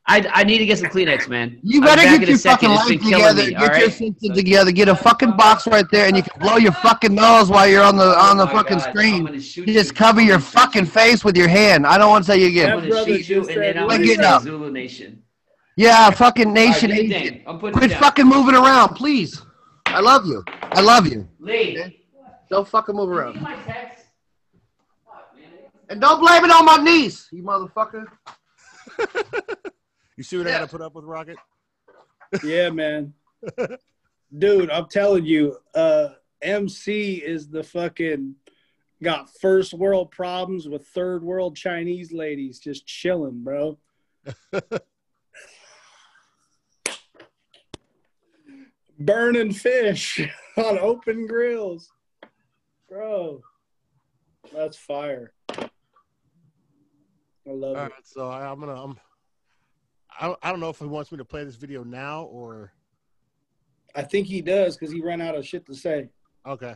I, 0.07 0.27
I 0.33 0.43
need 0.43 0.57
to 0.57 0.65
get 0.65 0.79
some 0.79 0.89
Kleenex, 0.89 1.27
man. 1.29 1.59
You 1.61 1.79
better 1.79 2.01
get 2.01 2.27
your 2.27 2.37
fucking 2.39 2.71
It's 2.71 2.89
life 2.89 3.01
together. 3.03 3.35
me, 3.43 3.49
get 3.51 3.55
all 3.57 3.61
your 3.77 3.85
right? 3.87 3.93
senses 3.93 4.31
together. 4.35 4.71
Get 4.71 4.87
a 4.87 4.95
fucking 4.95 5.37
box 5.37 5.67
right 5.67 5.85
there, 5.91 6.07
and 6.07 6.17
you 6.17 6.23
can 6.23 6.41
blow 6.41 6.57
your 6.57 6.71
fucking 6.71 7.13
nose 7.13 7.51
while 7.51 7.67
you're 7.67 7.83
on 7.83 7.97
the 7.97 8.03
oh 8.17 8.31
on 8.31 8.37
the 8.37 8.45
Oh 8.45 8.47
fucking 8.47 8.79
God, 8.79 8.89
screen. 8.89 9.27
You 9.27 9.65
just 9.67 9.93
cover 9.93 10.21
I'm 10.21 10.27
your 10.27 10.39
fucking 10.39 10.85
face 10.85 11.23
with 11.23 11.37
your 11.37 11.47
hand. 11.47 11.85
I 11.85 11.99
don't 11.99 12.09
want 12.09 12.25
to 12.25 12.31
say 12.31 12.39
you 12.39 12.45
I'm 12.47 12.51
again. 12.51 12.69
That 12.69 12.75
gonna 12.77 12.87
brother 12.89 13.05
shoot 13.05 13.29
you, 13.29 13.35
just 13.35 13.49
and 13.51 13.61
then 13.61 13.73
said, 13.75 13.77
I'm 13.77 13.87
gonna 13.87 14.03
getting 14.03 14.25
up." 14.25 14.41
Zulu 14.41 14.71
Nation. 14.71 15.20
Yeah, 15.77 16.09
fucking 16.11 16.53
nation. 16.53 16.89
do 16.91 16.95
your 16.95 17.05
agent. 17.17 17.41
I'm 17.47 17.59
putting 17.59 17.77
Quit 17.77 17.91
it 17.91 17.97
fucking 17.97 18.25
moving 18.27 18.55
around, 18.55 18.95
please. 18.95 19.41
I 19.85 19.99
love 20.01 20.25
you. 20.25 20.43
I 20.61 20.81
love 20.81 21.07
you. 21.07 21.27
Lee, 21.39 21.99
Don't 22.49 22.67
fucking 22.67 22.95
move 22.95 23.09
around. 23.09 23.33
get 23.33 23.41
my 23.41 23.55
text? 23.63 24.05
Fuck, 25.05 25.35
man. 25.35 25.45
And 25.89 26.01
don't 26.01 26.19
blame 26.19 26.43
it 26.45 26.51
on 26.51 26.65
my 26.65 26.77
niece, 26.77 27.27
you 27.31 27.43
motherfucker. 27.43 28.05
You 30.17 30.23
see 30.23 30.37
what 30.37 30.45
I 30.45 30.51
Yeah. 30.51 30.59
got 30.59 30.65
to 30.65 30.71
put 30.71 30.81
up 30.81 30.93
with, 30.93 31.05
Rocket? 31.05 31.37
Yeah, 32.43 32.69
man. 32.69 33.13
Dude, 34.37 34.69
I'm 34.69 34.85
telling 34.87 35.25
you, 35.25 35.57
uh, 35.73 36.09
MC 36.43 37.13
is 37.15 37.49
the 37.49 37.63
fucking 37.63 38.35
got 39.01 39.29
first 39.41 39.73
world 39.73 40.11
problems 40.11 40.67
with 40.69 40.85
third 40.87 41.23
world 41.23 41.55
Chinese 41.55 42.11
ladies 42.11 42.59
just 42.59 42.85
chilling, 42.85 43.43
bro. 43.43 43.79
Burning 49.05 49.51
fish 49.51 50.19
on 50.57 50.77
open 50.79 51.25
grills. 51.27 51.91
Bro, 52.89 53.41
that's 54.53 54.77
fire. 54.77 55.33
I 55.49 55.69
love 57.47 57.77
All 57.77 57.85
it. 57.85 57.91
right, 57.91 58.05
so 58.05 58.29
I, 58.29 58.49
I'm 58.49 58.59
gonna. 58.59 58.83
I'm, 58.83 58.99
I, 60.19 60.35
I 60.43 60.51
don't 60.51 60.59
know 60.59 60.69
if 60.69 60.77
he 60.79 60.85
wants 60.85 61.11
me 61.11 61.17
to 61.17 61.25
play 61.25 61.43
this 61.43 61.55
video 61.55 61.83
now 61.83 62.23
or 62.23 62.73
I 63.95 64.03
think 64.03 64.27
he 64.27 64.41
does 64.41 64.77
because 64.77 64.93
he 64.93 65.01
ran 65.01 65.21
out 65.21 65.35
of 65.35 65.45
shit 65.47 65.65
to 65.65 65.73
say. 65.73 66.09
okay. 66.45 66.75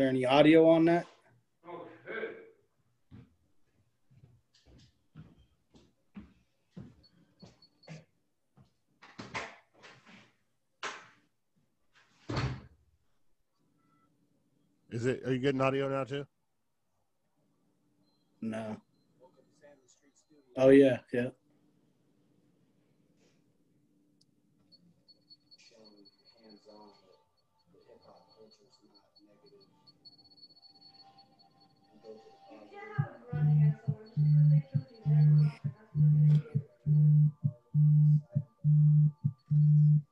There 0.00 0.08
any 0.08 0.24
audio 0.24 0.66
on 0.66 0.86
that? 0.86 1.06
Is 14.90 15.04
it? 15.04 15.22
Are 15.26 15.34
you 15.34 15.38
getting 15.38 15.60
audio 15.60 15.86
now 15.90 16.04
too? 16.04 16.24
No. 18.40 18.78
Oh 20.56 20.70
yeah, 20.70 21.00
yeah. 21.12 21.28
Thank 38.70 39.12
mm 39.52 39.58
-hmm. 39.58 40.00
you. 40.04 40.09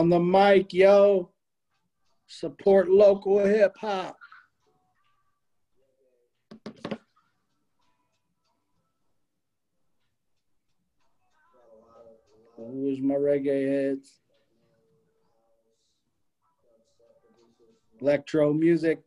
On 0.00 0.08
the 0.08 0.18
mic, 0.18 0.72
yo. 0.72 1.30
Support 2.26 2.88
local 2.88 3.38
hip 3.40 3.76
hop. 3.76 4.16
Who's 12.56 12.98
my 13.02 13.14
reggae 13.14 13.68
heads? 13.68 14.20
Electro 18.00 18.54
music. 18.54 19.02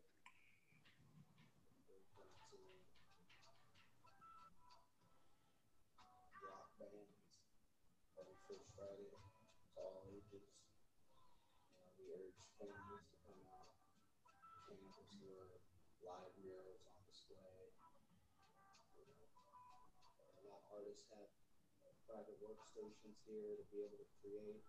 Here 23.34 23.58
to 23.58 23.66
be 23.74 23.82
able 23.82 23.98
to 23.98 24.08
create. 24.22 24.62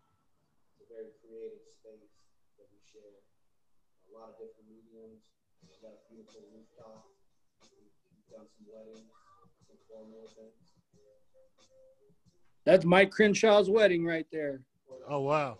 It's 0.74 0.82
a 0.82 0.88
very 0.89 1.13
creative 1.22 1.61
space 1.78 2.09
that 2.57 2.66
we 2.74 2.82
share. 2.82 3.22
A 3.22 4.11
lot 4.18 4.34
of 4.34 4.41
different 4.41 4.66
mediums. 4.66 5.22
We've 5.61 5.78
got 5.82 5.93
a 5.93 6.01
beautiful 6.09 6.41
rooftop. 6.49 7.05
We've 7.70 8.30
done 8.34 8.49
some 8.49 8.66
weddings, 8.66 9.05
some 9.70 9.78
formal 9.86 10.26
events. 10.26 10.74
That's 12.66 12.86
Mike 12.86 13.13
Crenshaw's 13.13 13.70
wedding 13.70 14.05
right 14.05 14.26
there. 14.32 14.66
Oh 15.07 15.22
wow. 15.22 15.59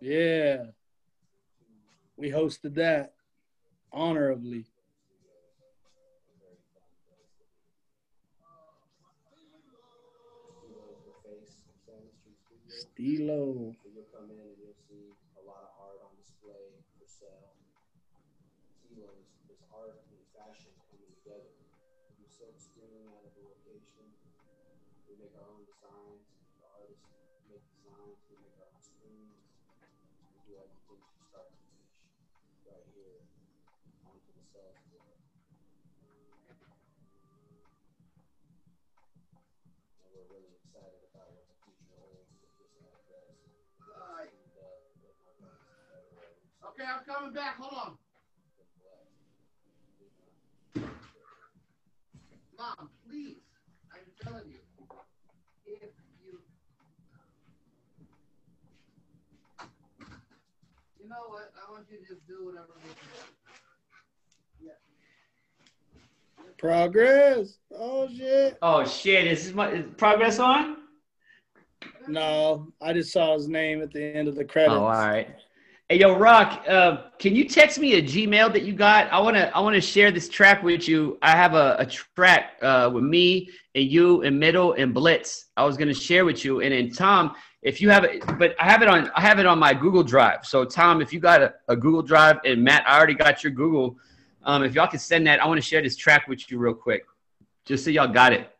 Yeah. 0.00 0.72
We 2.16 2.30
hosted 2.30 2.74
that 2.76 3.12
honorably. 3.92 4.64
Stilo. 13.02 13.74
Okay, 46.82 46.90
I'm 46.90 47.04
coming 47.14 47.32
back. 47.32 47.56
Hold 47.60 47.96
on. 50.74 50.84
Mom, 52.58 52.90
please. 53.08 53.36
I'm 53.92 54.00
telling 54.24 54.48
you. 54.48 54.58
If 55.64 55.90
you. 56.24 56.40
You 61.00 61.08
know 61.08 61.14
what? 61.28 61.52
I 61.56 61.70
want 61.70 61.86
you 61.90 61.98
to 61.98 62.04
just 62.04 62.26
do 62.26 62.46
whatever 62.46 62.74
makes 62.84 63.00
you 63.00 63.08
happy. 63.16 63.28
Progress. 66.58 67.58
Oh 67.76 68.08
shit. 68.08 68.58
Oh 68.60 68.84
shit! 68.84 69.26
Is 69.26 69.44
this 69.44 69.54
my 69.54 69.70
is 69.70 69.84
progress 69.96 70.38
on? 70.38 70.78
No, 72.08 72.72
I 72.80 72.92
just 72.92 73.12
saw 73.12 73.34
his 73.34 73.46
name 73.48 73.82
at 73.82 73.92
the 73.92 74.02
end 74.02 74.26
of 74.26 74.34
the 74.34 74.44
credits. 74.44 74.74
Oh, 74.74 74.84
all 74.84 74.90
right. 74.90 75.28
Hey, 75.92 75.98
yo, 75.98 76.16
Rock, 76.16 76.64
uh, 76.66 77.02
can 77.18 77.36
you 77.36 77.46
text 77.46 77.78
me 77.78 77.96
a 77.96 78.02
Gmail 78.02 78.50
that 78.54 78.62
you 78.62 78.72
got? 78.72 79.12
I 79.12 79.20
wanna, 79.20 79.52
I 79.54 79.60
wanna 79.60 79.78
share 79.78 80.10
this 80.10 80.26
track 80.26 80.62
with 80.62 80.88
you. 80.88 81.18
I 81.20 81.32
have 81.32 81.52
a, 81.52 81.76
a 81.80 81.84
track 81.84 82.52
uh, 82.62 82.90
with 82.90 83.04
me 83.04 83.50
and 83.74 83.84
you 83.84 84.22
and 84.22 84.40
Middle 84.40 84.72
and 84.72 84.94
Blitz. 84.94 85.50
I 85.54 85.66
was 85.66 85.76
gonna 85.76 85.92
share 85.92 86.24
with 86.24 86.46
you, 86.46 86.62
and 86.62 86.72
then 86.72 86.92
Tom, 86.92 87.34
if 87.60 87.78
you 87.78 87.90
have 87.90 88.04
it, 88.04 88.24
but 88.38 88.56
I 88.58 88.64
have 88.70 88.80
it 88.80 88.88
on, 88.88 89.10
I 89.14 89.20
have 89.20 89.38
it 89.38 89.44
on 89.44 89.58
my 89.58 89.74
Google 89.74 90.02
Drive. 90.02 90.46
So 90.46 90.64
Tom, 90.64 91.02
if 91.02 91.12
you 91.12 91.20
got 91.20 91.42
a, 91.42 91.52
a 91.68 91.76
Google 91.76 92.00
Drive, 92.00 92.38
and 92.46 92.64
Matt, 92.64 92.88
I 92.88 92.96
already 92.96 93.12
got 93.12 93.44
your 93.44 93.52
Google. 93.52 93.98
Um, 94.44 94.64
if 94.64 94.74
y'all 94.74 94.88
can 94.88 94.98
send 94.98 95.26
that, 95.26 95.42
I 95.42 95.46
want 95.46 95.60
to 95.60 95.66
share 95.66 95.82
this 95.82 95.96
track 95.96 96.26
with 96.26 96.50
you 96.50 96.56
real 96.56 96.72
quick, 96.72 97.04
just 97.66 97.84
so 97.84 97.90
y'all 97.90 98.08
got 98.08 98.32
it. 98.32 98.50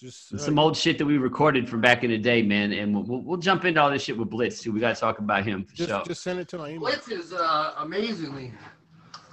Just 0.00 0.32
uh, 0.32 0.38
Some 0.38 0.58
old 0.58 0.76
shit 0.76 0.96
that 0.98 1.04
we 1.04 1.18
recorded 1.18 1.68
from 1.68 1.82
back 1.82 2.04
in 2.04 2.10
the 2.10 2.16
day, 2.16 2.40
man, 2.40 2.72
and 2.72 2.94
we'll, 2.94 3.02
we'll, 3.04 3.20
we'll 3.22 3.36
jump 3.38 3.66
into 3.66 3.82
all 3.82 3.90
this 3.90 4.02
shit 4.02 4.16
with 4.16 4.30
Blitz 4.30 4.60
too. 4.62 4.72
We 4.72 4.80
got 4.80 4.94
to 4.94 5.00
talk 5.00 5.18
about 5.18 5.44
him 5.44 5.64
for 5.64 5.74
just, 5.76 5.90
sure. 5.90 6.02
just 6.06 6.22
send 6.22 6.38
it 6.40 6.48
to 6.48 6.58
my 6.58 6.68
email. 6.70 6.80
Blitz 6.80 7.08
is 7.08 7.32
uh, 7.34 7.74
amazingly 7.78 8.52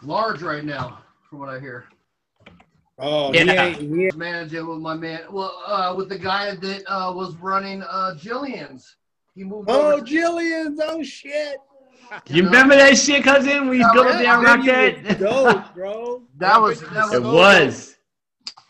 large 0.03 0.41
right 0.41 0.65
now, 0.65 0.99
from 1.30 1.39
what 1.39 1.47
I 1.49 1.59
hear. 1.61 1.86
Oh, 2.99 3.32
Yeah. 3.34 3.70
he 3.70 4.05
ain't, 4.07 4.18
Managing 4.18 4.68
with 4.68 4.80
my 4.80 4.93
man, 4.95 5.22
well, 5.32 5.57
uh, 5.65 5.93
with 5.95 6.09
the 6.09 6.18
guy 6.20 6.53
that 6.55 6.84
uh, 6.88 7.13
was 7.13 7.36
running 7.38 7.82
uh, 7.84 8.15
Jillian's. 8.18 8.97
He 9.36 9.43
moved 9.45 9.70
Oh, 9.70 9.93
over. 9.93 10.03
to- 10.05 10.11
Jillian's. 10.11 10.80
Oh 10.84 11.01
shit. 11.03 11.57
You 12.28 12.43
remember 12.43 12.76
that 12.76 12.97
shit, 12.97 13.24
cousin? 13.24 13.68
We 13.70 13.80
Yeah, 13.80 13.89
go 13.93 14.03
man, 14.05 14.24
down 14.24 14.45
I 14.45 14.55
rock 14.55 14.65
that. 14.65 15.03
was 15.03 15.15
dope, 15.18 15.74
bro. 15.76 16.24
that 16.38 16.59
was 16.61 16.82
that 16.82 17.13
It 17.13 17.22
was 17.22 17.34
was. 17.34 17.97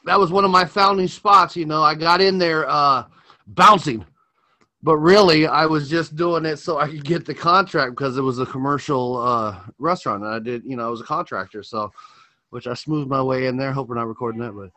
That 0.08 0.20
was 0.20 0.32
one 0.32 0.46
of 0.46 0.52
my 0.52 0.66
founding 0.66 1.08
spots. 1.08 1.56
You 1.56 1.66
know, 1.66 1.84
I 1.84 1.94
got 1.94 2.22
in 2.22 2.38
there 2.38 2.68
uh, 2.68 3.06
bouncing, 3.48 4.06
but 4.82 4.98
really, 4.98 5.46
I 5.46 5.66
was 5.66 5.90
just 5.90 6.16
doing 6.16 6.46
it 6.46 6.58
so 6.58 6.80
I 6.80 6.88
could 6.88 7.04
get 7.04 7.26
the 7.26 7.34
contract 7.34 7.92
because 7.92 8.18
it 8.18 8.22
was 8.22 8.40
a 8.40 8.46
commercial 8.46 9.18
uh, 9.18 9.60
restaurant, 9.78 10.24
and 10.24 10.34
I 10.34 10.40
did. 10.40 10.64
You 10.66 10.78
know, 10.78 10.88
I 10.88 10.90
was 10.90 11.02
a 11.02 11.06
contractor, 11.06 11.62
so 11.62 11.92
which 12.50 12.68
I 12.68 12.74
smoothed 12.74 13.10
my 13.10 13.22
way 13.22 13.48
in 13.48 13.58
there. 13.58 13.74
Hope 13.74 13.90
we're 13.90 13.96
not 13.96 14.08
recording 14.08 14.42
that, 14.42 14.54
but. 14.54 14.72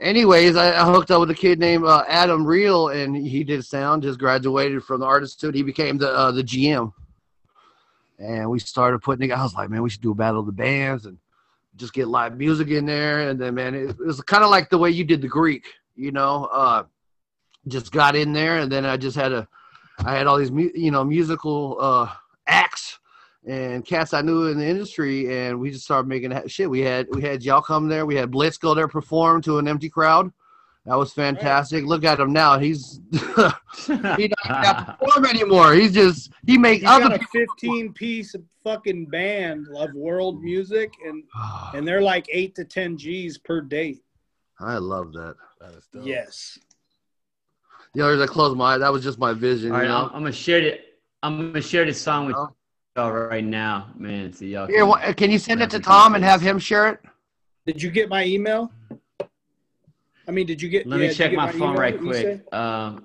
Anyways, 0.00 0.56
I, 0.56 0.74
I 0.74 0.92
hooked 0.92 1.12
up 1.12 1.20
with 1.20 1.30
a 1.30 1.34
kid 1.34 1.60
named 1.60 1.84
uh, 1.84 2.04
Adam 2.08 2.44
Reel, 2.44 2.88
and 2.88 3.16
he 3.16 3.44
did 3.44 3.64
sound. 3.64 4.02
Just 4.02 4.18
graduated 4.18 4.82
from 4.82 5.00
the 5.00 5.06
Art 5.06 5.22
institute. 5.22 5.54
He 5.54 5.62
became 5.62 5.98
the 5.98 6.10
uh, 6.10 6.32
the 6.32 6.42
GM, 6.42 6.92
and 8.18 8.50
we 8.50 8.58
started 8.58 9.00
putting. 9.02 9.30
I 9.32 9.42
was 9.42 9.54
like, 9.54 9.70
man, 9.70 9.82
we 9.82 9.90
should 9.90 10.00
do 10.00 10.10
a 10.10 10.16
battle 10.16 10.40
of 10.40 10.46
the 10.46 10.52
bands 10.52 11.06
and 11.06 11.16
just 11.76 11.92
get 11.92 12.08
live 12.08 12.36
music 12.36 12.68
in 12.68 12.86
there. 12.86 13.28
And 13.28 13.40
then, 13.40 13.54
man, 13.54 13.74
it, 13.74 13.98
was 13.98 14.20
kind 14.20 14.44
of 14.44 14.50
like 14.50 14.70
the 14.70 14.78
way 14.78 14.90
you 14.90 15.04
did 15.04 15.22
the 15.22 15.28
Greek, 15.28 15.66
you 15.94 16.12
know. 16.12 16.44
Uh, 16.46 16.84
just 17.68 17.92
got 17.92 18.14
in 18.14 18.32
there, 18.32 18.58
and 18.58 18.70
then 18.70 18.84
I 18.84 18.96
just 18.96 19.16
had 19.16 19.32
a, 19.32 19.48
I 20.04 20.14
had 20.14 20.26
all 20.26 20.36
these, 20.36 20.52
mu- 20.52 20.70
you 20.74 20.90
know, 20.90 21.02
musical 21.02 21.78
uh, 21.80 22.12
acts 22.46 22.98
and 23.46 23.84
cats 23.84 24.12
I 24.12 24.22
knew 24.22 24.48
in 24.48 24.58
the 24.58 24.66
industry, 24.66 25.34
and 25.34 25.58
we 25.58 25.70
just 25.70 25.84
started 25.84 26.08
making 26.08 26.32
shit. 26.46 26.68
We 26.68 26.80
had 26.80 27.06
we 27.10 27.22
had 27.22 27.42
y'all 27.42 27.62
come 27.62 27.88
there. 27.88 28.06
We 28.06 28.16
had 28.16 28.30
Blitz 28.30 28.58
go 28.58 28.74
there 28.74 28.88
perform 28.88 29.42
to 29.42 29.58
an 29.58 29.68
empty 29.68 29.88
crowd. 29.88 30.32
That 30.86 30.98
was 30.98 31.12
fantastic. 31.14 31.86
Look 31.86 32.04
at 32.04 32.20
him 32.20 32.32
now. 32.32 32.58
He's 32.58 33.00
he 33.12 33.18
doesn't 33.18 34.30
have 34.44 34.86
to 34.86 34.96
perform 35.00 35.24
anymore. 35.26 35.72
He's 35.72 35.92
just 35.92 36.30
he 36.46 36.58
make 36.58 36.80
He's 36.80 36.88
other 36.88 37.08
got 37.08 37.22
a 37.22 37.26
15 37.32 37.92
piece 37.94 38.34
fucking 38.62 39.06
band 39.06 39.66
of 39.74 39.94
world 39.94 40.38
mm. 40.38 40.42
music, 40.42 40.92
and 41.06 41.24
ah. 41.34 41.70
and 41.74 41.88
they're 41.88 42.02
like 42.02 42.26
eight 42.30 42.54
to 42.56 42.64
10 42.64 42.98
G's 42.98 43.38
per 43.38 43.62
date. 43.62 44.02
I 44.60 44.76
love 44.76 45.12
that. 45.14 45.36
That 45.60 45.74
is 45.74 45.86
dope. 45.92 46.06
Yes. 46.06 46.58
You 47.94 48.02
know, 48.02 48.08
as 48.10 48.20
I 48.20 48.26
close 48.26 48.54
my 48.54 48.74
eyes, 48.74 48.80
that 48.80 48.92
was 48.92 49.02
just 49.02 49.18
my 49.18 49.32
vision. 49.32 49.72
All 49.72 49.78
right, 49.78 49.86
you 49.86 49.92
I'm. 49.92 50.06
I'm 50.06 50.22
gonna 50.22 50.32
share 50.32 50.60
it. 50.60 50.98
I'm 51.22 51.52
gonna 51.52 51.62
share 51.62 51.86
this 51.86 52.00
song 52.00 52.26
with 52.26 52.36
Oh. 52.36 52.54
y'all 52.96 53.10
right 53.10 53.44
now, 53.44 53.88
man. 53.96 54.34
So 54.34 54.44
y'all. 54.44 54.66
Here, 54.66 54.80
can- 54.80 54.88
wha- 54.88 55.12
can 55.14 55.30
you 55.30 55.38
send 55.38 55.62
it 55.62 55.70
to 55.70 55.80
Tom 55.80 56.14
and 56.14 56.22
have 56.22 56.42
him 56.42 56.58
share 56.58 56.88
it? 56.88 57.00
Did 57.66 57.82
you 57.82 57.90
get 57.90 58.10
my 58.10 58.26
email? 58.26 58.70
I 60.26 60.30
mean, 60.30 60.46
did 60.46 60.62
you 60.62 60.68
get? 60.68 60.86
Let 60.86 61.00
yeah, 61.00 61.08
me 61.08 61.14
check 61.14 61.30
get 61.30 61.36
my 61.36 61.50
phone 61.52 61.70
email, 61.70 61.74
right 61.74 61.98
quick. 62.00 62.52
Um, 62.52 63.04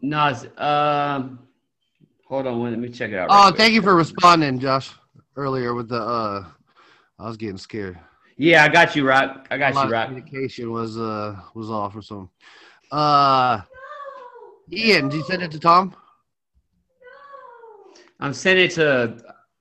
no, 0.00 0.28
it's, 0.28 0.46
um, 0.60 1.40
hold 2.26 2.46
on. 2.46 2.62
Let 2.62 2.78
me 2.78 2.88
check 2.88 3.10
it 3.10 3.18
out. 3.18 3.28
Oh, 3.30 3.34
right 3.34 3.48
quick. 3.48 3.58
thank 3.58 3.74
you 3.74 3.82
for 3.82 3.94
responding, 3.94 4.58
Josh. 4.58 4.90
Earlier 5.36 5.74
with 5.74 5.88
the, 5.88 6.00
uh, 6.00 6.44
I 7.18 7.26
was 7.26 7.36
getting 7.36 7.56
scared. 7.56 7.98
Yeah, 8.36 8.64
I 8.64 8.68
got 8.68 8.96
you, 8.96 9.06
Rock. 9.06 9.46
I 9.50 9.58
got 9.58 9.74
My 9.74 9.84
you, 9.84 9.90
Rock. 9.90 10.08
communication 10.08 10.72
was 10.72 10.98
uh 10.98 11.36
was 11.54 11.70
off 11.70 11.94
or 11.94 12.02
something. 12.02 12.28
Uh, 12.90 13.60
Ian, 14.72 15.08
did 15.08 15.18
you 15.18 15.24
send 15.24 15.42
it 15.42 15.50
to 15.52 15.58
Tom? 15.60 15.94
I'm 18.20 18.32
sending 18.32 18.66
it 18.66 18.72
to. 18.72 19.18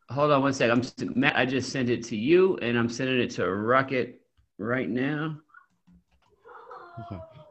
Hold 0.09 0.32
on 0.32 0.41
one 0.41 0.53
sec. 0.53 0.70
I'm 0.70 0.82
Matt. 1.16 1.38
I 1.38 1.45
just 1.45 1.72
sent 1.72 1.89
it 1.89 2.03
to 2.05 2.18
you, 2.18 2.57
and 2.57 2.78
I'm 2.78 2.89
sending 2.89 3.20
it 3.20 3.32
to 3.32 3.49
Rocket 3.49 4.22
right 4.57 4.89
now. 4.89 5.38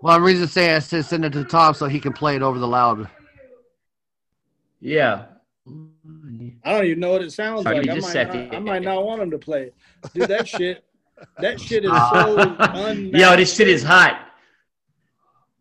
Well, 0.03 0.14
I'm 0.16 0.22
reason 0.24 0.48
saying 0.48 0.76
I 0.76 0.78
said 0.78 1.05
send 1.05 1.24
it 1.24 1.32
to 1.34 1.44
Tom 1.44 1.74
so 1.74 1.86
he 1.86 2.01
can 2.01 2.12
play 2.12 2.36
it 2.36 2.42
over 2.42 2.59
the 2.59 2.66
loud. 2.68 3.09
Yeah. 4.80 5.24
I 6.64 6.72
don't 6.72 6.84
even 6.86 7.01
know 7.01 7.11
what 7.12 7.22
it 7.22 7.32
sounds 7.32 7.62
Sorry, 7.64 7.76
like. 7.80 7.90
I 7.90 7.94
might, 7.94 8.01
not, 8.01 8.11
second. 8.11 8.55
I 8.55 8.59
might 8.59 8.82
not 8.82 9.05
want 9.05 9.20
him 9.22 9.30
to 9.30 9.38
play 9.38 9.64
it. 9.64 9.74
Dude, 10.14 10.28
that 10.28 10.48
shit, 10.48 10.84
that 11.38 11.61
shit 11.61 11.84
is 11.84 11.90
so 11.90 12.38
unmatched. 12.59 13.14
Yo, 13.16 13.36
this 13.36 13.55
shit 13.55 13.68
is 13.68 13.82
hot. 13.82 14.26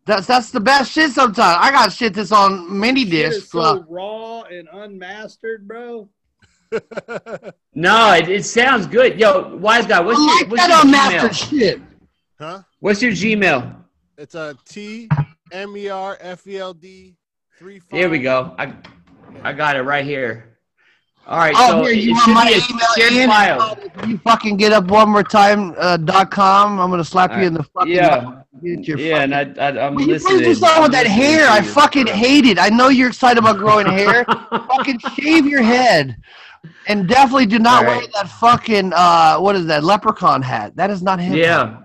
That's 0.06 0.26
that's 0.26 0.50
the 0.50 0.60
best 0.60 0.90
shit. 0.90 1.10
Sometimes 1.10 1.58
I 1.60 1.70
got 1.70 1.92
shit 1.92 2.14
that's 2.14 2.32
on 2.32 2.78
mini 2.80 3.02
Shit 3.02 3.10
disc. 3.10 3.50
so 3.50 3.60
uh, 3.60 3.84
raw 3.88 4.42
and 4.42 4.66
unmastered, 4.72 5.68
bro. 5.68 6.08
No, 7.74 8.12
it, 8.14 8.28
it 8.28 8.44
sounds 8.44 8.86
good. 8.86 9.20
Yo, 9.20 9.56
wise 9.56 9.86
guy, 9.86 10.00
what's 10.00 10.18
I 10.18 10.22
your 10.24 10.34
like 10.36 10.50
what's 10.50 10.62
that 10.66 10.70
your 10.70 10.80
unmastered 10.86 11.30
Gmail? 11.32 11.50
shit. 11.50 11.80
huh? 12.38 12.62
What's 12.80 13.02
your 13.02 13.12
Gmail? 13.12 13.79
It's 14.20 14.34
a 14.34 14.54
T 14.68 15.08
M 15.50 15.74
E 15.78 15.88
R 15.88 16.18
F 16.20 16.46
E 16.46 16.58
L 16.58 16.74
D 16.74 17.16
three 17.58 17.78
five. 17.78 17.98
Here 17.98 18.10
we 18.10 18.18
go. 18.18 18.54
I 18.58 18.74
I 19.42 19.54
got 19.54 19.76
it 19.76 19.82
right 19.82 20.04
here. 20.04 20.58
All 21.26 21.38
right, 21.38 21.54
Oh, 21.56 21.68
so 21.68 21.82
here, 21.84 21.92
you 21.92 22.10
it 22.10 22.12
want 22.12 22.24
should 22.24 22.34
my 22.34 22.66
email 22.70 22.88
shared 22.98 23.12
in? 23.14 23.28
file. 23.30 23.78
You 24.06 24.18
fucking 24.18 24.58
get 24.58 24.72
up 24.72 24.84
one 24.90 25.08
more 25.08 25.22
time 25.22 25.74
uh, 25.78 25.96
dot 25.96 26.30
com, 26.30 26.78
I'm 26.78 26.90
gonna 26.90 27.02
slap 27.02 27.30
you 27.38 27.44
in 27.46 27.54
the 27.54 27.62
fucking 27.62 27.92
Yeah, 27.92 28.42
Get 28.62 28.86
your 28.86 28.98
yeah, 28.98 29.22
and 29.22 29.34
I, 29.34 29.40
I 29.58 29.86
I'm 29.86 29.94
Will 29.94 30.02
you 30.02 30.08
listening. 30.08 30.38
please 30.38 30.46
do 30.48 30.54
something 30.66 30.82
with 30.82 30.92
that 30.92 31.06
hair? 31.06 31.48
I 31.48 31.58
you. 31.60 31.62
fucking 31.70 32.06
hate 32.08 32.44
it. 32.44 32.58
I 32.58 32.68
know 32.68 32.88
you're 32.88 33.08
excited 33.08 33.38
about 33.38 33.56
growing 33.56 33.86
hair. 33.86 34.24
fucking 34.50 34.98
shave 35.18 35.46
your 35.46 35.62
head. 35.62 36.16
And 36.88 37.08
definitely 37.08 37.46
do 37.46 37.58
not 37.58 37.86
All 37.86 37.90
wear 37.96 38.06
that 38.14 38.28
fucking 38.28 38.92
uh 38.94 39.38
what 39.38 39.56
is 39.56 39.64
that 39.66 39.82
leprechaun 39.82 40.42
hat. 40.42 40.76
That 40.76 40.90
is 40.90 41.02
not 41.02 41.20
him. 41.20 41.34
Yeah, 41.38 41.82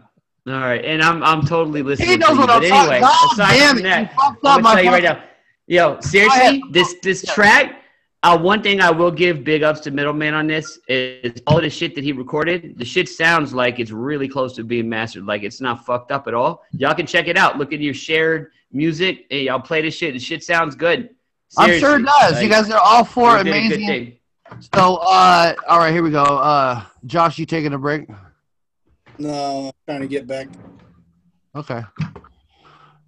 All 0.48 0.54
right, 0.54 0.86
and 0.86 1.02
I'm 1.02 1.24
I'm 1.24 1.44
totally 1.44 1.82
listening. 1.82 2.10
He 2.10 2.18
knows 2.18 2.30
to 2.30 2.34
you. 2.36 2.40
what 2.42 2.50
I'm 2.52 2.64
anyway, 2.64 3.00
talking. 3.00 3.02
God 3.02 3.34
aside 3.34 3.58
damn 3.58 3.70
from 3.70 3.80
it, 3.80 3.84
that, 3.84 4.14
I'm 4.20 4.32
up 4.32 4.42
gonna 4.42 4.62
my 4.62 4.76
tell 4.76 4.84
you 4.84 4.92
right 4.92 5.04
now. 5.04 5.24
Yo, 5.68 6.00
seriously, 6.02 6.64
this 6.72 6.96
this 7.02 7.24
track. 7.24 7.82
Uh, 8.22 8.38
one 8.38 8.64
thing 8.64 8.82
I 8.82 8.90
will 8.90 9.12
give 9.12 9.44
big 9.44 9.62
ups 9.62 9.82
to 9.82 9.92
Middleman 9.92 10.34
on 10.34 10.48
this 10.48 10.80
is 10.88 11.42
all 11.46 11.62
the 11.62 11.70
shit 11.70 11.94
that 11.94 12.04
he 12.04 12.12
recorded. 12.12 12.78
The 12.78 12.86
shit 12.86 13.08
sounds 13.08 13.54
like 13.54 13.80
it's 13.80 13.92
really 13.92 14.28
close 14.28 14.54
to 14.56 14.64
being 14.64 14.90
mastered. 14.90 15.26
Like 15.26 15.44
it's 15.44 15.62
not 15.62 15.86
fucked 15.86 16.12
up 16.12 16.28
at 16.28 16.34
all. 16.34 16.64
Y'all 16.72 16.96
can 16.96 17.06
check 17.06 17.28
it 17.28 17.38
out. 17.38 17.58
Look 17.58 17.72
at 17.74 17.80
your 17.80 17.94
shared 17.94 18.52
music. 18.72 19.26
Hey, 19.30 19.46
y'all 19.46 19.60
play 19.60 19.82
this 19.82 19.96
shit. 19.96 20.14
The 20.14 20.20
shit 20.20 20.44
sounds 20.44 20.76
good. 20.76 21.10
I'm 21.58 21.80
sure 21.80 22.00
it 22.00 22.06
does. 22.06 22.34
like, 22.34 22.44
you 22.44 22.50
guys 22.50 22.70
are 22.70 22.80
all 22.80 23.04
four 23.04 23.38
you 23.38 23.44
did 23.44 23.48
a 23.48 23.52
good 23.52 23.74
amazing. 23.78 24.18
So, 24.74 24.98
uh, 25.02 25.54
all 25.68 25.80
right, 25.80 25.92
here 25.92 26.04
we 26.04 26.12
go. 26.12 26.24
Uh, 26.24 26.84
Josh, 27.06 27.40
you 27.40 27.46
taking 27.46 27.74
a 27.74 27.78
break? 27.78 28.08
No, 29.18 29.68
I'm 29.68 29.72
trying 29.88 30.02
to 30.02 30.08
get 30.08 30.28
back. 30.28 30.48
Okay. 31.56 31.82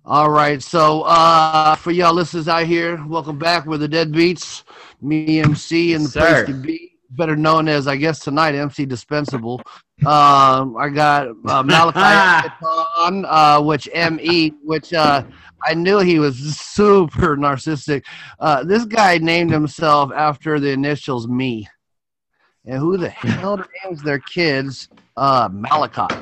All 0.05 0.29
right. 0.29 0.63
So, 0.63 1.01
uh, 1.01 1.75
for 1.75 1.91
y'all 1.91 2.13
listeners 2.13 2.47
out 2.47 2.65
here, 2.65 3.03
welcome 3.07 3.37
back. 3.37 3.65
We're 3.65 3.77
the 3.77 3.89
Deadbeats, 3.89 4.63
me, 5.01 5.41
MC, 5.41 5.93
and 5.93 6.05
the 6.05 6.09
Sir. 6.09 6.45
place 6.45 6.45
to 6.47 6.53
be, 6.53 6.93
better 7.09 7.35
known 7.35 7.67
as, 7.67 7.87
I 7.87 7.97
guess, 7.97 8.19
tonight, 8.19 8.55
MC 8.55 8.85
Dispensable. 8.85 9.61
Um, 10.05 10.77
I 10.77 10.89
got 10.93 11.27
uh, 11.45 11.63
Malachi 11.65 12.49
on, 12.99 13.25
uh, 13.25 13.61
which 13.61 13.89
ME, 13.93 14.53
which 14.63 14.93
uh, 14.93 15.23
I 15.65 15.73
knew 15.73 15.99
he 15.99 16.19
was 16.19 16.37
super 16.37 17.35
narcissistic. 17.35 18.05
Uh, 18.39 18.63
this 18.63 18.85
guy 18.85 19.17
named 19.17 19.51
himself 19.51 20.11
after 20.13 20.57
the 20.59 20.69
initials 20.69 21.27
me. 21.27 21.67
And 22.65 22.79
who 22.79 22.97
the 22.97 23.09
hell 23.09 23.61
names 23.83 24.03
their 24.03 24.19
kids 24.19 24.89
uh, 25.17 25.49
Malachi? 25.51 26.15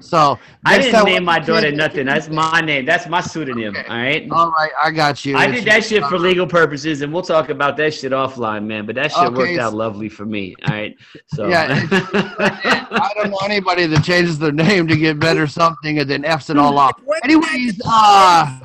So 0.00 0.38
I 0.66 0.76
didn't 0.76 1.04
name 1.06 1.24
my 1.24 1.38
daughter 1.38 1.68
kids- 1.68 1.78
nothing. 1.78 2.04
That's 2.04 2.28
my 2.28 2.60
name. 2.60 2.84
That's 2.84 3.08
my 3.08 3.22
pseudonym. 3.22 3.74
Okay. 3.74 3.86
All 3.88 3.96
right. 3.96 4.28
All 4.30 4.50
right, 4.50 4.70
I 4.82 4.90
got 4.90 5.24
you. 5.24 5.34
I 5.34 5.44
It's- 5.44 5.60
did 5.60 5.72
that 5.72 5.82
shit 5.84 6.04
for 6.04 6.18
legal 6.18 6.46
purposes, 6.46 7.00
and 7.00 7.10
we'll 7.10 7.22
talk 7.22 7.48
about 7.48 7.78
that 7.78 7.94
shit 7.94 8.12
offline, 8.12 8.66
man. 8.66 8.84
But 8.84 8.96
that 8.96 9.12
shit 9.12 9.22
Okay, 9.28 9.34
worked 9.34 9.58
out 9.58 9.72
lovely 9.72 10.10
for 10.10 10.26
me. 10.26 10.54
All 10.68 10.74
right. 10.74 10.94
So 11.28 11.48
Yeah, 11.48 11.68
I 11.90 13.10
don't 13.16 13.30
know 13.30 13.38
anybody 13.44 13.86
that 13.86 14.04
changes 14.04 14.38
their 14.38 14.52
name 14.52 14.86
to 14.88 14.96
get 14.96 15.18
better 15.18 15.46
something 15.46 15.98
and 15.98 16.10
then 16.10 16.24
f's 16.26 16.50
it 16.50 16.58
all 16.58 16.78
off. 16.78 17.00
Anyways, 17.22 17.80
uh, 17.86 18.60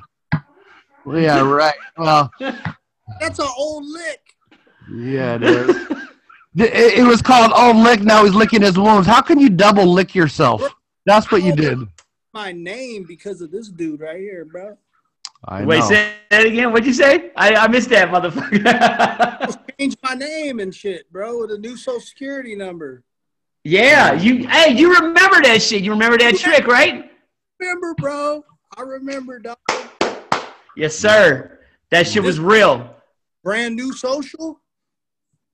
yeah, 1.14 1.40
right. 1.42 1.76
Well, 1.98 2.30
That's 3.22 3.40
an 3.40 3.48
old 3.58 3.86
lick. 3.86 4.20
yeah, 4.94 5.36
it 5.36 5.44
is. 5.44 5.88
It, 6.56 7.00
it 7.00 7.04
was 7.04 7.22
called 7.22 7.52
"Oh 7.56 7.72
Lick." 7.72 8.02
Now 8.02 8.24
he's 8.26 8.34
licking 8.34 8.62
his 8.62 8.78
wounds. 8.78 9.08
How 9.08 9.22
can 9.22 9.40
you 9.40 9.50
double 9.50 9.86
lick 9.86 10.16
yourself? 10.16 10.64
That's 11.06 11.32
what 11.32 11.44
you 11.44 11.56
did. 11.56 11.80
My 12.34 12.52
name 12.52 13.04
because 13.04 13.42
of 13.42 13.52
this 13.52 13.70
dude 13.70 14.02
right 14.02 14.20
here, 14.20 14.46
bro. 14.46 14.78
I 15.46 15.64
Wait, 15.64 15.80
know. 15.80 15.88
say 15.88 16.14
that 16.32 16.46
again. 16.46 16.72
What'd 16.72 16.86
you 16.86 16.94
say? 16.94 17.32
I, 17.36 17.56
I 17.56 17.68
missed 17.68 17.90
that, 17.90 18.10
motherfucker. 18.10 19.58
Change 19.80 19.96
my 20.04 20.14
name 20.14 20.60
and 20.60 20.76
shit, 20.76 21.10
bro, 21.12 21.40
with 21.40 21.52
a 21.52 21.58
new 21.58 21.78
social 21.78 22.02
security 22.02 22.56
number. 22.56 23.04
yeah, 23.64 24.14
you. 24.14 24.48
Hey, 24.48 24.74
you 24.78 24.94
remember 24.94 25.42
that 25.44 25.62
shit? 25.62 25.82
You 25.82 25.92
remember 25.92 26.18
that 26.18 26.36
trick, 26.38 26.68
right? 26.68 27.10
Remember, 27.60 27.94
bro? 27.96 28.44
I 28.78 28.82
remember, 28.82 29.40
dog. 29.40 29.58
Yes, 30.76 30.96
sir. 30.96 31.60
That 31.92 32.08
shit 32.08 32.22
was 32.24 32.40
real. 32.40 32.96
Brand 33.44 33.76
new 33.76 33.94
social. 33.94 34.60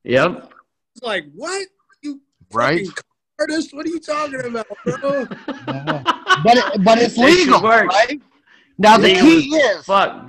Yep. 0.03 0.51
It's 0.95 1.03
like 1.03 1.25
what? 1.35 1.67
You 2.01 2.21
Right? 2.53 2.85
fucking 2.87 3.03
artist? 3.39 3.73
What 3.73 3.85
are 3.85 3.89
you 3.89 3.99
talking 3.99 4.45
about, 4.45 4.67
bro? 4.85 5.27
But 6.43 6.57
it, 6.57 6.83
but 6.83 6.97
it's 6.97 7.17
legal, 7.17 7.61
works. 7.63 7.95
right? 7.95 8.21
Now 8.77 8.97
the 8.97 9.07
Legal 9.07 9.23
key 9.23 9.55
is 9.55 9.85
Fuck. 9.85 10.27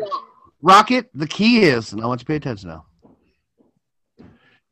Rocket, 0.63 1.11
the 1.15 1.27
key 1.27 1.63
is, 1.65 1.93
and 1.93 2.01
I 2.01 2.07
want 2.07 2.21
you 2.21 2.25
to 2.25 2.29
pay 2.29 2.37
attention 2.37 2.69
now. 2.71 2.87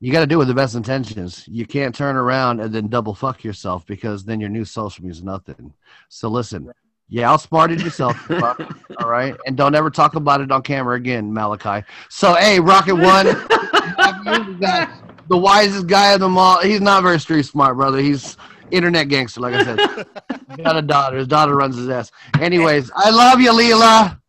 You 0.00 0.12
got 0.12 0.20
to 0.20 0.26
do 0.26 0.36
it 0.36 0.38
with 0.38 0.48
the 0.48 0.54
best 0.54 0.76
intentions. 0.76 1.44
You 1.48 1.66
can't 1.66 1.92
turn 1.94 2.14
around 2.16 2.60
and 2.60 2.72
then 2.72 2.86
double 2.88 3.14
fuck 3.14 3.42
yourself 3.42 3.84
because 3.86 4.24
then 4.24 4.38
your 4.38 4.48
new 4.48 4.64
social 4.64 5.04
means 5.04 5.22
nothing. 5.24 5.72
So 6.08 6.28
listen, 6.28 6.70
you 7.08 7.24
outsmarted 7.24 7.80
yourself, 7.80 8.16
fuck, 8.26 8.60
all 8.98 9.08
right? 9.08 9.34
And 9.46 9.56
don't 9.56 9.74
ever 9.74 9.90
talk 9.90 10.14
about 10.14 10.40
it 10.40 10.52
on 10.52 10.62
camera 10.62 10.96
again, 10.96 11.32
Malachi. 11.32 11.84
So, 12.10 12.34
hey, 12.34 12.60
Rocket 12.60 12.94
One, 12.94 13.26
you 13.26 14.54
got 14.60 14.90
the 15.28 15.36
wisest 15.36 15.86
guy 15.86 16.12
of 16.12 16.20
them 16.20 16.36
all. 16.38 16.60
He's 16.60 16.80
not 16.80 17.02
very 17.02 17.18
street 17.20 17.44
smart, 17.44 17.76
brother. 17.76 17.98
He's 17.98 18.36
internet 18.70 19.08
gangster, 19.08 19.40
like 19.40 19.54
I 19.54 19.64
said. 19.64 20.06
got 20.64 20.76
a 20.76 20.82
daughter. 20.82 21.16
His 21.18 21.28
daughter 21.28 21.54
runs 21.54 21.76
his 21.76 21.88
ass. 21.88 22.10
Anyways, 22.40 22.90
I 22.94 23.10
love 23.10 23.40
you, 23.40 23.52
Leela. 23.52 24.20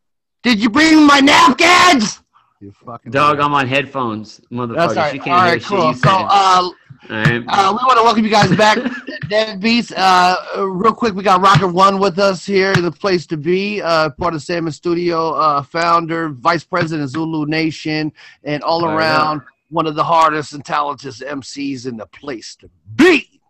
Did 0.43 0.59
you 0.59 0.69
bring 0.69 1.05
my 1.05 1.19
napkins? 1.19 2.21
You 2.61 2.71
fucking 2.71 3.11
Dog, 3.11 3.39
I'm 3.39 3.53
on 3.53 3.67
headphones, 3.67 4.39
motherfucker. 4.51 4.75
That's 4.75 4.97
all 4.97 5.03
right. 5.03 5.13
You 5.13 5.19
All 5.19 5.25
can't 5.25 5.43
hear 5.43 5.51
right, 5.53 5.61
shit 5.61 5.69
cool. 5.69 5.87
you 5.89 5.93
So, 5.95 6.09
uh, 6.09 6.29
All 6.29 6.71
right. 7.09 7.43
uh, 7.47 7.77
we 7.77 7.85
want 7.85 7.97
to 7.97 8.03
welcome 8.03 8.23
you 8.23 8.29
guys 8.31 8.55
back, 8.55 8.77
Deadbeats. 9.25 9.91
Uh, 9.95 10.65
real 10.67 10.93
quick, 10.93 11.13
we 11.13 11.21
got 11.23 11.41
Rocket 11.41 11.67
One 11.67 11.99
with 11.99 12.17
us 12.17 12.45
here, 12.45 12.73
the 12.75 12.91
place 12.91 13.25
to 13.27 13.37
be. 13.37 13.81
Uh, 13.81 14.09
part 14.11 14.33
of 14.33 14.41
Salmon 14.41 14.71
Studio, 14.71 15.31
uh, 15.33 15.61
founder, 15.63 16.29
vice 16.29 16.63
president, 16.63 17.09
Zulu 17.09 17.45
Nation, 17.45 18.11
and 18.43 18.63
all 18.63 18.85
around 18.85 19.41
one 19.69 19.87
of 19.87 19.95
the 19.95 20.03
hardest 20.03 20.53
and 20.53 20.63
talented 20.63 21.13
MCs 21.13 21.85
in 21.87 21.97
the 21.97 22.05
place 22.07 22.55
to 22.57 22.69
be. 22.95 23.41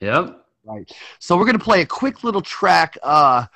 Yep. 0.00 0.38
Right. 0.64 0.90
So 1.18 1.36
we're 1.36 1.44
gonna 1.46 1.58
play 1.58 1.82
a 1.82 1.86
quick 1.86 2.24
little 2.24 2.40
track. 2.42 2.96
Uh, 3.02 3.46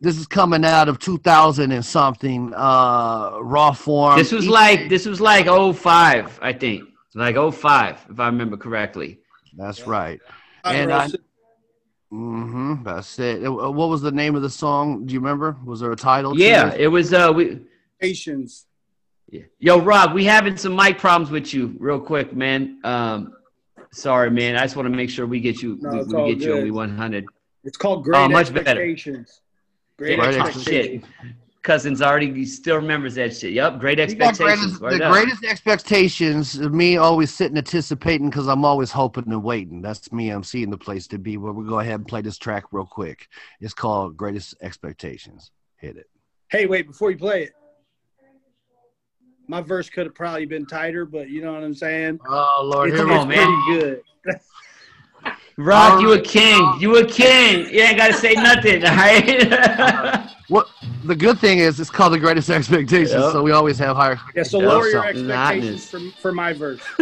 this 0.00 0.16
is 0.16 0.26
coming 0.26 0.64
out 0.64 0.88
of 0.88 0.98
2000 0.98 1.72
and 1.72 1.84
something. 1.84 2.52
Uh, 2.54 3.38
raw 3.40 3.72
form. 3.72 4.18
This 4.18 4.32
was 4.32 4.48
like 4.48 4.88
this 4.88 5.06
was 5.06 5.20
like 5.20 5.46
05, 5.46 6.38
I 6.42 6.52
think. 6.54 6.88
Like 7.14 7.36
05, 7.36 8.06
if 8.10 8.20
I 8.20 8.26
remember 8.26 8.56
correctly. 8.56 9.18
That's 9.56 9.86
right. 9.86 10.20
I 10.64 10.74
And 10.74 10.92
I- 10.92 11.08
Mm-hmm. 12.12 12.82
That's 12.82 13.18
it. 13.20 13.46
Uh, 13.46 13.70
What 13.70 13.88
was 13.88 14.02
the 14.02 14.10
name 14.10 14.34
of 14.34 14.42
the 14.42 14.50
song? 14.50 15.06
Do 15.06 15.14
you 15.14 15.20
remember? 15.20 15.56
Was 15.64 15.78
there 15.80 15.92
a 15.92 15.96
title? 15.96 16.34
to 16.34 16.40
Yeah, 16.42 16.70
it? 16.72 16.80
it 16.82 16.88
was 16.88 17.12
uh 17.12 17.32
we 17.34 17.60
Patience. 18.00 18.66
Yo, 19.58 19.80
Rob, 19.80 20.12
we 20.14 20.24
having 20.24 20.56
some 20.56 20.74
mic 20.74 20.98
problems 20.98 21.30
with 21.30 21.52
you, 21.54 21.76
real 21.78 22.00
quick, 22.00 22.34
man. 22.34 22.80
Um, 22.84 23.32
sorry, 23.92 24.30
man. 24.30 24.56
I 24.56 24.62
just 24.62 24.76
want 24.76 24.86
to 24.90 24.94
make 24.96 25.10
sure 25.10 25.26
we 25.26 25.40
get 25.40 25.62
you, 25.62 25.78
No, 25.80 25.90
we, 25.90 25.98
it's 26.00 26.08
we 26.08 26.14
all 26.20 26.26
get 26.28 26.38
you 26.40 26.52
on 26.52 26.58
good. 26.58 26.64
we 26.64 26.70
100. 26.70 27.24
It's 27.64 27.76
called 27.76 28.04
Great 28.04 28.18
Oh, 28.18 28.28
much 28.28 28.52
better. 28.52 28.70
Expectations. 28.70 29.40
Great 29.98 30.18
Great 30.18 30.34
Expectations. 30.34 30.64
Shit, 30.64 31.04
cousins 31.62 32.00
already 32.00 32.32
he 32.32 32.46
still 32.46 32.76
remembers 32.76 33.14
that 33.16 33.36
shit. 33.36 33.52
Yep, 33.52 33.80
great 33.80 34.00
expectations. 34.00 34.78
greatest, 34.78 34.80
Word 34.80 35.00
the 35.00 35.04
up. 35.04 35.12
greatest 35.12 35.44
expectations 35.44 36.58
of 36.58 36.72
me 36.72 36.96
always 36.96 37.32
sitting 37.32 37.58
anticipating 37.58 38.30
because 38.30 38.48
I'm 38.48 38.64
always 38.64 38.90
hoping 38.90 39.24
and 39.28 39.42
waiting. 39.42 39.82
That's 39.82 40.10
me. 40.10 40.30
I'm 40.30 40.42
seeing 40.42 40.70
the 40.70 40.78
place 40.78 41.06
to 41.08 41.18
be. 41.18 41.36
But 41.36 41.52
we'll 41.52 41.68
go 41.68 41.80
ahead 41.80 41.96
and 41.96 42.08
play 42.08 42.22
this 42.22 42.38
track 42.38 42.64
real 42.72 42.86
quick. 42.86 43.28
It's 43.60 43.74
called 43.74 44.16
Greatest 44.16 44.54
Expectations. 44.62 45.50
Hit 45.76 45.96
it. 45.98 46.06
Hey, 46.48 46.64
wait, 46.66 46.86
before 46.86 47.10
you 47.10 47.18
play 47.18 47.44
it, 47.44 47.52
my 49.50 49.60
verse 49.60 49.90
could 49.90 50.06
have 50.06 50.14
probably 50.14 50.46
been 50.46 50.64
tighter, 50.64 51.04
but 51.04 51.28
you 51.28 51.42
know 51.42 51.52
what 51.52 51.64
I'm 51.64 51.74
saying? 51.74 52.20
Oh 52.26 52.70
Lord, 52.72 52.90
It's, 52.90 52.98
Come 52.98 53.08
here 53.08 53.18
on, 53.18 53.28
we 53.28 53.34
it's 53.34 53.44
man. 53.44 53.62
pretty 53.64 53.80
good. 53.80 54.02
Rob, 55.56 56.00
you 56.00 56.12
a 56.12 56.20
king. 56.20 56.76
You 56.78 56.96
a 56.96 57.04
king. 57.06 57.66
You 57.70 57.80
ain't 57.82 57.98
gotta 57.98 58.14
say 58.14 58.32
nothing, 58.34 58.82
all 58.84 58.96
right? 58.96 59.52
Uh-huh. 59.52 60.28
What 61.00 61.08
the 61.08 61.16
good 61.16 61.38
thing 61.38 61.60
is, 61.60 61.80
it's 61.80 61.88
called 61.88 62.12
the 62.12 62.18
Greatest 62.18 62.50
Expectations, 62.50 63.12
Yep. 63.12 63.32
so 63.32 63.42
we 63.42 63.52
always 63.52 63.78
have 63.78 63.96
higher. 63.96 64.20
Yeah, 64.34 64.42
so 64.42 64.60
Yeah, 64.60 64.68
lower 64.68 64.86
your 64.88 65.06
expectations 65.06 65.88
for, 65.88 65.98
for 66.20 66.30
my 66.32 66.52
verse. 66.52 66.80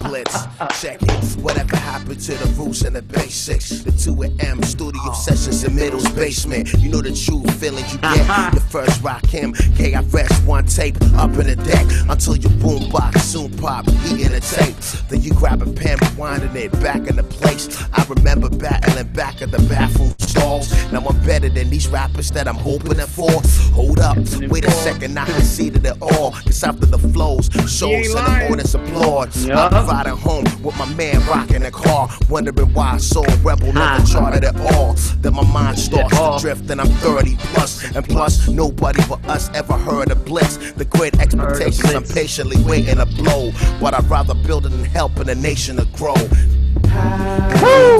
Blitz, 0.00 0.46
check 0.80 0.98
it. 1.02 1.24
Whatever 1.42 1.76
happened 1.76 2.18
to 2.20 2.32
the 2.34 2.46
roots 2.56 2.82
and 2.82 2.96
the 2.96 3.02
basics? 3.02 3.68
The 3.82 3.92
2 3.92 4.22
a.m. 4.22 4.62
studio 4.62 5.12
sessions 5.12 5.64
in 5.64 5.76
Middle's 5.76 6.08
basement. 6.12 6.72
You 6.78 6.88
know 6.88 7.02
the 7.02 7.12
true 7.12 7.42
feeling 7.58 7.84
you 7.90 7.98
get. 7.98 8.52
the 8.54 8.60
first 8.70 9.02
rock 9.02 9.26
him, 9.26 9.52
KRS 9.52 10.46
one 10.46 10.64
tape 10.64 10.96
up 11.16 11.30
in 11.32 11.46
the 11.46 11.56
deck 11.56 11.84
until 12.08 12.36
your 12.36 12.52
boombox 12.52 13.18
soon 13.18 13.50
pop, 13.58 13.86
eating 14.06 14.32
a 14.32 14.40
tape. 14.40 14.74
Then 15.10 15.20
you 15.20 15.32
grab 15.32 15.60
a 15.60 15.66
pen, 15.70 15.98
rewinding 15.98 16.54
it 16.56 16.72
back 16.80 17.06
in 17.06 17.16
the 17.16 17.22
place. 17.24 17.84
I 17.92 18.04
remember 18.08 18.48
battling 18.48 19.12
back 19.12 19.42
at 19.42 19.50
the 19.50 19.58
bathroom 19.68 20.14
stalls. 20.20 20.70
Now 20.90 21.04
I'm 21.06 21.20
better 21.26 21.50
than 21.50 21.68
these 21.68 21.86
rappers 21.88 22.30
that 22.30 22.48
I'm 22.48 22.56
opening 22.88 23.06
for. 23.06 23.30
Hold 23.74 24.00
up, 24.00 24.16
wait 24.50 24.64
a 24.64 24.70
second, 24.70 25.18
I 25.18 25.24
can 25.26 25.34
conceded 25.34 25.84
it 25.86 25.96
all. 26.00 26.32
Cause 26.32 26.64
after 26.64 26.86
the 26.86 26.98
flows, 26.98 27.48
shows 27.68 27.82
ain't 27.82 28.06
and 28.06 28.14
lying. 28.14 28.46
the 28.46 28.52
audience 28.52 28.74
applaud. 28.74 29.36
Yup. 29.36 29.72
I'm 29.72 29.86
riding 29.86 30.16
home 30.16 30.44
with 30.62 30.76
my 30.78 30.86
man 30.94 31.24
rocking 31.26 31.62
the 31.62 31.70
car, 31.70 32.08
wondering 32.28 32.72
why 32.74 32.92
I 32.94 32.96
saw 32.98 33.22
Rebel 33.42 33.72
never 33.72 33.80
Huh. 33.80 34.04
charted 34.04 34.44
at 34.44 34.56
all. 34.72 34.94
Then 35.20 35.34
my 35.34 35.44
mind 35.44 35.78
starts 35.78 36.12
Yeah. 36.14 36.30
to 36.30 36.38
drift, 36.40 36.70
and 36.70 36.80
I'm 36.80 36.88
30 37.04 37.36
plus, 37.54 37.84
and 37.94 38.08
plus 38.08 38.48
nobody 38.48 39.02
but 39.08 39.24
us 39.28 39.50
ever 39.54 39.74
heard 39.74 40.10
of 40.10 40.24
Blitz. 40.24 40.56
The 40.76 40.84
great 40.84 41.18
expectations, 41.20 41.94
I'm 41.94 42.02
patiently 42.04 42.56
waiting 42.64 42.96
to 42.96 43.06
blow, 43.06 43.52
but 43.80 43.94
I'd 43.94 44.08
rather 44.10 44.34
build 44.34 44.66
it 44.66 44.70
than 44.70 44.84
helping 44.84 45.28
a 45.28 45.34
nation 45.34 45.76
to 45.76 45.84
grow. 45.96 46.14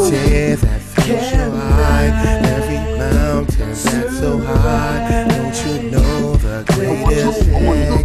Tear 0.09 0.57
that 3.79 3.79
can 3.79 3.79
hide 3.79 3.79
every 3.79 3.79
mountain 3.79 3.85
that's 3.85 4.19
so 4.19 4.39
high. 4.39 5.27
Don't 5.29 5.67
you 5.67 5.91
know 5.91 6.37
the 6.37 6.65
greatest 6.73 7.49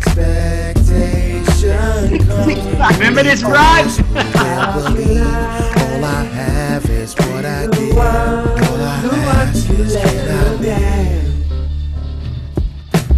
expectation 0.05 2.19
comes? 2.27 2.97
Remember 2.97 3.23
this, 3.23 3.41
Rod? 3.43 3.85
Can't 4.33 4.95
believe 4.95 5.21
all 5.21 6.03
I 6.05 6.23
have 6.25 6.89
is 6.89 7.13
what 7.15 7.45
I 7.45 7.67
did. 7.67 7.97
All 7.97 8.01
I 8.01 9.45
ask 9.45 9.69
is 9.69 9.95
can 9.95 10.29
I 10.29 10.53
live? 10.55 11.33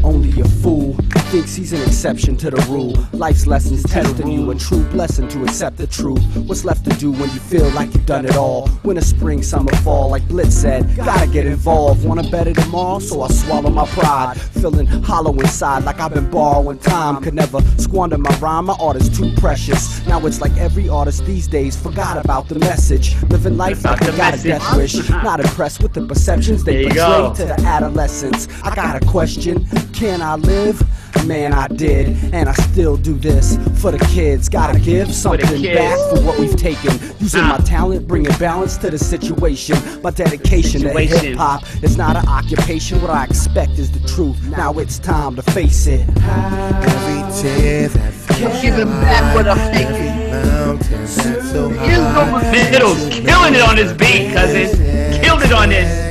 Only 0.03 0.41
a 0.41 0.45
fool 0.45 0.95
thinks 1.25 1.55
he's 1.55 1.73
an 1.73 1.81
exception 1.81 2.37
to 2.37 2.51
the 2.51 2.61
rule. 2.69 2.93
Life's 3.13 3.47
lessons 3.47 3.83
testing 3.83 4.27
you, 4.27 4.51
a 4.51 4.55
true 4.55 4.83
blessing 4.85 5.27
to 5.29 5.43
accept 5.43 5.77
the 5.77 5.87
truth. 5.87 6.23
What's 6.47 6.65
left 6.65 6.83
to 6.85 6.91
do 6.97 7.11
when 7.11 7.29
you 7.31 7.39
feel 7.39 7.69
like 7.71 7.93
you've 7.93 8.05
done 8.05 8.25
it 8.25 8.35
all? 8.35 8.69
Winter, 8.83 9.01
spring, 9.01 9.41
summer, 9.41 9.73
fall, 9.77 10.09
like 10.09 10.27
Blitz 10.27 10.55
said, 10.55 10.95
gotta 10.95 11.27
get 11.27 11.45
involved. 11.45 12.05
Want 12.05 12.23
to 12.23 12.29
better 12.29 12.53
tomorrow, 12.53 12.99
so 12.99 13.21
I 13.21 13.27
swallow 13.29 13.69
my 13.69 13.85
pride. 13.87 14.37
Feeling 14.37 14.85
hollow 14.85 15.33
inside, 15.39 15.83
like 15.83 15.99
I've 15.99 16.13
been 16.13 16.29
borrowing 16.29 16.77
time. 16.79 17.21
Could 17.23 17.33
never 17.33 17.61
squander 17.77 18.17
my 18.17 18.35
rhyme, 18.39 18.65
my 18.65 18.75
art 18.79 18.97
is 18.97 19.09
too 19.09 19.33
precious. 19.37 20.05
Now 20.07 20.25
it's 20.25 20.41
like 20.41 20.55
every 20.57 20.89
artist 20.89 21.25
these 21.25 21.47
days 21.47 21.75
forgot 21.75 22.23
about 22.23 22.47
the 22.49 22.59
message. 22.59 23.15
Living 23.29 23.57
life 23.57 23.83
like 23.83 24.01
I 24.03 24.17
got 24.17 24.39
a 24.39 24.43
death 24.43 24.77
wish. 24.77 25.09
Not 25.09 25.39
impressed 25.39 25.81
with 25.81 25.93
the 25.93 26.05
perceptions 26.05 26.63
they 26.63 26.83
portray 26.83 26.95
go. 26.95 27.33
to 27.35 27.45
the 27.45 27.59
adolescents. 27.61 28.47
I 28.63 28.75
got 28.75 29.01
a 29.01 29.05
question 29.05 29.65
Can 29.93 30.21
I 30.21 30.35
live? 30.35 30.81
Man, 31.23 31.53
I 31.53 31.67
did, 31.67 32.09
and 32.33 32.47
I 32.47 32.53
still 32.53 32.97
do 32.97 33.13
this 33.15 33.57
for 33.81 33.89
the 33.91 33.97
kids. 34.13 34.47
Gotta 34.47 34.79
give 34.79 35.11
something 35.13 35.47
kids. 35.47 35.75
back 35.79 35.97
for 36.09 36.21
what 36.23 36.37
we've 36.37 36.55
taken. 36.55 36.91
Using 37.19 37.41
Ah. 37.41 37.57
my 37.57 37.65
talent, 37.65 38.07
bringing 38.07 38.31
balance 38.37 38.77
to 38.77 38.91
the 38.91 38.99
situation. 38.99 39.75
My 40.03 40.11
dedication 40.11 40.81
to 40.81 40.89
hip 40.99 41.35
hop 41.37 41.63
is 41.81 41.97
not 41.97 42.15
an 42.15 42.27
occupation. 42.27 43.01
What 43.01 43.09
I 43.09 43.23
expect 43.23 43.79
is 43.79 43.89
the 43.89 44.07
truth. 44.07 44.37
Now 44.55 44.73
it's 44.73 44.99
time 44.99 45.35
to 45.37 45.41
face 45.41 45.87
it. 45.87 46.01
Every 46.21 47.41
tear 47.41 47.87
that 47.87 48.13
fills 48.13 48.61
Giving 48.61 48.87
back 49.01 49.35
what 49.35 49.47
I'm 49.47 49.57
eye, 49.57 49.71
taking. 49.71 49.95
every 49.95 50.31
mountain 50.31 51.01
that's 51.01 51.51
so 51.51 51.69
Here's 51.69 51.97
high. 51.97 52.31
no 52.31 52.39
Fiddle's 52.51 53.09
killing 53.09 53.55
it 53.55 53.61
on 53.61 53.75
this 53.77 53.93
beat, 53.93 54.31
cousin. 54.33 55.21
Killed 55.23 55.41
it 55.41 55.51
on 55.53 55.69
this. 55.69 56.05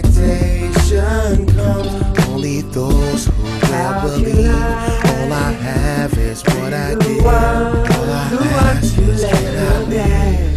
Only 2.28 2.62
those 2.62 3.28
who 3.74 4.08
will 4.08 4.18
believe. 4.24 4.54
All 4.54 5.32
I 5.32 5.52
have 5.52 6.16
is 6.18 6.42
what 6.44 6.72
I 6.72 6.94
did. 6.94 7.20
All 7.24 7.30
I 7.30 8.28
ask 8.72 8.98
is 8.98 9.24
can 9.24 9.56
I 9.56 9.82
live? 9.84 10.50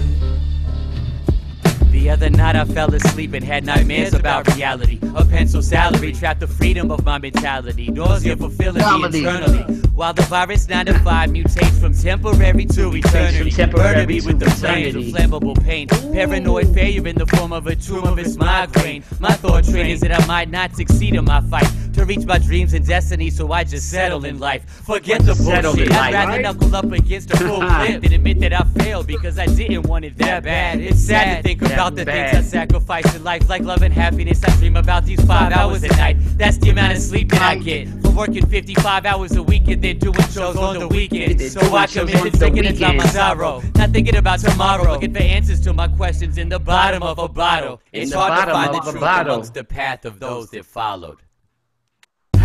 The 1.91 2.09
other 2.11 2.29
night 2.29 2.55
I 2.55 2.63
fell 2.63 2.93
asleep 2.93 3.33
and 3.33 3.43
had 3.43 3.65
nightmares 3.65 4.13
about 4.13 4.47
reality. 4.55 4.97
A 5.15 5.25
pencil 5.25 5.61
salary 5.61 6.13
trapped 6.13 6.39
the 6.39 6.47
freedom 6.47 6.89
of 6.89 7.03
my 7.03 7.17
mentality. 7.17 7.89
Nausea 7.91 8.37
fulfilling 8.37 8.75
me 8.81 8.81
Reality. 8.83 9.17
internally. 9.19 9.63
While 9.93 10.13
the 10.13 10.21
virus 10.23 10.69
9 10.69 10.85
to 10.85 10.93
5 10.99 11.29
mutates 11.31 11.77
from 11.81 11.93
temporary 11.93 12.65
to 12.65 12.95
eternity. 12.95 13.51
temporary 13.51 13.95
Murder 13.95 14.07
me 14.07 14.19
to 14.21 14.27
with 14.27 14.39
the 14.39 14.49
flames 14.51 14.95
of 14.95 15.01
eternity. 15.01 15.11
flammable 15.11 15.61
pain. 15.65 15.87
Paranoid 15.87 16.73
failure 16.73 17.05
in 17.07 17.15
the 17.17 17.25
form 17.25 17.51
of 17.51 17.67
a 17.67 17.75
tumorous 17.75 18.37
migraine. 18.37 19.03
My 19.19 19.31
thought 19.33 19.65
train 19.65 19.87
is 19.87 19.99
that 20.01 20.11
I 20.17 20.25
might 20.27 20.49
not 20.49 20.75
succeed 20.77 21.15
in 21.15 21.25
my 21.25 21.41
fight 21.41 21.67
to 21.97 22.05
reach 22.05 22.25
my 22.25 22.37
dreams 22.37 22.73
and 22.73 22.85
destiny, 22.85 23.29
so 23.29 23.51
I 23.51 23.63
just 23.63 23.89
settle 23.89 24.23
in 24.25 24.39
life. 24.39 24.63
Forget 24.85 25.21
the 25.21 25.33
bullshit. 25.35 25.91
I'd 25.91 26.13
rather 26.13 26.41
knuckle 26.41 26.75
up 26.75 26.91
against 26.91 27.31
a 27.31 27.37
full 27.47 27.59
clip 27.59 28.01
than 28.01 28.13
admit 28.13 28.39
that 28.39 28.53
I 28.53 28.63
failed 28.83 29.07
because 29.07 29.37
I 29.39 29.47
didn't 29.47 29.83
want 29.87 30.05
it 30.05 30.17
that 30.17 30.43
bad. 30.43 30.79
It's 30.79 30.99
sad 30.99 31.37
to 31.37 31.43
think 31.43 31.61
about 31.63 31.95
the 31.95 32.05
things 32.05 32.35
I 32.37 32.41
sacrificed 32.41 33.15
in 33.15 33.23
life, 33.23 33.49
like 33.49 33.63
love 33.63 33.81
and 33.81 33.93
happiness. 33.93 34.43
I 34.43 34.55
dream 34.57 34.77
about 34.77 35.05
these 35.05 35.23
five 35.25 35.51
hours 35.51 35.83
a 35.83 35.89
night. 35.89 36.17
That's 36.37 36.57
the 36.57 36.69
amount 36.69 36.93
of 36.93 37.01
sleep 37.01 37.29
that 37.31 37.41
I 37.41 37.55
get 37.55 37.87
from 37.87 38.15
working 38.15 38.45
55 38.45 39.05
hours 39.05 39.35
a 39.35 39.43
week 39.43 39.67
and 39.67 39.81
then 39.81 39.97
doing 39.97 40.15
shows 40.29 40.55
on 40.55 40.79
the 40.79 40.87
weekend. 40.87 41.41
So 41.41 41.61
I 41.75 41.85
shows 41.87 42.09
commit 42.09 42.15
on 42.15 42.25
to 42.25 42.31
the 42.31 42.37
taking 42.37 42.65
it 42.65 42.81
on 42.83 42.97
my 42.97 43.05
sorrow, 43.07 43.61
not 43.75 43.89
thinking 43.91 44.15
about 44.15 44.39
tomorrow. 44.39 44.93
Looking 44.93 45.13
for 45.13 45.21
answers 45.21 45.59
to 45.61 45.73
my 45.73 45.87
questions 45.87 46.37
in 46.37 46.49
the 46.49 46.59
bottom 46.59 47.03
of 47.03 47.17
a 47.19 47.27
bottle. 47.27 47.81
In 47.93 48.03
It's 48.03 48.11
the 48.11 48.19
hard 48.19 48.47
to 48.47 48.53
find 48.53 48.69
of 48.69 48.83
the 48.83 48.89
a 48.89 48.91
truth 48.91 49.01
bottle. 49.01 49.33
amongst 49.33 49.53
the 49.53 49.63
path 49.63 50.05
of 50.05 50.19
those 50.19 50.49
that 50.51 50.65
followed. 50.65 51.17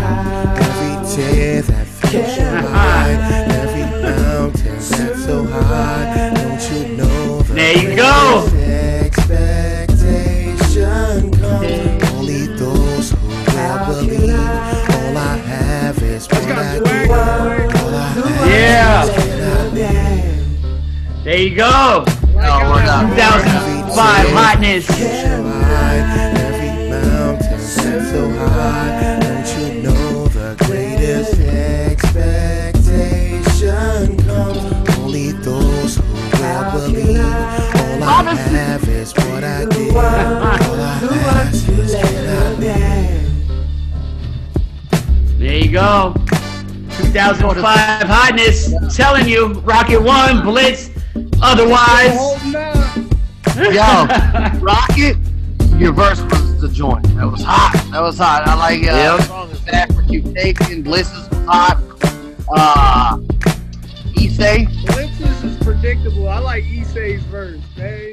Every 0.05 0.93
tear 1.15 1.61
that 1.61 1.87
fills 1.87 2.37
your 2.37 2.57
eye, 2.67 3.15
every 3.61 3.85
mountain 4.01 4.75
that's 4.75 5.23
so 5.25 5.45
high. 5.45 6.31
Don't 6.35 6.63
you 6.71 6.97
know 6.97 7.41
the 7.41 7.53
There 7.53 7.77
you 7.77 7.95
go. 7.95 8.47
Expectation 9.93 11.31
comes. 11.31 12.11
Only 12.11 12.47
those 12.57 13.11
who 13.11 13.17
will 13.27 14.05
believe. 14.05 14.35
All 14.35 15.17
I 15.17 15.37
have 15.37 15.97
is 16.03 16.27
what 16.27 16.43
I 16.43 16.79
did. 16.79 17.09
All 17.09 17.95
I 17.95 18.49
Yeah. 18.49 19.03
is 19.03 19.09
can 19.09 19.41
I? 19.41 19.83
There 21.23 21.37
you 21.37 21.55
go. 21.55 22.03
No, 22.35 22.59
2005 22.59 24.29
hotness. 24.31 24.85
There 45.37 45.57
you 45.57 45.71
go. 45.71 46.13
2005 46.97 48.07
hotness. 48.07 48.73
Telling 48.95 49.27
you, 49.27 49.53
Rocket 49.61 50.01
One, 50.01 50.41
Blitz. 50.43 50.89
Otherwise, 51.41 52.15
Holding 52.17 52.55
up. 52.55 52.95
Yo, 53.55 54.59
Rocket, 54.61 55.17
your 55.77 55.91
verse 55.93 56.21
was 56.21 56.61
the 56.61 56.69
joint. 56.69 57.03
That 57.15 57.25
was 57.29 57.43
hot. 57.43 57.73
That 57.91 58.01
was 58.01 58.17
hot. 58.17 58.47
I 58.47 58.55
like 58.55 58.79
uh, 58.83 59.17
Yep. 59.17 59.21
song 59.27 59.49
is 59.51 59.59
back 59.59 59.91
for 59.93 60.01
you 60.03 60.21
taking. 60.33 60.81
Bliss's 60.81 61.29
was 61.29 61.45
hot. 61.45 61.77
Uh, 62.49 63.17
Issei. 64.15 64.65
Blitz's 64.87 65.43
is 65.43 65.57
predictable. 65.63 66.29
I 66.29 66.39
like 66.39 66.63
Issei's 66.63 67.21
verse, 67.25 67.59
man. 67.77 68.12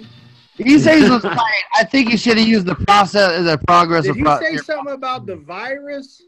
Issei's 0.65 1.09
was 1.11 1.23
tight. 1.23 1.65
I 1.77 1.85
think 1.85 2.11
he 2.11 2.17
should 2.17 2.39
have 2.39 2.47
used 2.47 2.67
the 2.67 2.75
process, 2.75 3.45
the 3.45 3.59
progress 3.67 4.05
Did 4.05 4.11
of 4.11 4.17
he 4.17 4.23
pro- 4.23 4.41
say 4.41 4.57
something 4.59 4.95
about 4.95 5.27
the 5.27 5.37
virus? 5.37 6.23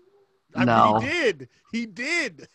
I 0.54 0.64
No. 0.64 0.94
mean, 0.94 1.02
he 1.02 1.06
did. 1.08 1.48
He 1.72 1.86
did. 1.86 2.48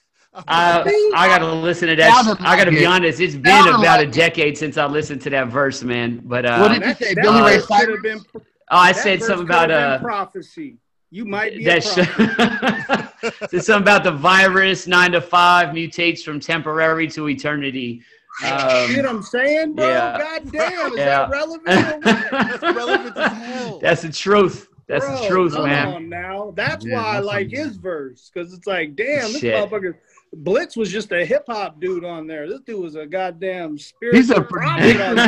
I, 0.47 1.09
I 1.15 1.27
gotta 1.27 1.51
listen 1.51 1.87
to 1.87 1.95
that. 1.95 2.13
Sounded 2.25 2.45
I 2.45 2.55
gotta 2.55 2.69
be 2.69 2.83
it. 2.83 2.85
honest. 2.85 3.19
It's 3.19 3.33
been 3.35 3.45
Sounded 3.45 3.75
about 3.79 3.99
like 3.99 4.07
a 4.07 4.09
it. 4.09 4.13
decade 4.13 4.57
since 4.57 4.77
I 4.77 4.85
listened 4.85 5.21
to 5.23 5.29
that 5.31 5.47
verse, 5.47 5.83
man. 5.83 6.21
But 6.25 6.45
uh, 6.45 6.59
What 6.59 6.73
did 6.79 6.85
you 6.85 6.93
say, 6.93 7.15
Billy 7.15 7.41
Ray 7.41 7.59
Cyrus? 7.59 8.01
been. 8.03 8.19
oh, 8.35 8.41
I 8.69 8.91
said 8.91 9.23
something 9.23 9.47
about 9.47 9.71
have 9.71 10.01
uh, 10.01 10.03
prophecy. 10.03 10.77
You 11.09 11.25
might 11.25 11.55
be 11.57 11.65
a 11.67 11.79
that 11.79 11.83
prophet. 11.83 13.31
sh- 13.41 13.49
said 13.49 13.63
something 13.63 13.81
about 13.83 14.03
the 14.03 14.11
virus 14.11 14.85
nine 14.85 15.11
to 15.13 15.21
five 15.21 15.69
mutates 15.69 16.21
from 16.21 16.39
temporary 16.39 17.07
to 17.09 17.29
eternity. 17.29 18.03
See 18.39 18.47
Um, 18.47 18.95
what 18.97 19.05
I'm 19.07 19.23
saying, 19.23 19.73
bro? 19.73 19.85
yeah. 19.87 20.17
God 20.17 20.51
damn, 20.51 20.91
is 20.93 20.97
Yeah. 20.97 21.05
that 21.05 21.29
relevant 21.29 21.67
or? 21.67 21.99
That's 22.31 22.63
relevant 22.75 23.17
as 23.17 23.31
hell. 23.31 23.79
That's 23.81 24.01
the 24.03 24.11
truth. 24.11 24.69
That's 24.87 25.05
Bro, 25.05 25.21
the 25.21 25.27
truth, 25.27 25.53
come 25.53 25.65
man. 25.65 25.87
on 25.87 26.09
now. 26.09 26.53
That's 26.55 26.85
Yeah, 26.85 26.95
why 26.95 27.15
I 27.17 27.19
like 27.19 27.49
something. 27.49 27.59
his 27.67 27.77
verse 27.77 28.31
because 28.33 28.53
it's 28.53 28.67
like, 28.67 28.95
damn, 28.95 29.33
this 29.33 29.41
Shit. 29.41 29.53
motherfucker. 29.55 29.95
Blitz 30.33 30.75
was 30.77 30.91
just 30.91 31.11
a 31.13 31.25
hip 31.25 31.43
hop 31.47 31.79
dude 31.81 32.05
on 32.05 32.27
there. 32.27 32.47
This 32.47 32.59
dude 32.61 32.81
was 32.81 32.95
a 32.95 33.05
goddamn 33.05 33.77
spirit. 33.77 34.15
He's 34.15 34.29
a 34.29 34.41
prophet. 34.41 35.19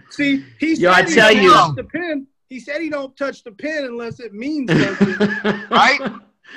See, 0.10 0.44
he 0.58 0.74
Yo, 0.74 0.90
I 0.90 1.02
tell 1.02 1.32
don't 1.32 1.42
you. 1.42 1.74
the 1.76 1.84
pen. 1.84 2.26
He 2.48 2.58
said 2.58 2.80
he 2.82 2.90
don't 2.90 3.16
touch 3.16 3.44
the 3.44 3.52
pen 3.52 3.84
unless 3.84 4.18
it 4.18 4.32
means 4.34 4.70
something. 4.72 5.16
right? 5.70 6.00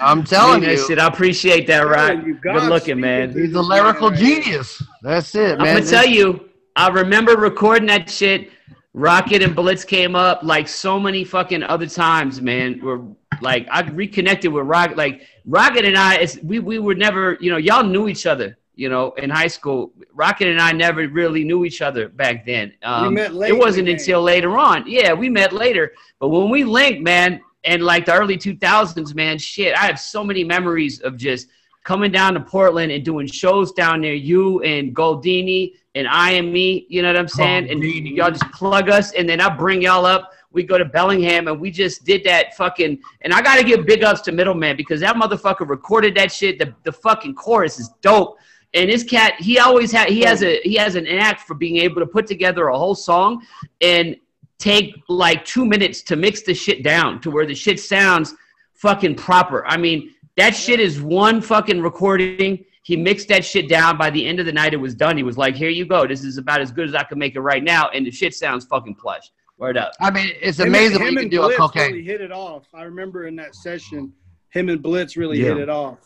I'm 0.01 0.23
telling 0.23 0.61
that 0.61 0.71
you. 0.71 0.87
shit. 0.87 0.99
I 0.99 1.07
appreciate 1.07 1.67
that, 1.67 1.81
right? 1.81 2.15
Telling 2.15 2.25
you, 2.25 2.35
Good 2.35 2.63
looking, 2.63 2.99
man. 2.99 3.31
He's 3.33 3.53
a 3.53 3.61
lyrical 3.61 4.09
right 4.09 4.19
genius. 4.19 4.81
That's 5.01 5.33
it, 5.35 5.57
man. 5.57 5.61
I'm 5.61 5.77
gonna 5.77 5.85
tell 5.85 6.05
you, 6.05 6.49
I 6.75 6.89
remember 6.89 7.35
recording 7.37 7.87
that 7.87 8.09
shit. 8.09 8.51
Rocket 8.95 9.41
and 9.41 9.55
Blitz 9.55 9.83
came 9.83 10.15
up 10.15 10.43
like 10.43 10.67
so 10.67 10.99
many 10.99 11.23
fucking 11.23 11.63
other 11.63 11.87
times, 11.87 12.41
man. 12.41 12.79
We're 12.81 13.01
like 13.41 13.67
I 13.71 13.81
reconnected 13.81 14.51
with 14.51 14.65
Rocket. 14.65 14.97
Like 14.97 15.23
Rocket 15.45 15.85
and 15.85 15.97
I, 15.97 16.15
it's, 16.15 16.37
we 16.43 16.59
we 16.59 16.79
were 16.79 16.95
never, 16.95 17.37
you 17.39 17.49
know, 17.49 17.57
y'all 17.57 17.83
knew 17.83 18.07
each 18.07 18.27
other, 18.27 18.55
you 18.75 18.89
know, 18.89 19.11
in 19.13 19.31
high 19.31 19.47
school. 19.47 19.93
Rocket 20.13 20.47
and 20.47 20.61
I 20.61 20.73
never 20.73 21.07
really 21.07 21.43
knew 21.43 21.65
each 21.65 21.81
other 21.81 22.07
back 22.07 22.45
then. 22.45 22.73
Um, 22.83 23.15
met 23.15 23.33
late 23.33 23.49
it 23.49 23.57
wasn't 23.57 23.87
the 23.87 23.93
until 23.93 24.21
later 24.21 24.57
on. 24.57 24.85
Yeah, 24.87 25.13
we 25.13 25.27
met 25.27 25.53
later. 25.53 25.93
But 26.19 26.29
when 26.29 26.51
we 26.51 26.63
linked, 26.63 27.01
man, 27.01 27.41
and 27.65 27.83
like 27.83 28.05
the 28.05 28.13
early 28.13 28.37
2000s, 28.37 29.15
man, 29.15 29.37
shit, 29.37 29.75
I 29.75 29.85
have 29.85 29.99
so 29.99 30.23
many 30.23 30.43
memories 30.43 30.99
of 31.01 31.17
just 31.17 31.47
coming 31.83 32.11
down 32.11 32.33
to 32.33 32.39
Portland 32.39 32.91
and 32.91 33.03
doing 33.03 33.27
shows 33.27 33.71
down 33.71 34.01
there. 34.01 34.13
You 34.13 34.61
and 34.63 34.95
Goldini 34.95 35.73
and 35.95 36.07
I 36.07 36.31
and 36.31 36.51
me, 36.51 36.85
you 36.89 37.01
know 37.01 37.09
what 37.09 37.17
I'm 37.17 37.27
saying? 37.27 37.69
And 37.69 37.83
y'all 37.83 38.31
just 38.31 38.49
plug 38.51 38.89
us, 38.89 39.11
and 39.13 39.27
then 39.27 39.39
I 39.39 39.49
bring 39.49 39.81
y'all 39.81 40.05
up 40.05 40.31
We 40.51 40.63
go 40.63 40.77
to 40.77 40.85
Bellingham 40.85 41.47
and 41.47 41.59
we 41.59 41.71
just 41.71 42.05
did 42.05 42.23
that 42.25 42.55
fucking. 42.55 42.99
And 43.21 43.33
I 43.33 43.41
got 43.41 43.57
to 43.57 43.63
give 43.63 43.85
big 43.85 44.03
ups 44.03 44.21
to 44.21 44.31
Middleman 44.31 44.77
because 44.77 45.01
that 45.01 45.15
motherfucker 45.15 45.67
recorded 45.67 46.15
that 46.15 46.31
shit. 46.31 46.59
The, 46.59 46.73
the 46.83 46.91
fucking 46.91 47.35
chorus 47.35 47.79
is 47.79 47.89
dope. 48.01 48.37
And 48.75 48.89
this 48.89 49.03
cat, 49.03 49.33
he 49.39 49.59
always 49.59 49.91
had, 49.91 50.09
he 50.09 50.21
has 50.21 50.41
a, 50.41 50.59
he 50.63 50.75
has 50.75 50.95
an 50.95 51.05
act 51.07 51.41
for 51.41 51.53
being 51.53 51.77
able 51.77 52.01
to 52.01 52.07
put 52.07 52.25
together 52.25 52.69
a 52.69 52.77
whole 52.77 52.95
song 52.95 53.45
and 53.81 54.15
take 54.63 54.95
like 55.09 55.43
two 55.43 55.65
minutes 55.65 56.01
to 56.03 56.15
mix 56.15 56.41
the 56.41 56.53
shit 56.53 56.83
down 56.83 57.19
to 57.21 57.29
where 57.29 57.45
the 57.45 57.53
shit 57.53 57.79
sounds 57.79 58.33
fucking 58.73 59.15
proper. 59.15 59.65
I 59.67 59.75
mean, 59.75 60.13
that 60.37 60.55
shit 60.55 60.79
is 60.79 61.01
one 61.01 61.41
fucking 61.41 61.81
recording. 61.81 62.63
He 62.83 62.95
mixed 62.95 63.27
that 63.27 63.43
shit 63.43 63.67
down. 63.67 63.97
By 63.97 64.09
the 64.09 64.25
end 64.25 64.39
of 64.39 64.45
the 64.45 64.53
night, 64.53 64.73
it 64.73 64.77
was 64.77 64.95
done. 64.95 65.17
He 65.17 65.23
was 65.23 65.37
like, 65.37 65.55
"Here 65.55 65.69
you 65.69 65.85
go. 65.85 66.07
This 66.07 66.23
is 66.23 66.37
about 66.37 66.61
as 66.61 66.71
good 66.71 66.87
as 66.87 66.95
I 66.95 67.03
can 67.03 67.19
make 67.19 67.35
it 67.35 67.41
right 67.41 67.63
now." 67.63 67.89
And 67.89 68.05
the 68.05 68.11
shit 68.11 68.33
sounds 68.33 68.65
fucking 68.65 68.95
plush. 68.95 69.31
Word 69.57 69.77
up. 69.77 69.91
I 69.99 70.09
mean, 70.11 70.31
it's 70.41 70.59
amazing 70.59 70.97
him 70.97 71.01
what 71.01 71.11
you 71.11 71.17
can 71.17 71.23
and 71.25 71.31
do 71.31 71.41
on 71.41 71.47
Blitz 71.47 71.59
cocaine. 71.59 71.91
Really 71.91 72.03
hit 72.03 72.21
it 72.21 72.31
off. 72.31 72.63
I 72.73 72.83
remember 72.83 73.27
in 73.27 73.35
that 73.35 73.53
session, 73.55 74.11
him 74.49 74.69
and 74.69 74.81
Blitz 74.81 75.15
really 75.17 75.39
Yeah. 75.39 75.49
hit 75.49 75.57
it 75.57 75.69
off. 75.69 75.99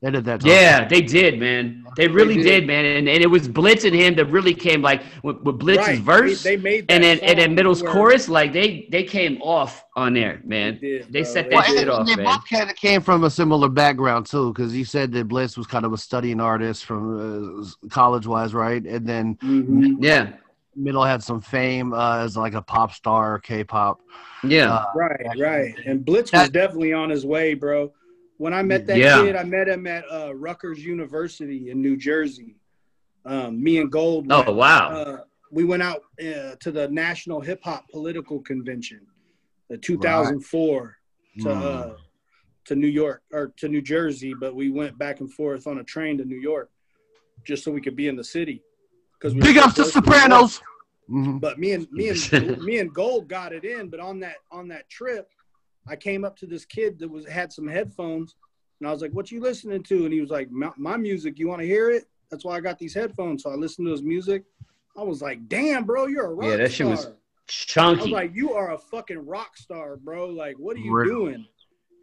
They 0.00 0.12
did 0.12 0.24
that. 0.26 0.44
Yeah, 0.44 0.86
they 0.86 1.00
did, 1.02 1.40
man. 1.40 1.84
They 1.96 2.06
really 2.06 2.36
did. 2.36 2.44
did. 2.44 2.66
man. 2.68 2.84
And, 2.84 3.08
and 3.08 3.20
it 3.20 3.26
was 3.26 3.48
Blitz 3.48 3.82
and 3.82 3.92
him 3.92 4.14
that 4.14 4.26
really 4.26 4.54
came 4.54 4.80
like 4.80 5.02
with, 5.24 5.38
with 5.42 5.58
Blitz's 5.58 5.78
Right. 5.88 5.98
verse 5.98 6.42
They- 6.44 6.54
they 6.54 6.62
made 6.62 6.86
and 6.88 7.02
then 7.02 7.18
and 7.18 7.36
then 7.36 7.56
Middle's 7.56 7.82
where- 7.82 7.90
chorus. 7.92 8.28
Like 8.28 8.52
they 8.52 8.86
they 8.92 9.02
came 9.02 9.42
off 9.42 9.84
on 9.96 10.14
there, 10.14 10.40
man. 10.44 10.78
They 10.80 10.98
did, 10.98 11.12
They 11.12 11.24
set 11.24 11.50
that 11.50 11.54
Well, 11.56 11.62
shit 11.64 11.78
and 11.82 11.90
off, 11.90 12.06
they 12.06 12.14
man. 12.14 12.26
both 12.26 12.48
kind 12.48 12.70
of 12.70 12.76
came 12.76 13.00
from 13.00 13.24
a 13.24 13.30
similar 13.30 13.68
background 13.68 14.26
too, 14.26 14.52
because 14.52 14.72
you 14.76 14.84
said 14.84 15.10
that 15.12 15.26
Blitz 15.26 15.56
was 15.56 15.66
kind 15.66 15.84
of 15.84 15.92
a 15.92 15.98
studying 15.98 16.40
artist 16.40 16.84
from 16.84 17.60
uh, 17.60 17.88
college-wise, 17.88 18.54
right? 18.54 18.84
And 18.84 19.04
then 19.04 19.34
Mhm. 19.42 19.96
Yeah, 19.98 20.28
Middle 20.76 21.02
had 21.02 21.24
some 21.24 21.40
fame 21.40 21.92
uh, 21.92 22.18
as 22.18 22.36
like 22.36 22.54
a 22.54 22.62
pop 22.62 22.92
star, 22.92 23.40
K-pop. 23.40 24.00
yeah. 24.44 24.72
Uh, 24.74 24.84
Right, 24.94 25.26
right. 25.40 25.74
And 25.86 26.04
Blitz 26.04 26.30
was 26.30 26.42
That- 26.42 26.52
definitely 26.52 26.92
on 26.92 27.10
his 27.10 27.26
way, 27.26 27.54
bro. 27.54 27.90
When 28.38 28.54
I 28.54 28.62
met 28.62 28.86
that 28.86 28.98
Yeah. 28.98 29.22
kid, 29.22 29.36
I 29.36 29.42
met 29.44 29.68
him 29.68 29.86
at 29.86 30.04
uh, 30.10 30.34
Rutgers 30.34 30.82
University 30.84 31.70
in 31.70 31.82
New 31.82 31.96
Jersey. 31.96 32.56
Um, 33.24 33.62
me 33.62 33.78
and 33.78 33.90
Gold. 33.90 34.26
Oh 34.30 34.52
wow. 34.52 34.88
uh, 34.90 35.20
we 35.50 35.64
went 35.64 35.82
out 35.82 36.02
uh, 36.20 36.54
to 36.60 36.70
the 36.70 36.88
National 36.88 37.40
Hip 37.40 37.60
Hop 37.64 37.88
Political 37.90 38.40
Convention, 38.40 39.00
the 39.68 39.76
2004 39.76 40.96
to 41.40 41.44
Mm. 41.44 41.62
uh, 41.62 41.94
to 42.64 42.74
New 42.76 42.86
York 42.88 43.22
or 43.32 43.48
to 43.56 43.68
New 43.68 43.80
Jersey, 43.82 44.34
but 44.34 44.54
we 44.54 44.70
went 44.70 44.98
back 44.98 45.20
and 45.20 45.32
forth 45.32 45.66
on 45.66 45.78
a 45.78 45.84
train 45.84 46.18
to 46.18 46.24
New 46.24 46.36
York 46.38 46.70
just 47.44 47.64
so 47.64 47.70
we 47.72 47.80
could 47.80 47.96
be 47.96 48.08
in 48.08 48.16
the 48.16 48.24
city. 48.24 48.62
Because 49.14 49.34
Big 49.34 49.56
up 49.56 49.74
to 49.74 49.84
Sopranos. 49.84 50.60
Mhm. 51.10 51.40
but 51.40 51.58
me 51.58 51.72
and 51.72 51.90
me 51.90 52.10
and 52.10 52.58
me 52.62 52.78
and 52.78 52.92
Gold 52.94 53.26
got 53.28 53.52
it 53.52 53.64
in. 53.64 53.88
But 53.88 54.00
on 54.00 54.20
that 54.20 54.36
on 54.50 54.68
that 54.68 54.88
trip, 54.90 55.28
I 55.88 55.96
came 55.96 56.24
up 56.24 56.36
to 56.38 56.46
this 56.46 56.64
kid 56.64 56.98
that 56.98 57.08
was 57.10 57.26
had 57.26 57.52
some 57.52 57.66
headphones, 57.66 58.34
and 58.80 58.88
I 58.88 58.92
was 58.92 59.02
like, 59.02 59.12
"What 59.12 59.30
you 59.30 59.40
listening 59.40 59.82
to?" 59.84 60.04
And 60.04 60.12
he 60.12 60.20
was 60.20 60.30
like, 60.30 60.50
"My, 60.50 60.70
my 60.76 60.96
music. 60.96 61.38
You 61.38 61.48
want 61.48 61.60
to 61.60 61.66
hear 61.66 61.90
it?" 61.90 62.04
That's 62.30 62.44
why 62.44 62.56
I 62.56 62.60
got 62.60 62.78
these 62.78 62.94
headphones. 62.94 63.42
So 63.42 63.50
I 63.50 63.54
listened 63.54 63.86
to 63.86 63.92
his 63.92 64.02
music. 64.02 64.44
I 64.96 65.02
was 65.02 65.22
like, 65.22 65.48
"Damn, 65.48 65.84
bro, 65.84 66.06
you're 66.06 66.26
a 66.26 66.34
rock 66.34 66.50
Yeah, 66.50 66.56
that 66.56 66.72
shit 66.72 66.86
was 66.86 67.08
star." 67.48 67.86
I 67.86 67.92
was 67.92 68.08
like, 68.08 68.34
"You 68.34 68.52
are 68.52 68.72
a 68.74 68.78
fucking 68.78 69.24
rock 69.26 69.56
star, 69.56 69.96
bro. 69.96 70.26
Like, 70.28 70.58
what 70.58 70.76
are 70.76 70.80
you 70.80 70.92
Real. 70.94 71.08
doing?" 71.08 71.46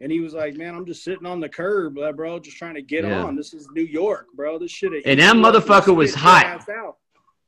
And 0.00 0.12
he 0.12 0.20
was 0.20 0.34
like, 0.34 0.56
"Man, 0.56 0.74
I'm 0.74 0.84
just 0.84 1.04
sitting 1.04 1.24
on 1.26 1.40
the 1.40 1.48
curb, 1.48 1.96
bro, 2.16 2.38
just 2.38 2.56
trying 2.56 2.74
to 2.74 2.82
get 2.82 3.04
Yeah. 3.04 3.22
on. 3.22 3.36
This 3.36 3.54
is 3.54 3.68
New 3.70 3.84
York, 3.84 4.26
bro. 4.34 4.58
This 4.58 4.70
shit." 4.70 4.92
And 5.06 5.20
that 5.20 5.36
motherfucker 5.36 5.94
was 5.94 6.14
hot. 6.14 6.68
Out, 6.68 6.96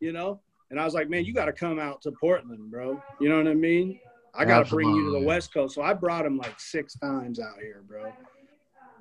you 0.00 0.12
know. 0.12 0.40
And 0.70 0.78
I 0.78 0.84
was 0.84 0.94
like, 0.94 1.08
"Man, 1.10 1.24
you 1.24 1.32
got 1.32 1.46
to 1.46 1.52
come 1.52 1.78
out 1.78 2.02
to 2.02 2.12
Portland, 2.12 2.70
bro. 2.70 3.02
You 3.20 3.28
know 3.28 3.38
what 3.38 3.48
I 3.48 3.54
mean? 3.54 3.98
I 4.34 4.44
got 4.44 4.64
to 4.66 4.70
bring 4.70 4.94
you 4.94 5.04
to 5.06 5.10
the 5.12 5.20
West 5.20 5.52
Coast." 5.52 5.74
So 5.74 5.82
I 5.82 5.92
brought 5.94 6.24
him 6.26 6.36
like 6.38 6.58
six 6.58 6.94
times 6.96 7.40
out 7.40 7.58
here, 7.60 7.82
bro. 7.86 8.12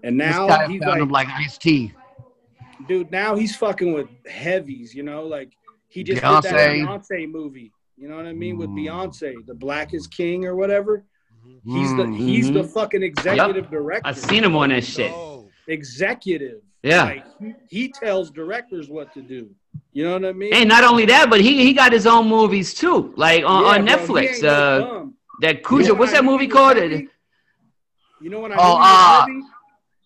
And 0.04 0.18
now 0.18 0.48
he's 0.68 0.80
found 0.84 0.92
like, 0.92 1.02
him 1.02 1.10
like 1.10 1.28
Ice 1.30 1.58
T. 1.58 1.92
dude, 2.88 3.12
now 3.12 3.36
he's 3.36 3.56
fucking 3.56 3.94
with 3.94 4.08
heavies, 4.28 4.94
you 4.94 5.04
know, 5.04 5.24
like 5.24 5.52
he 5.90 6.04
just 6.04 6.22
did 6.22 6.44
that 6.44 6.44
Beyonce. 6.44 6.86
Beyonce 6.86 7.32
movie. 7.32 7.72
You 7.98 8.08
know 8.08 8.16
what 8.16 8.28
I 8.28 8.34
mean? 8.34 8.58
With 8.58 8.70
Mm. 8.70 8.86
Beyonce, 8.86 9.46
the 9.48 9.56
Black 9.56 9.94
is 9.94 10.06
King 10.06 10.46
or 10.46 10.56
whatever. 10.56 11.04
He's 11.66 11.96
the 11.96 12.04
Mm. 12.04 12.16
he's 12.18 12.52
the 12.52 12.64
fucking 12.64 13.02
executive 13.02 13.70
director. 13.72 14.08
I've 14.08 14.18
seen 14.18 14.44
him 14.44 14.56
on 14.56 14.70
that 14.70 14.84
shit. 14.84 15.12
Oh, 15.12 15.50
Executive. 15.68 16.62
Yeah. 16.84 17.04
Like 17.04 17.26
he, 17.40 17.54
he 17.70 17.90
tells 17.92 18.30
directors 18.32 18.90
what 18.90 19.12
to 19.16 19.22
do. 19.22 19.50
You 19.92 20.04
know 20.04 20.14
what 20.14 20.26
I 20.26 20.32
mean? 20.34 20.54
And 20.54 20.70
not 20.70 20.84
only 20.84 21.06
that, 21.08 21.30
but 21.30 21.42
he 21.42 21.64
he 21.66 21.74
got 21.74 21.92
his 21.92 22.06
own 22.06 22.28
movies 22.30 22.74
too, 22.74 23.14
like 23.18 23.44
on, 23.44 23.64
Yeah, 23.64 23.70
on 23.70 23.86
bro, 23.86 23.98
he 23.98 24.04
Netflix. 24.04 24.34
ain't 24.36 24.44
no 24.44 24.50
Uh, 24.50 25.06
bum. 25.40 25.48
that 25.50 25.58
You 25.58 25.64
Cujo. 25.68 25.88
know 25.90 25.94
What's 25.96 26.12
I 26.14 26.16
that 26.18 26.24
movie 26.26 26.48
called? 26.48 26.78
heavy? 26.78 27.08
You 28.22 28.30
know 28.30 28.40
what 28.40 28.52
I 28.52 28.56
knew 28.56 28.62
Oh, 28.64 28.78
he 28.78 28.84
uh, 28.84 29.22
heavy? 29.22 29.42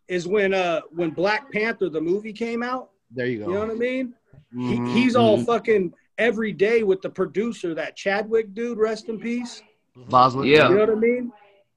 Is 0.07 0.27
when 0.27 0.53
uh 0.53 0.81
when 0.91 1.11
Black 1.11 1.51
Panther 1.51 1.89
the 1.89 2.01
movie 2.01 2.33
came 2.33 2.61
out. 2.63 2.89
There 3.11 3.25
you 3.25 3.39
go. 3.39 3.47
You 3.47 3.53
know 3.53 3.59
what 3.61 3.71
I 3.71 3.73
mean? 3.75 4.13
Mhm. 4.53 4.87
He, 4.87 5.01
he's 5.01 5.15
all 5.15 5.37
Mhm. 5.37 5.45
fucking 5.45 5.93
every 6.17 6.51
day 6.51 6.83
with 6.83 7.01
the 7.01 7.09
producer, 7.09 7.73
that 7.75 7.95
Chadwick 7.95 8.53
dude, 8.53 8.77
rest 8.77 9.07
in 9.09 9.19
peace. 9.19 9.61
Boswell. 9.95 10.45
Yeah. 10.45 10.67
You 10.69 10.75
know 10.75 10.81
what 10.81 10.89
I 10.89 10.95
mean? 10.95 11.31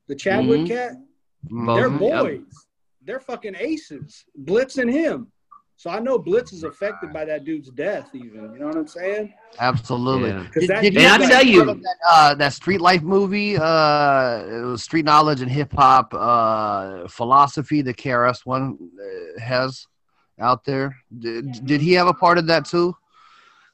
The 0.08 0.14
Chadwick 0.16 0.62
Mhm. 0.62 0.68
cat. 0.68 0.92
Mhm. 1.48 1.76
They're 1.76 1.90
Mhm. 1.90 2.00
Yep. 2.00 2.22
boys. 2.22 2.66
They're 3.02 3.20
fucking 3.20 3.54
aces. 3.56 4.24
Blitz 4.34 4.78
and 4.78 4.90
him. 4.90 5.30
So 5.76 5.90
I 5.90 5.98
know 5.98 6.18
Blitz 6.18 6.52
is 6.52 6.62
affected 6.62 7.12
by 7.12 7.24
that 7.24 7.44
dude's 7.44 7.68
death, 7.70 8.08
even. 8.14 8.52
You 8.52 8.58
know 8.60 8.66
what 8.68 8.76
I'm 8.76 8.86
saying? 8.86 9.34
Absolutely. 9.58 10.30
Yeah. 10.30 10.42
Because 10.44 10.68
that 10.68 10.82
Did 10.82 10.96
And 10.96 11.22
I 11.22 11.28
tell 11.28 11.44
you- 11.44 11.64
that, 11.64 11.96
uh, 12.08 12.34
that 12.36 12.52
Street 12.52 12.80
Life 12.80 13.02
movie, 13.02 13.56
uh, 13.56 14.44
it 14.46 14.64
was 14.64 14.82
Street 14.82 15.04
Knowledge 15.04 15.40
and 15.40 15.50
Hip 15.50 15.72
Hop 15.72 16.14
uh, 16.14 17.08
Philosophy, 17.08 17.82
the 17.82 17.92
KRS 17.92 18.46
one 18.46 18.78
uh, 19.00 19.40
has 19.40 19.86
out 20.40 20.64
there. 20.64 20.96
Did, 21.18 21.66
did 21.66 21.80
he 21.80 21.92
have 21.94 22.06
a 22.06 22.14
part 22.14 22.38
of 22.38 22.46
that 22.46 22.64
too? 22.64 22.96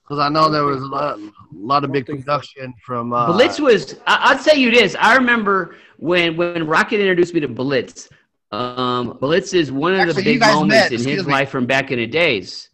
Because 0.02 0.18
I 0.18 0.28
know 0.28 0.50
there 0.50 0.64
was 0.64 0.82
a 0.82 0.86
lot, 0.86 1.18
a 1.18 1.30
lot 1.54 1.84
of 1.84 1.92
big 1.92 2.04
don't 2.06 2.16
so. 2.18 2.22
production 2.24 2.74
from. 2.84 3.12
Uh, 3.12 3.30
Blitz 3.32 3.60
was. 3.60 3.94
I, 4.08 4.32
I'll 4.32 4.42
tell 4.42 4.56
you 4.56 4.72
this. 4.72 4.96
I 4.98 5.14
remember 5.14 5.76
when 5.98 6.36
when 6.36 6.66
Rocket 6.66 6.98
introduced 6.98 7.32
me 7.32 7.38
to 7.40 7.46
Blitz. 7.48 8.08
Um, 8.52 9.16
Blitz 9.20 9.52
is 9.52 9.70
one 9.70 9.92
of 9.92 9.98
the 9.98 10.08
Actually, 10.08 10.32
you 10.32 10.40
big 10.40 10.48
moments 10.48 10.90
met, 10.90 10.92
in 10.92 10.98
his 10.98 11.26
me. 11.26 11.32
life 11.32 11.50
from 11.50 11.66
back 11.66 11.90
in 11.92 11.98
the 11.98 12.06
days. 12.06 12.68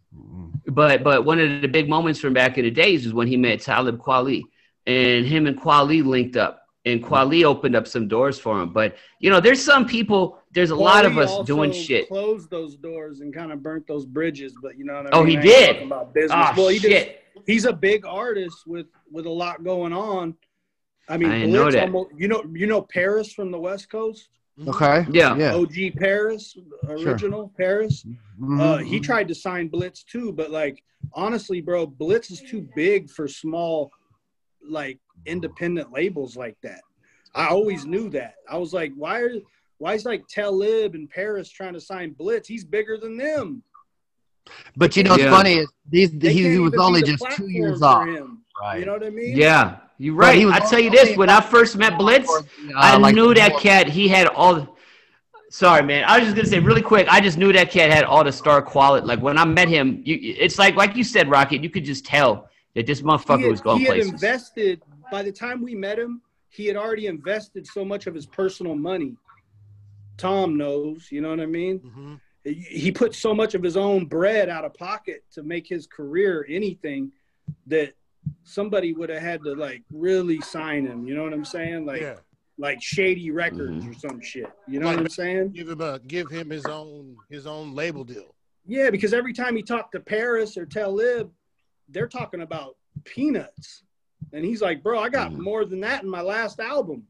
But 0.65 1.03
but 1.03 1.23
one 1.23 1.39
of 1.39 1.61
the 1.61 1.67
big 1.67 1.87
moments 1.87 2.19
from 2.19 2.33
back 2.33 2.57
in 2.57 2.65
the 2.65 2.71
days 2.71 3.05
was 3.05 3.13
when 3.13 3.27
he 3.27 3.37
met 3.37 3.61
Talib 3.61 3.99
Kweli, 3.99 4.43
and 4.85 5.25
him 5.25 5.47
and 5.47 5.59
Kweli 5.59 6.05
linked 6.05 6.35
up, 6.35 6.63
and 6.85 7.01
Kweli 7.03 7.43
opened 7.45 7.75
up 7.75 7.87
some 7.87 8.07
doors 8.07 8.37
for 8.37 8.61
him. 8.61 8.73
But 8.73 8.97
you 9.19 9.29
know, 9.29 9.39
there's 9.39 9.63
some 9.63 9.85
people. 9.85 10.39
There's 10.51 10.71
a 10.71 10.75
lot 10.75 11.05
of 11.05 11.17
us 11.17 11.29
also 11.29 11.43
doing 11.43 11.71
shit. 11.71 12.07
Closed 12.07 12.49
those 12.49 12.75
doors 12.75 13.21
and 13.21 13.33
kind 13.33 13.51
of 13.51 13.61
burnt 13.61 13.85
those 13.87 14.05
bridges, 14.05 14.55
but 14.61 14.77
you 14.77 14.83
know 14.83 14.93
what 14.93 14.99
I 15.01 15.03
mean? 15.03 15.11
Oh, 15.13 15.23
he 15.23 15.37
I 15.37 15.41
did? 15.41 15.67
talking 15.67 15.87
About 15.87 16.13
business. 16.13 16.31
Ah, 16.33 16.53
well, 16.57 16.69
he 16.69 16.79
shit. 16.79 17.21
Just, 17.35 17.45
he's 17.47 17.65
a 17.65 17.73
big 17.73 18.05
artist 18.05 18.65
with 18.65 18.87
with 19.11 19.25
a 19.25 19.31
lot 19.31 19.63
going 19.63 19.93
on. 19.93 20.35
I 21.07 21.17
mean, 21.17 21.29
I 21.29 21.39
didn't 21.39 21.53
know 21.53 21.61
Blitz 21.63 21.75
that. 21.75 21.83
almost, 21.83 22.09
you 22.17 22.27
know, 22.27 22.43
you 22.51 22.67
know 22.67 22.81
Paris 22.81 23.31
from 23.31 23.51
the 23.51 23.59
West 23.59 23.89
Coast, 23.89 24.27
Okay. 24.65 25.05
Yeah. 25.11 25.35
Yeah. 25.37 25.53
OG 25.55 25.91
Paris, 25.97 26.57
original 26.89 27.51
Paris. 27.57 28.05
Mhm. 28.39 28.59
Uh, 28.61 28.77
he 28.77 28.99
tried 28.99 29.27
to 29.27 29.35
sign 29.35 29.67
Blitz 29.67 30.03
too, 30.03 30.31
but 30.31 30.49
like 30.51 30.83
honestly, 31.13 31.61
bro, 31.61 31.85
Blitz 31.85 32.31
is 32.31 32.41
too 32.41 32.67
big 32.75 33.09
for 33.09 33.27
small, 33.27 33.91
like 34.67 34.99
independent 35.25 35.91
labels 35.91 36.35
like 36.35 36.57
that. 36.63 36.81
I 37.35 37.47
always 37.49 37.85
knew 37.85 38.09
that. 38.11 38.35
I 38.49 38.57
was 38.57 38.73
like, 38.73 38.93
why 38.95 39.19
are 39.21 39.31
why 39.77 39.93
is 39.93 40.05
like 40.05 40.27
Talib 40.27 40.95
and 40.95 41.07
Paris 41.07 41.49
trying 41.51 41.73
to 41.73 41.79
sign 41.81 42.13
Blitz? 42.13 42.47
He's 42.47 42.63
bigger 42.65 42.97
than 42.97 43.15
them. 43.15 43.61
But 44.75 44.95
you 44.97 45.03
know 45.03 45.11
what's 45.11 45.23
Yeah. 45.23 45.29
funny 45.31 45.53
is 45.55 45.67
these, 45.89 46.09
he, 46.19 46.49
he 46.51 46.57
was 46.57 46.73
only 46.79 47.03
just 47.03 47.23
two 47.35 47.47
years 47.49 47.79
for 47.79 47.85
off. 47.85 48.07
him. 48.07 48.43
Right. 48.59 48.79
You 48.79 48.85
know 48.85 48.93
what 48.93 49.05
I 49.05 49.09
mean? 49.11 49.37
Yeah, 49.37 49.77
you're 49.97 50.15
right. 50.15 50.37
he 50.37 50.45
was 50.45 50.53
I 50.55 50.59
tell 50.69 50.79
you 50.79 50.89
this: 50.89 51.17
when 51.17 51.29
I 51.29 51.41
first 51.41 51.75
met 51.77 51.97
Blitz, 51.97 52.29
Uh, 52.29 52.41
I 52.75 52.97
like- 52.97 53.15
knew 53.15 53.33
that 53.33 53.57
cat. 53.59 53.87
He 53.87 54.07
had 54.07 54.27
all. 54.27 54.75
Sorry, 55.49 55.81
man. 55.81 56.03
I 56.05 56.17
was 56.19 56.25
just 56.27 56.35
gonna 56.35 56.47
say 56.47 56.59
really 56.59 56.81
quick. 56.81 57.07
I 57.09 57.21
just 57.21 57.37
knew 57.37 57.53
that 57.53 57.71
cat 57.71 57.89
had 57.91 58.03
all 58.03 58.23
the 58.23 58.31
star 58.33 58.61
quality. 58.61 59.07
Like 59.07 59.21
when 59.21 59.37
I 59.37 59.45
met 59.45 59.69
him, 59.69 60.01
you, 60.05 60.17
it's 60.21 60.59
like 60.59 60.75
like 60.75 60.95
you 60.95 61.03
said, 61.03 61.29
Rocket. 61.29 61.63
You 61.63 61.69
could 61.69 61.85
just 61.85 62.05
tell 62.05 62.49
that 62.75 62.85
this 62.85 63.01
motherfucker 63.01 63.41
had, 63.41 63.51
was 63.51 63.61
going 63.61 63.79
he 63.79 63.85
had 63.85 63.93
places. 63.93 64.11
invested 64.11 64.81
by 65.09 65.23
the 65.23 65.31
time 65.31 65.61
we 65.63 65.73
met 65.73 65.97
him 65.97 66.21
he 66.49 66.65
had 66.65 66.75
already 66.75 67.07
invested 67.07 67.65
so 67.65 67.83
much 67.85 68.07
of 68.07 68.13
his 68.15 68.25
personal 68.25 68.75
money 68.75 69.15
tom 70.17 70.57
knows 70.57 71.07
you 71.11 71.21
know 71.21 71.29
what 71.29 71.39
i 71.39 71.45
mean 71.45 71.79
Mm-hmm. 71.79 72.13
he, 72.43 72.53
he 72.53 72.91
put 72.91 73.13
so 73.15 73.33
much 73.33 73.53
of 73.55 73.63
his 73.63 73.77
own 73.77 74.05
bread 74.05 74.49
out 74.49 74.65
of 74.65 74.73
pocket 74.73 75.23
to 75.33 75.43
make 75.43 75.67
his 75.67 75.87
career 75.87 76.45
anything 76.49 77.11
that 77.67 77.93
somebody 78.43 78.93
would 78.93 79.09
have 79.09 79.21
had 79.21 79.41
to 79.43 79.53
like 79.53 79.83
really 79.91 80.39
sign 80.41 80.85
him 80.85 81.05
you 81.07 81.15
know 81.15 81.23
what 81.23 81.33
i'm 81.33 81.45
saying 81.45 81.85
like 81.85 82.01
yeah. 82.01 82.15
like 82.57 82.81
shady 82.81 83.31
records 83.31 83.83
Mm-hmm. 83.83 83.91
or 83.91 83.93
some 83.95 84.21
shit 84.21 84.47
you 84.67 84.79
know 84.79 84.87
what 84.87 84.97
i'm 84.99 85.09
saying 85.09 85.51
Give 85.51 85.69
him 85.69 85.81
a 85.81 85.99
give 85.99 86.29
him 86.29 86.49
his 86.49 86.65
own 86.65 87.15
his 87.29 87.45
own 87.47 87.73
label 87.75 88.03
deal. 88.03 88.33
yeah 88.65 88.89
because 88.89 89.13
every 89.13 89.33
time 89.33 89.55
he 89.55 89.63
talked 89.63 89.91
to 89.93 89.99
paris 89.99 90.57
or 90.57 90.65
talib 90.65 91.31
they're 91.89 92.07
talking 92.07 92.41
about 92.41 92.75
peanuts 93.05 93.83
And 94.33 94.43
he's 94.43 94.61
like, 94.61 94.83
bro, 94.83 94.99
I 94.99 95.09
got 95.09 95.31
more 95.31 95.63
than 95.63 95.79
that 95.81 96.03
in 96.03 96.09
my 96.09 96.21
last 96.21 96.59
album. 96.59 97.03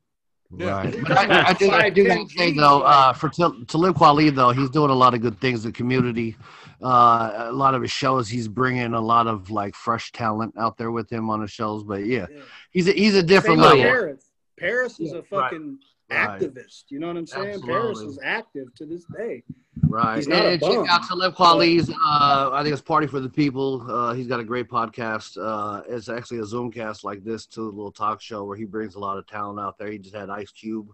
Right. 0.51 0.93
But 1.01 1.17
I, 1.17 1.47
I 1.49 1.53
do, 1.53 1.71
I 1.71 1.89
do 1.89 2.05
gotta 2.05 2.29
say 2.29 2.51
though, 2.53 2.81
uh, 2.81 3.11
for 3.13 3.29
Tal- 3.29 3.65
Talib 3.65 3.95
Kweli 3.95 4.29
though, 4.29 4.51
he's 4.51 4.69
doing 4.69 4.91
a 4.91 4.99
lot 5.03 5.13
of 5.15 5.21
good 5.21 5.39
things 5.41 5.65
in 5.65 5.71
the 5.71 5.77
community. 5.81 6.35
Uh, 6.81 7.47
a 7.49 7.51
lot 7.51 7.73
of 7.73 7.81
his 7.81 7.91
shows, 7.91 8.29
he's 8.29 8.47
bringing 8.47 8.93
a 8.93 9.01
lot 9.01 9.27
of 9.27 9.49
like 9.49 9.75
fresh 9.75 10.11
talent 10.11 10.53
out 10.57 10.77
there 10.77 10.91
with 10.91 11.11
him 11.11 11.29
on 11.29 11.41
his 11.41 11.51
shows. 11.51 11.83
But 11.83 12.05
yeah, 12.05 12.27
he's 12.71 12.87
a, 12.87 12.91
he's 12.91 13.15
a 13.15 13.23
different 13.23 13.59
Same 13.61 13.69
level. 13.69 13.83
Paris. 13.83 14.31
Paris 14.59 14.99
is 14.99 15.13
a 15.13 15.23
fucking 15.23 15.79
Right. 16.09 16.39
activist. 16.39 16.85
You 16.87 16.99
know 16.99 17.07
what 17.07 17.17
I'm 17.17 17.27
saying? 17.27 17.61
Paris 17.63 17.99
is 17.99 18.17
active 18.23 18.73
to 18.75 18.85
this 18.85 19.03
day. 19.17 19.43
Right. 19.81 20.15
He's 20.15 20.27
not 20.29 20.37
and, 20.37 20.47
a 20.47 20.51
and 20.51 20.61
check 20.61 20.71
bum. 20.71 20.87
out 20.89 21.05
Talib 21.05 21.35
Kweli's, 21.35 21.89
uh, 21.89 22.49
I 22.53 22.61
think 22.63 22.71
it's 22.71 22.81
Party 22.81 23.07
for 23.07 23.19
the 23.19 23.27
People. 23.29 23.85
Uh, 23.91 24.13
he's 24.13 24.25
got 24.27 24.39
a 24.39 24.43
great 24.45 24.69
podcast. 24.69 25.37
Uh, 25.37 25.81
it's 25.89 26.07
actually 26.07 26.37
a 26.37 26.43
Zoomcast 26.43 27.03
like 27.03 27.25
this 27.25 27.45
to 27.47 27.63
a 27.63 27.63
little 27.63 27.91
talk 27.91 28.21
show 28.21 28.45
where 28.45 28.55
he 28.55 28.63
brings 28.63 28.95
a 28.95 28.99
lot 28.99 29.17
of 29.17 29.27
talent 29.27 29.59
out 29.59 29.77
there. 29.77 29.91
He 29.91 29.97
just 29.97 30.15
had 30.15 30.29
Ice 30.29 30.49
Cube 30.51 30.87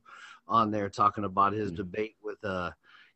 on 0.47 0.71
there 0.71 0.89
talking 0.89 1.25
about 1.25 1.53
his 1.53 1.71
debate 1.71 2.15
with, 2.23 2.43
uh, 2.43 2.71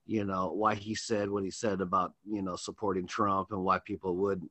you 0.07 0.23
know, 0.23 0.47
why 0.53 0.73
he 0.73 0.95
said 0.95 1.29
what 1.29 1.43
he 1.43 1.51
said 1.51 1.81
about, 1.81 2.13
you 2.25 2.41
know, 2.41 2.55
supporting 2.55 3.05
Trump 3.05 3.51
and 3.51 3.61
why 3.63 3.79
people 3.79 4.15
would 4.15 4.41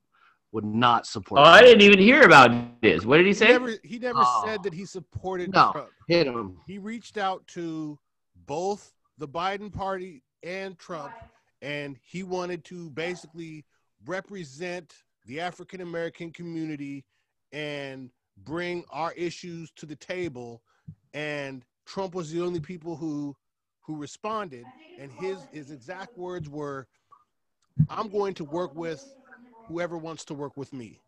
would 0.53 0.65
not 0.65 1.07
support 1.07 1.41
Oh, 1.41 1.45
I 1.45 1.61
didn't 1.61 1.83
even 1.83 1.99
hear 1.99 2.23
about 2.23 2.81
this. 2.81 3.05
What 3.05 3.17
did 3.17 3.27
he 3.27 3.31
He 3.31 3.35
say? 3.35 3.49
never, 3.49 3.75
he 3.83 3.99
never 3.99 4.23
Oh. 4.23 4.43
said 4.45 4.63
that 4.63 4.73
he 4.73 4.85
supported 4.85 5.53
No. 5.53 5.73
Trump. 5.73 5.91
Hit 6.07 6.27
him. 6.29 6.61
He 6.67 6.79
reached 6.79 7.19
out 7.19 7.45
to 7.49 7.99
both 8.47 8.93
the 9.19 9.27
Biden 9.27 9.73
party 9.73 10.23
and 10.43 10.79
Trump, 10.79 11.13
and 11.63 11.99
he 12.03 12.23
wanted 12.23 12.65
to 12.67 12.91
basically 12.91 13.65
represent 14.07 14.95
the 15.27 15.41
African 15.41 15.81
American 15.81 16.31
community 16.31 17.05
and 17.53 18.11
bring 18.45 18.85
our 18.91 19.13
issues 19.15 19.73
to 19.73 19.87
the 19.87 19.97
table. 19.97 20.63
And 21.13 21.65
Trump 21.87 22.15
was 22.15 22.31
the 22.31 22.43
only 22.43 22.61
people 22.61 22.95
who 22.97 23.37
who 23.87 23.97
responded, 23.97 24.67
and 24.99 25.13
his 25.13 25.47
his 25.53 25.71
exact 25.71 26.17
words 26.17 26.49
were, 26.49 26.87
"I'm 27.89 28.09
going 28.09 28.35
to 28.35 28.45
work 28.45 28.75
with 28.75 29.05
whoever 29.69 29.97
wants 29.97 30.25
to 30.27 30.35
work 30.35 30.57
with 30.57 30.73
me." 30.73 31.01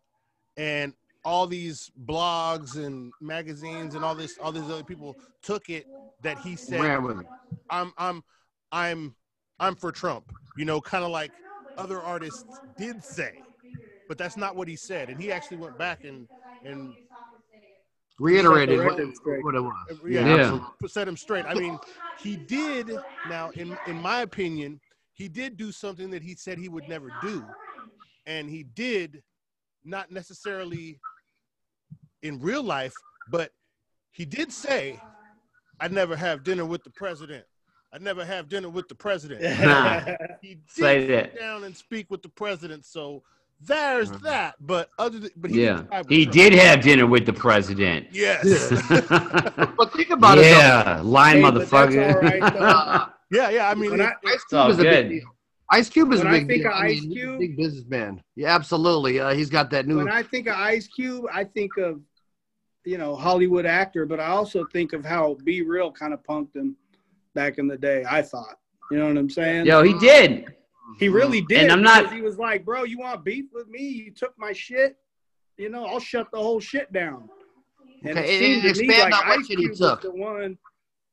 And 0.57 0.93
all 1.25 1.47
these 1.47 1.91
blogs 2.05 2.75
and 2.77 3.11
magazines 3.21 3.95
and 3.95 4.03
all 4.03 4.15
this 4.15 4.37
all 4.37 4.51
these 4.51 4.69
other 4.69 4.83
people 4.83 5.17
took 5.43 5.69
it 5.69 5.87
that 6.21 6.37
he 6.37 6.55
said 6.55 6.81
Ran 6.81 7.03
with 7.03 7.19
it. 7.19 7.27
I'm 7.69 7.93
I'm 7.97 8.23
I'm 8.71 9.15
I'm 9.59 9.75
for 9.75 9.91
Trump. 9.91 10.31
You 10.57 10.65
know, 10.65 10.81
kind 10.81 11.03
of 11.03 11.11
like 11.11 11.31
other 11.77 12.01
artists 12.01 12.61
did 12.77 13.03
say. 13.03 13.31
But 14.07 14.17
that's 14.17 14.37
not 14.37 14.55
what 14.55 14.67
he 14.67 14.75
said. 14.75 15.09
And 15.09 15.21
he 15.21 15.31
actually 15.31 15.57
went 15.57 15.77
back 15.77 16.03
and 16.03 16.27
and 16.63 16.95
Reiterated 18.19 18.77
Set 18.79 18.85
what, 19.23 19.43
what 19.43 19.55
it 19.55 19.61
was. 19.61 19.99
yeah, 20.07 20.25
Yeah. 20.25 20.35
absolutely. 20.35 20.87
set 20.89 21.07
him 21.07 21.17
straight. 21.17 21.45
I 21.45 21.53
mean, 21.53 21.79
he 22.21 22.35
did 22.35 22.91
now 23.29 23.49
in 23.55 23.77
in 23.87 23.95
my 24.01 24.21
opinion, 24.21 24.79
he 25.13 25.27
did 25.27 25.57
do 25.57 25.71
something 25.71 26.09
that 26.11 26.21
he 26.21 26.35
said 26.35 26.57
he 26.57 26.69
would 26.69 26.87
never 26.87 27.09
do. 27.21 27.45
And 28.25 28.49
he 28.49 28.63
did 28.63 29.23
not 29.83 30.11
necessarily 30.11 30.99
in 32.21 32.39
real 32.39 32.61
life, 32.63 32.93
but 33.31 33.51
he 34.11 34.25
did 34.25 34.51
say, 34.51 34.99
I'd 35.79 35.93
never 35.93 36.15
have 36.15 36.43
dinner 36.43 36.65
with 36.65 36.83
the 36.83 36.89
president. 36.89 37.45
I'd 37.91 38.01
never 38.01 38.23
have 38.23 38.49
dinner 38.49 38.69
with 38.69 38.87
the 38.87 38.95
president. 38.95 39.41
Nah. 39.65 40.01
he 40.41 40.55
did 40.55 40.69
Say 40.69 41.07
sit 41.07 41.33
that. 41.33 41.39
down 41.39 41.63
and 41.63 41.75
speak 41.75 42.11
with 42.11 42.21
the 42.21 42.29
president. 42.29 42.85
So 42.85 43.23
there's 43.61 44.11
that. 44.23 44.55
But 44.59 44.89
other 44.97 45.19
than, 45.19 45.29
but 45.35 45.51
he 45.51 45.63
Yeah, 45.63 45.77
didn't 45.77 45.89
vibe 45.89 45.97
with 45.99 46.09
he 46.09 46.25
did 46.25 46.53
have 46.53 46.81
dinner 46.81 47.05
with 47.07 47.25
the 47.25 47.33
president. 47.33 48.07
Yes. 48.11 48.45
But 49.77 49.93
think 49.93 50.09
about 50.09 50.37
it. 50.37 50.45
yeah, 50.45 51.01
lying 51.03 51.37
Hey, 51.37 51.41
but 51.43 51.55
that's 51.59 51.71
motherfucker. 51.71 52.15
all 52.15 52.21
right, 52.21 52.53
though. 52.53 52.59
though. 52.59 53.05
Yeah, 53.31 53.49
yeah. 53.51 53.69
I 53.69 53.75
mean, 53.75 53.91
When 53.91 54.01
I- 54.01 54.13
Ice 54.25 54.43
Cube 54.49 54.69
is 54.71 54.79
a 54.79 54.81
good. 54.83 55.09
big 55.09 55.19
deal. 55.21 55.29
Ice 55.71 55.87
Cube 55.89 56.11
is 56.13 56.19
When 56.23 56.27
a 56.27 56.31
I 56.31 56.39
big 56.39 56.47
think 56.47 56.61
deal. 56.63 56.71
of 56.71 56.77
I 56.77 56.81
mean, 56.87 56.91
Ice 56.91 57.01
he's 57.03 57.11
a 57.11 57.13
Cube- 57.15 57.39
big 57.39 57.57
businessman. 57.57 58.23
Yeah, 58.35 58.55
absolutely. 58.55 59.19
Uh, 59.19 59.33
he's 59.35 59.49
got 59.51 59.69
that 59.69 59.85
new. 59.87 59.97
when 59.97 60.09
I 60.09 60.23
think 60.23 60.47
of 60.47 60.55
Ice 60.55 60.87
Cube, 60.87 61.25
I 61.31 61.43
think 61.43 61.77
of 61.77 62.01
you 62.85 62.97
know 62.97 63.15
Hollywood 63.15 63.65
actor, 63.67 64.05
but 64.07 64.19
I 64.19 64.27
also 64.27 64.65
think 64.73 64.93
of 64.93 65.05
how 65.05 65.37
B-Real 65.43 65.91
kind 65.91 66.11
of 66.13 66.23
punked 66.23 66.55
him 66.55 66.75
back 67.35 67.59
in 67.59 67.67
the 67.67 67.77
day. 67.77 68.03
I 68.09 68.23
thought, 68.23 68.55
you 68.89 68.97
know 68.97 69.07
what 69.09 69.17
I'm 69.17 69.29
saying? 69.29 69.67
Yo, 69.67 69.83
he 69.83 69.93
did. 69.99 70.55
He 70.97 71.09
really 71.09 71.41
did. 71.41 71.63
And 71.63 71.71
I'm 71.71 71.81
not- 71.81 72.13
He 72.13 72.21
was 72.21 72.37
like, 72.37 72.65
"Bro, 72.65 72.83
you 72.85 72.99
want 72.99 73.23
beef 73.23 73.45
with 73.53 73.67
me? 73.67 73.81
You 73.87 74.11
took 74.11 74.33
my 74.37 74.53
shit. 74.53 74.97
You 75.57 75.69
know, 75.69 75.85
I'll 75.85 75.99
shut 75.99 76.31
the 76.31 76.37
whole 76.39 76.59
shit 76.59 76.91
down." 76.93 77.29
And 78.03 78.17
Okay, 78.17 78.35
it 78.37 78.41
and- 78.41 78.61
seemed 78.63 78.65
and 78.65 78.75
to 78.75 78.81
me 78.87 79.01
like 79.01 79.13
Ice 79.27 79.37
shit 79.47 79.47
he 79.47 79.55
Cube 79.57 79.69
was 79.71 79.79
took. 79.79 80.01
the 80.01 80.11
one 80.11 80.57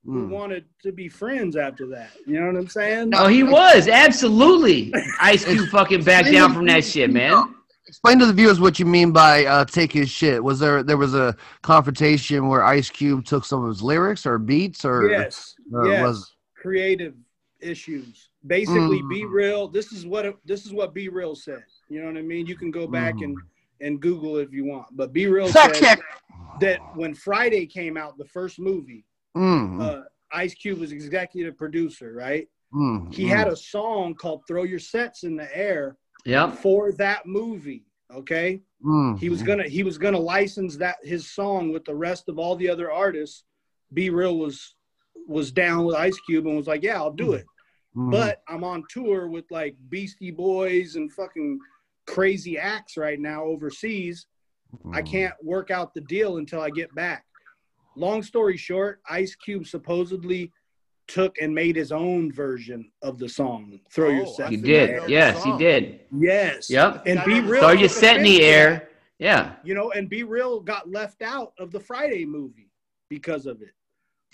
who 0.05 0.27
Mm. 0.27 0.29
wanted 0.29 0.65
to 0.85 0.93
be 0.93 1.09
friends 1.09 1.57
after 1.57 1.85
that. 1.89 2.11
You 2.27 2.39
know 2.39 2.47
what 2.47 2.57
I'm 2.57 2.69
saying? 2.69 3.11
Oh, 3.15 3.27
he 3.27 3.43
was 3.43 3.89
absolutely. 3.89 4.95
Ice 5.21 5.45
Cube 5.45 5.69
fucking 5.69 6.05
backed 6.05 6.31
down 6.31 6.55
from 6.55 6.67
that 6.67 6.85
shit, 6.85 7.11
man. 7.11 7.55
Explain 7.89 8.19
to 8.21 8.27
the 8.27 8.33
viewers 8.33 8.61
what 8.61 8.79
you 8.79 8.85
mean 8.87 9.11
by 9.13 9.45
uh, 9.47 9.65
take 9.65 9.93
his 9.93 10.09
shit. 10.11 10.43
Was 10.43 10.59
there 10.61 10.83
there 10.85 10.97
was 10.97 11.15
a 11.15 11.37
confrontation 11.63 12.49
where 12.49 12.65
Ice 12.65 12.89
Cube 12.91 13.25
took 13.25 13.45
some 13.45 13.63
of 13.65 13.69
his 13.69 13.83
lyrics 13.83 14.27
or 14.27 14.39
beats 14.39 14.85
or 14.85 15.09
yes, 15.11 15.55
or 15.73 15.89
yes. 15.89 16.03
was 16.03 16.35
creative 16.57 17.15
issues. 17.61 18.29
Basically, 18.47 19.03
Mm. 19.03 19.09
B-Real. 19.11 19.69
This 19.69 19.93
is 19.93 20.07
what 20.07 20.37
this 20.45 20.67
is 20.67 20.73
what 20.73 20.95
B-Real 20.95 21.35
said. 21.35 21.65
You 21.89 22.01
know 22.01 22.07
what 22.07 22.17
I 22.17 22.23
mean? 22.23 22.47
You 22.47 22.57
can 22.57 22.71
go 22.71 22.87
back 22.87 23.21
and 23.21 23.37
and 23.81 24.01
Google 24.01 24.37
if 24.39 24.53
you 24.53 24.65
want, 24.65 24.87
but 24.97 25.13
B-Real 25.13 25.49
fact 25.49 25.77
said 25.77 25.99
that 26.61 26.81
when 26.97 27.15
Friday 27.15 27.67
came 27.67 27.97
out, 27.97 28.17
the 28.19 28.25
first 28.25 28.59
movie, 28.59 29.05
Mm, 29.37 29.81
uh, 29.83 30.03
Ice 30.33 30.55
Cube 30.55 30.79
was 30.79 30.93
executive 30.93 31.57
producer, 31.59 32.15
right? 32.15 32.49
mm, 32.73 33.13
He 33.13 33.25
mm. 33.25 33.29
had 33.29 33.49
a 33.49 33.57
song 33.57 34.15
called 34.15 34.43
"Throw 34.49 34.63
Your 34.63 34.79
Sets 34.79 35.25
in 35.25 35.37
the 35.37 35.55
Air" 35.57 35.97
Yep. 36.25 36.55
for 36.59 36.93
that 36.93 37.27
movie. 37.27 37.85
Okay, 38.15 38.63
Mm, 38.85 39.19
he 39.19 39.29
was 39.29 39.43
gonna 39.43 39.69
he 39.69 39.83
was 39.83 39.99
gonna 39.99 40.19
license 40.19 40.77
that 40.77 40.97
his 41.03 41.29
song 41.31 41.73
with 41.73 41.85
the 41.85 41.95
rest 41.95 42.29
of 42.29 42.39
all 42.39 42.55
the 42.57 42.69
other 42.71 42.91
artists. 42.93 43.45
B-Real 43.93 44.39
was 44.39 44.75
was 45.27 45.51
down 45.53 45.85
with 45.85 45.97
Ice 45.97 46.19
Cube 46.21 46.47
and 46.47 46.57
was 46.57 46.67
like, 46.69 46.83
"Yeah, 46.85 46.97
I'll 46.97 47.13
do 47.13 47.33
it." 47.33 47.45
Mm. 47.97 48.11
But 48.11 48.43
I'm 48.49 48.63
on 48.65 48.85
tour 48.91 49.29
with 49.29 49.45
like 49.51 49.75
Beastie 49.89 50.31
Boys 50.31 50.97
and 50.97 51.11
fucking 51.13 51.59
crazy 52.07 52.59
acts 52.59 52.97
right 52.97 53.19
now 53.19 53.45
overseas. 53.45 54.27
I 54.93 55.01
Mm. 55.03 55.07
can't 55.11 55.35
work 55.43 55.71
out 55.71 55.95
the 55.95 56.03
deal 56.03 56.37
until 56.39 56.61
I 56.61 56.71
get 56.71 56.95
back. 56.95 57.25
Long 57.97 58.23
story 58.23 58.57
short, 58.57 59.01
Ice 59.09 59.35
Cube 59.35 59.67
supposedly 59.67 60.53
took 61.09 61.39
and 61.41 61.55
made 61.55 61.77
his 61.77 61.93
own 61.93 62.33
version 62.33 62.91
of 63.01 63.19
the 63.19 63.29
song. 63.29 63.81
Throw 63.93 64.11
your 64.11 64.27
Oh, 64.27 64.33
set. 64.33 64.51
He 64.51 64.57
think 64.57 64.67
I 64.67 64.71
know 64.71 64.87
did. 64.87 65.03
the 65.05 65.11
Yes, 65.11 65.45
he 65.45 65.57
did. 65.57 66.01
Yes. 66.19 66.69
Yep. 66.69 67.03
And 67.07 67.21
B-Real. 67.25 67.61
Throw 67.63 67.71
your 67.73 67.89
set 67.89 68.17
in 68.19 68.25
the 68.25 68.43
air. 68.43 68.71
that, 68.71 68.91
Yeah. 69.19 69.57
You 69.65 69.75
know, 69.75 69.93
and 69.93 70.11
B-Real 70.11 70.61
got 70.61 70.91
left 70.91 71.23
out 71.23 71.55
of 71.59 71.71
the 71.71 71.81
Friday 71.81 72.27
movie 72.27 72.71
because 73.09 73.47
of 73.47 73.63
it. 73.63 73.71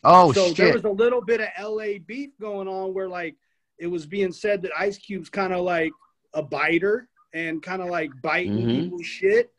Oh 0.03 0.33
so 0.33 0.51
there 0.53 0.73
was 0.73 0.83
a 0.85 0.91
little 0.91 1.21
bit 1.21 1.41
of 1.41 1.49
LA 1.61 1.99
beef 2.05 2.31
going 2.41 2.67
on 2.67 2.93
where 2.95 3.09
like 3.09 3.37
it 3.79 3.87
was 3.87 4.07
being 4.07 4.33
said 4.33 4.63
that 4.63 4.73
Ice 4.79 4.99
Cube's 4.99 5.29
kind 5.31 5.53
of 5.53 5.61
like 5.63 5.93
a 6.35 6.43
biter 6.43 7.09
and 7.35 7.63
kind 7.63 7.83
of 7.83 7.89
like 7.89 8.11
biting 8.23 8.59
Mhm. 8.59 8.83
people's 8.83 9.07
shit, 9.07 9.53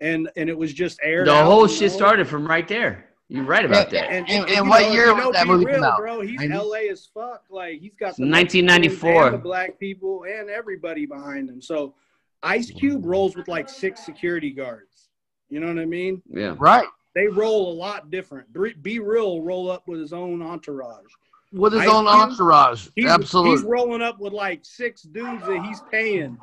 and 0.00 0.30
and 0.36 0.48
it 0.50 0.56
was 0.56 0.72
just 0.72 0.98
air. 1.02 1.24
The 1.24 1.32
out, 1.32 1.44
whole 1.46 1.62
you 1.62 1.68
shit 1.74 1.90
know? 1.92 1.96
started 1.96 2.28
from 2.28 2.46
right 2.46 2.66
there. 2.66 3.06
You're 3.28 3.44
right 3.44 3.64
about 3.64 3.90
that. 3.90 4.10
And- 4.10 4.28
you 4.28 4.40
what 4.68 4.82
know, 4.82 4.92
year 4.92 5.06
you 5.06 5.14
was 5.14 5.24
know 5.26 5.32
that 5.32 5.46
movie 5.46 5.64
Real, 5.66 5.76
come 5.76 5.84
out? 5.84 5.98
Bro, 5.98 6.22
he's 6.22 6.40
90? 6.40 6.52
LA 6.56 6.90
as 6.90 7.06
fuck. 7.14 7.44
Like 7.48 7.78
he's 7.80 7.94
got 7.94 8.16
the 8.16 8.26
1994. 8.26 9.12
Mexicans 9.12 9.32
the 9.32 9.38
black 9.42 9.78
people 9.78 10.24
and 10.24 10.50
everybody 10.50 11.06
behind 11.06 11.48
him. 11.48 11.62
So 11.62 11.94
Ice 12.42 12.72
Cube 12.72 13.06
rolls 13.06 13.36
with 13.36 13.46
like 13.46 13.68
six 13.68 14.04
security 14.04 14.50
guards. 14.50 15.10
You 15.48 15.60
know 15.60 15.68
what 15.68 15.78
I 15.78 15.84
mean? 15.84 16.22
Yeah. 16.28 16.54
right 16.58 16.86
They 17.14 17.28
roll 17.28 17.72
a 17.72 17.74
lot 17.74 18.10
different. 18.10 18.52
Be 18.52 18.72
B-Real 18.82 19.42
roll 19.42 19.70
up 19.70 19.86
with 19.86 20.00
his 20.00 20.12
own 20.12 20.42
entourage. 20.42 21.12
With 21.52 21.72
his 21.72 21.82
Ice 21.82 21.88
own 21.88 22.06
entourage. 22.06 22.88
He's, 22.94 23.06
Absolutely. 23.06 23.52
he's 23.52 23.62
rolling 23.62 24.02
up 24.02 24.20
with 24.20 24.32
like 24.32 24.60
six 24.64 25.02
dudes 25.02 25.44
that 25.46 25.64
he's 25.64 25.82
paying 25.90 26.38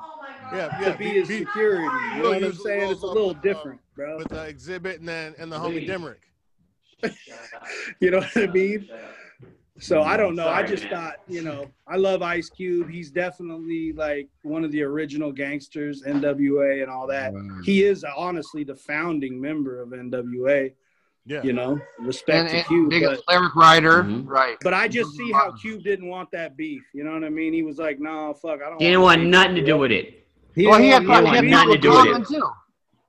yeah, 0.53 0.67
to 0.67 0.77
yeah. 0.81 0.95
be 0.97 1.09
his 1.09 1.27
security. 1.29 1.83
You 1.83 1.89
know 1.89 2.15
Real 2.15 2.29
what 2.31 2.43
I'm 2.43 2.53
saying? 2.53 2.91
It's 2.91 3.03
a 3.03 3.05
little 3.05 3.29
with, 3.29 3.37
uh, 3.37 3.41
different, 3.41 3.79
bro. 3.95 4.17
with 4.17 4.27
the 4.27 4.35
Xzibit 4.35 4.99
and 4.99 5.07
then 5.07 5.33
and 5.37 5.51
the 5.51 5.57
homie 5.57 5.87
Demrick. 5.87 6.17
You 7.99 8.11
know 8.11 8.19
what 8.19 8.35
I 8.35 8.47
mean? 8.47 8.89
So 9.79 10.01
I 10.01 10.17
don't 10.17 10.35
know. 10.35 10.47
I 10.47 10.63
just 10.63 10.85
thought, 10.85 11.17
you 11.27 11.43
know, 11.43 11.69
I 11.87 11.97
love 11.97 12.23
Ice 12.23 12.49
Cube. 12.49 12.89
He's 12.89 13.11
definitely 13.11 13.93
like 13.93 14.27
one 14.41 14.63
of 14.63 14.71
the 14.71 14.81
original 14.81 15.31
gangsters, 15.31 16.01
NWA 16.01 16.81
and 16.81 16.91
all 16.91 17.05
that. 17.07 17.33
He 17.63 17.83
is 17.83 18.03
honestly 18.03 18.63
the 18.63 18.75
founding 18.75 19.39
member 19.39 19.79
of 19.81 19.89
NWA. 19.89 20.73
Yeah. 21.29 21.43
You 21.43 21.51
know, 21.53 21.79
respect 21.99 22.39
and, 22.39 22.49
to 22.51 22.55
and 22.59 22.65
Cube. 22.67 22.89
biggest 22.89 23.23
But, 23.27 23.33
lyric 23.35 23.55
writer, 23.55 24.03
Mhm. 24.03 24.23
right? 24.27 24.55
but 24.61 24.73
I 24.73 24.87
just 24.87 25.11
see 25.17 25.29
how 25.33 25.51
Cube 25.51 25.83
didn't 25.83 26.07
want 26.07 26.31
that 26.31 26.55
beef. 26.55 26.83
You 26.93 27.03
know 27.03 27.11
what 27.11 27.23
I 27.25 27.29
mean? 27.29 27.51
He 27.53 27.63
was 27.63 27.77
like, 27.77 27.99
"No, 27.99 28.33
fuck, 28.33 28.61
I 28.65 28.69
don't." 28.69 28.81
He 28.81 28.87
didn't 28.87 29.01
want 29.01 29.23
nothing 29.25 29.55
to 29.55 29.65
do 29.65 29.77
with 29.77 29.91
it. 29.91 30.25
He 30.55 30.65
well, 30.67 30.79
he 30.79 30.87
had, 30.89 30.99
didn't 31.01 31.11
he 31.25 31.29
he 31.29 31.35
had 31.35 31.43
had 31.43 31.51
nothing 31.51 31.71
to 31.73 31.77
do 31.77 31.89
with 31.91 32.21
it. 32.21 32.27
too. 32.33 32.49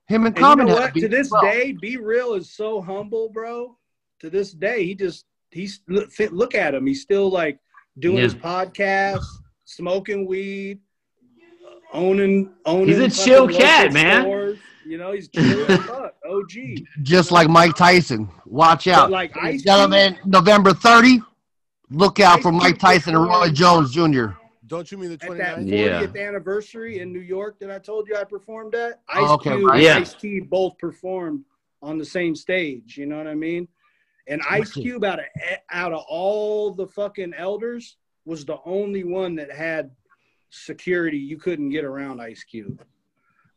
Him 0.08 0.26
and 0.26 0.26
And 0.26 0.36
you 0.36 0.42
Common 0.42 0.66
know 0.66 0.72
had 0.74 0.78
a 0.78 0.84
what? 0.86 0.94
beef 0.94 1.02
To 1.04 1.08
this 1.08 1.30
well. 1.30 1.42
day, 1.42 1.72
B-Real 1.80 2.34
is 2.34 2.50
so 2.54 2.80
humble, 2.80 3.28
bro. 3.28 3.76
To 4.20 4.30
this 4.30 4.52
day, 4.52 4.84
he 4.84 4.94
just 4.96 5.24
he's 5.52 5.80
look, 5.88 6.10
look 6.32 6.54
at 6.56 6.74
him. 6.74 6.86
He's 6.86 7.02
still 7.02 7.30
like 7.30 7.58
doing 8.00 8.16
Yeah. 8.16 8.22
his 8.24 8.34
podcast, 8.34 9.24
smoking 9.64 10.26
weed, 10.26 10.80
owning 11.92 12.50
owning. 12.66 12.88
He's 12.88 12.98
a 12.98 13.24
chill 13.24 13.48
cat, 13.48 13.92
man. 13.92 14.22
stores. 14.22 14.58
You 14.86 14.96
know, 14.98 15.12
he's 15.12 15.28
chill 15.28 15.66
fuck. 15.66 16.14
OG. 16.28 16.52
just 17.02 17.30
like 17.30 17.48
Mike 17.48 17.74
Tyson. 17.76 18.28
Watch 18.46 18.86
out, 18.86 19.10
like 19.10 19.36
Ice 19.36 19.62
Cube- 19.62 19.64
gentlemen. 19.64 20.18
November 20.24 20.72
30. 20.72 21.20
Look 21.90 22.20
out 22.20 22.36
Ice 22.38 22.42
for 22.42 22.50
Cube 22.50 22.62
Mike 22.62 22.78
Tyson 22.78 23.14
and 23.14 23.24
Roy 23.24 23.50
Jones 23.50 23.92
Jr. 23.92 24.26
Don't 24.66 24.90
you 24.92 24.98
mean 24.98 25.08
the 25.08 25.14
At 25.14 25.36
that 25.38 25.56
29th? 25.58 25.68
Yeah. 25.70 26.02
40th 26.06 26.28
anniversary 26.28 26.98
in 27.00 27.12
New 27.12 27.20
York 27.20 27.58
that 27.60 27.70
I 27.70 27.78
told 27.78 28.06
you 28.08 28.16
I 28.16 28.24
performed 28.24 28.74
at, 28.74 29.00
Ice 29.08 29.16
Oh, 29.20 29.34
okay, 29.34 29.50
Cube 29.56 29.64
right. 29.66 29.74
and 29.76 29.82
Yeah. 29.82 29.96
Ice 29.98 30.12
T 30.14 30.40
both 30.40 30.76
performed 30.78 31.44
on 31.82 31.96
the 31.96 32.04
same 32.04 32.34
stage. 32.34 32.98
You 32.98 33.06
know 33.06 33.16
what 33.16 33.26
I 33.26 33.34
mean? 33.34 33.66
And 34.26 34.42
Ice 34.50 34.72
Cube 34.72 35.04
out 35.04 35.18
of 35.20 35.24
out 35.70 35.92
of 35.94 36.04
all 36.08 36.70
the 36.72 36.86
fucking 36.86 37.32
elders 37.34 37.96
was 38.26 38.44
the 38.44 38.58
only 38.66 39.04
one 39.04 39.34
that 39.36 39.50
had 39.50 39.90
security. 40.50 41.18
You 41.18 41.36
couldn't 41.38 41.70
get 41.70 41.84
around 41.84 42.20
Ice 42.20 42.44
Cube. 42.44 42.82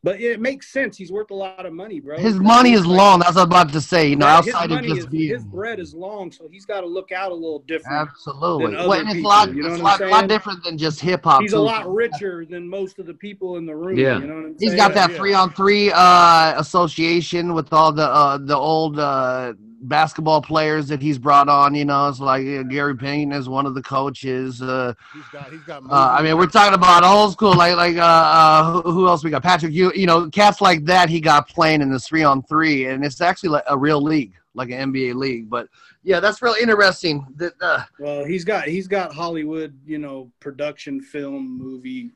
But 0.04 0.20
it 0.20 0.40
makes 0.42 0.74
sense. 0.74 0.98
He's 0.98 1.12
worth 1.12 1.30
a 1.30 1.36
lot 1.36 1.64
of 1.64 1.74
money, 1.74 2.00
bro. 2.00 2.18
His 2.18 2.40
money 2.40 2.72
is 2.74 2.88
long. 2.88 3.20
That's 3.20 3.36
what 3.36 3.42
I 3.42 3.44
was 3.44 3.46
about 3.46 3.74
to 3.74 3.82
say. 3.82 4.10
You 4.10 4.16
know, 4.16 4.26
Right, 4.26 4.44
his 4.44 4.54
outside 4.56 4.66
of 4.72 4.78
money 4.78 4.88
just 4.88 5.00
is- 5.02 5.06
being 5.06 5.30
his 5.30 5.44
bread 5.46 5.80
is 5.80 5.94
long, 5.94 6.32
so 6.32 6.48
he's 6.52 6.66
got 6.66 6.82
to 6.82 6.88
look 6.88 7.12
out 7.12 7.32
a 7.32 7.36
little 7.36 7.60
different. 7.68 8.10
absolutely. 8.10 8.66
than 8.66 8.76
other 8.78 8.90
Well, 8.90 9.00
and 9.00 9.10
it's 9.12 9.20
a 9.20 9.28
lot. 9.28 9.54
you 9.54 9.62
know 9.62 9.70
it's 9.74 9.80
a 9.80 9.84
what 9.84 10.02
I'm 10.02 10.10
lot, 10.10 10.22
lot 10.24 10.28
different 10.28 10.64
than 10.64 10.76
just 10.80 11.00
hip 11.02 11.24
hop. 11.24 11.44
He's 11.44 11.54
a 11.54 11.60
lot 11.60 11.88
richer 11.94 12.46
than 12.50 12.68
most 12.68 12.98
of 12.98 13.06
the 13.06 13.14
people 13.14 13.58
in 13.58 13.68
the 13.68 13.76
room. 13.76 13.96
Yeah. 13.96 14.18
You 14.18 14.26
know 14.26 14.34
what 14.38 14.46
I'm 14.46 14.56
He's 14.60 14.70
saying? 14.72 14.78
got 14.78 14.96
that 14.96 15.12
Yeah. 15.12 15.18
three 15.18 15.34
on 15.36 15.54
three 15.54 15.92
uh, 15.94 16.60
association 16.60 17.54
with 17.54 17.72
all 17.72 17.92
the 17.92 18.08
uh, 18.10 18.40
the 18.40 18.58
old 18.58 18.98
uh, 18.98 19.54
basketball 19.82 20.42
players 20.42 20.88
that 20.88 21.02
he's 21.02 21.18
brought 21.18 21.50
on. 21.50 21.76
You 21.76 21.86
know, 21.86 22.08
it's 22.08 22.20
like 22.20 22.46
uh, 22.46 22.64
Gary 22.64 22.96
Payne 22.96 23.32
is 23.32 23.50
one 23.50 23.66
of 23.66 23.74
the 23.76 23.82
coaches. 23.82 24.62
Uh, 24.62 24.94
He's 25.14 25.24
got. 25.32 25.52
He's 25.52 25.62
got. 25.64 25.84
uh, 25.84 26.16
I 26.18 26.22
mean, 26.22 26.38
we're 26.38 26.48
talking 26.48 26.74
about 26.74 27.04
old 27.04 27.34
school, 27.34 27.56
like 27.56 27.76
like 27.76 27.98
uh, 27.98 28.02
uh, 28.02 28.72
who, 28.72 28.92
who 28.92 29.08
else 29.08 29.24
we 29.24 29.30
got? 29.30 29.44
Patrick, 29.44 29.74
you 29.74 29.92
you 29.96 30.06
know, 30.06 30.30
cats 30.30 30.62
like 30.62 30.86
that. 30.86 31.10
He 31.10 31.20
got 31.20 31.48
playing 31.50 31.82
in 31.82 31.92
this 31.92 32.08
three 32.08 32.24
on 32.24 32.44
three, 32.44 32.88
and 32.88 33.04
it's 33.04 33.22
actually 33.22 33.50
like 33.50 33.64
a 33.68 33.78
real 33.78 34.02
league, 34.02 34.34
like 34.54 34.70
an 34.70 34.92
NBA 34.94 35.16
league. 35.16 35.50
But 35.50 35.68
yeah, 36.04 36.20
that's 36.20 36.42
real 36.42 36.56
interesting. 36.60 37.26
That 37.38 37.54
uh, 37.62 37.84
Well, 38.00 38.26
he's 38.26 38.44
got 38.44 38.66
he's 38.68 38.88
got 38.88 39.14
Hollywood, 39.14 39.78
you 39.86 39.98
know, 39.98 40.32
production, 40.40 41.02
film, 41.02 41.58
movie 41.58 42.12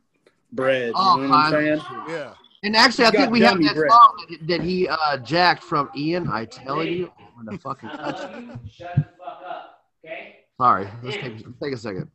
bread. 0.51 0.93
Oh, 0.95 1.18
you 1.18 1.24
know 1.24 1.30
what 1.30 1.38
I'm 1.38 1.51
man. 1.53 1.80
saying? 1.80 2.01
Yeah. 2.09 2.34
and 2.63 2.76
actually, 2.76 3.05
I 3.05 3.11
think 3.11 3.32
we 3.32 3.41
have 3.41 3.61
that 3.61 3.76
bread. 3.76 3.91
song 3.91 4.26
that, 4.30 4.47
that 4.47 4.61
he 4.61 4.88
uh, 4.88 5.18
jacked 5.18 5.63
from 5.63 5.89
Ian. 5.95 6.28
I 6.30 6.45
tell 6.45 6.84
you, 6.84 7.11
when 7.46 7.56
the 7.56 7.62
fucking 7.62 7.89
Shut 8.72 8.96
the 8.96 9.04
fuck 9.18 9.41
up, 9.48 9.84
okay? 10.06 10.38
sorry, 10.58 10.88
let's 11.04 11.18
take 11.18 11.34
let's 11.46 11.60
take 11.62 11.74
a 11.74 11.78
second. 11.78 12.10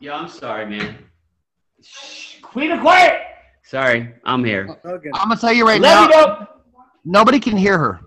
Yo, 0.00 0.12
I'm 0.12 0.28
sorry, 0.28 0.66
man. 0.66 0.98
Shh, 1.82 2.40
Queen 2.42 2.70
of 2.72 2.80
quiet. 2.80 3.20
Sorry, 3.64 4.14
I'm 4.24 4.44
here. 4.44 4.78
Oh, 4.84 4.90
okay. 4.90 5.08
I'm 5.14 5.28
gonna 5.28 5.40
tell 5.40 5.52
you 5.52 5.66
right 5.66 5.80
Let 5.80 6.08
me 6.10 6.14
now, 6.16 6.26
go. 6.38 6.46
nobody 7.04 7.40
can 7.40 7.56
hear 7.56 7.78
her. 7.78 8.00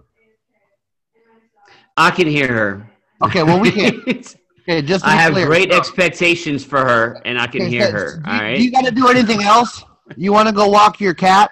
I 1.97 2.11
can 2.11 2.28
hear 2.28 2.47
her. 2.47 2.89
Okay, 3.24 3.43
well 3.43 3.59
we 3.59 3.72
can't. 3.72 4.36
Okay, 4.70 4.84
just 4.84 5.03
to 5.03 5.09
I 5.09 5.13
have 5.15 5.34
clear. 5.34 5.47
great 5.47 5.72
So- 5.72 5.80
expectations 5.80 6.63
for 6.63 6.78
her, 6.78 7.20
and 7.26 7.39
I 7.39 7.47
can 7.47 7.63
okay, 7.63 7.72
hear 7.72 7.86
so 7.88 7.91
her. 7.91 8.17
Do 8.24 8.30
All 8.30 8.49
you, 8.51 8.57
do 8.57 8.63
you 8.65 8.72
got 8.72 8.86
to 8.86 8.91
do 8.91 9.07
anything 9.07 9.41
else? 9.41 9.84
You 10.15 10.32
want 10.32 10.47
to 10.47 10.53
go 10.53 10.67
walk 10.67 11.01
your 11.01 11.15
cat? 11.15 11.49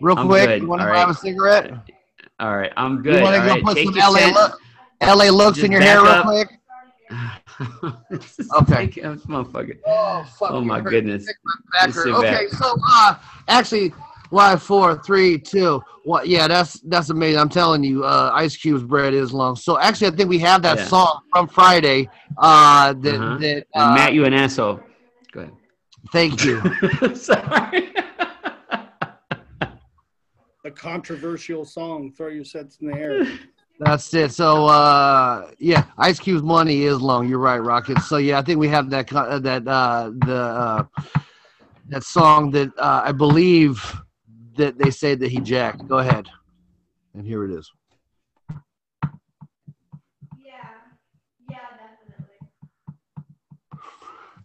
Real 0.00 0.18
I'm 0.18 0.26
quick. 0.26 0.46
good, 0.46 0.62
You 0.62 0.68
want 0.68 0.80
to 0.80 0.86
all 0.86 0.92
grab 0.92 1.08
right. 1.08 1.14
a 1.14 1.18
cigarette? 1.20 1.72
All 2.40 2.56
right, 2.56 2.72
I'm 2.76 3.02
good. 3.02 3.16
You 3.16 3.22
want 3.22 3.36
to 3.36 3.40
go 3.42 3.54
right, 3.54 3.62
put 3.62 3.78
some 3.78 3.94
LA 3.94 4.26
look, 4.32 4.60
LA 5.00 5.30
looks 5.30 5.58
Just 5.58 5.66
in 5.66 5.72
your 5.72 5.80
hair 5.80 6.02
real 6.02 6.12
up. 6.12 6.26
quick? 6.26 6.48
okay. 8.60 8.88
Motherfucker. 9.28 9.78
Oh, 9.86 10.24
fuck, 10.38 10.50
Oh 10.50 10.60
my 10.60 10.80
goodness. 10.80 11.26
Okay, 11.84 12.20
back. 12.22 12.48
so 12.50 12.76
uh, 12.90 13.14
actually, 13.48 13.92
why 14.30 14.56
four, 14.56 15.00
three, 15.04 15.38
two, 15.38 15.80
what? 16.04 16.26
Yeah, 16.26 16.48
that's 16.48 16.80
that's 16.80 17.10
amazing. 17.10 17.38
I'm 17.40 17.48
telling 17.48 17.84
you, 17.84 18.04
uh, 18.04 18.30
Ice 18.34 18.56
Cube's 18.56 18.82
bread 18.82 19.14
is 19.14 19.32
long. 19.32 19.54
So 19.54 19.78
actually, 19.78 20.08
I 20.08 20.10
think 20.10 20.28
we 20.28 20.38
have 20.40 20.62
that 20.62 20.78
Yeah. 20.78 20.86
song 20.86 21.20
from 21.32 21.46
Friday. 21.48 22.08
Uh, 22.36 22.94
that 22.94 23.14
Uh-huh. 23.20 23.38
that 23.38 23.66
uh, 23.76 23.94
Matt, 23.94 24.12
you 24.14 24.24
an 24.24 24.34
asshole. 24.34 24.80
Go 25.32 25.40
ahead. 25.40 25.52
thank 26.12 26.42
you. 26.44 26.60
Sorry. 27.14 27.94
A 30.64 30.70
controversial 30.70 31.64
song. 31.64 32.10
Throw 32.16 32.28
your 32.28 32.44
sets 32.44 32.78
in 32.78 32.88
the 32.88 32.96
air. 32.96 33.26
That's 33.80 34.14
it. 34.14 34.32
So 34.32 34.66
uh, 34.66 35.50
yeah, 35.58 35.84
Ice 35.98 36.18
Cube's 36.18 36.42
money 36.42 36.84
is 36.84 37.00
long. 37.00 37.28
You're 37.28 37.38
right, 37.38 37.58
Rocket. 37.58 37.98
So 38.00 38.16
yeah, 38.16 38.38
I 38.38 38.42
think 38.42 38.58
we 38.58 38.68
have 38.68 38.88
that 38.90 39.12
uh, 39.12 39.38
that 39.40 39.66
uh, 39.66 40.10
the 40.24 40.36
uh, 40.36 40.84
that 41.88 42.04
song 42.04 42.50
that 42.52 42.70
uh, 42.78 43.02
I 43.04 43.12
believe 43.12 43.94
that 44.56 44.78
they 44.78 44.90
say 44.90 45.14
that 45.16 45.30
he 45.30 45.40
jacked. 45.40 45.86
Go 45.86 45.98
ahead, 45.98 46.28
and 47.14 47.26
here 47.26 47.44
it 47.44 47.50
is. 47.50 47.70
Yeah, 50.38 50.70
yeah, 51.50 51.58
definitely. 51.76 52.38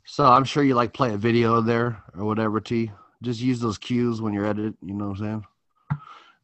So 0.06 0.26
I'm 0.26 0.44
sure 0.44 0.64
you 0.64 0.74
like 0.74 0.92
play 0.92 1.14
a 1.14 1.18
video 1.18 1.62
there 1.62 2.04
or 2.18 2.26
whatever. 2.26 2.60
T. 2.60 2.92
Just 3.22 3.42
use 3.42 3.60
those 3.60 3.78
cues 3.78 4.22
when 4.22 4.34
you're 4.34 4.46
editing. 4.46 4.76
You 4.82 4.96
know 4.96 5.10
what 5.10 5.20
I'm 5.20 5.24
saying? 5.26 5.46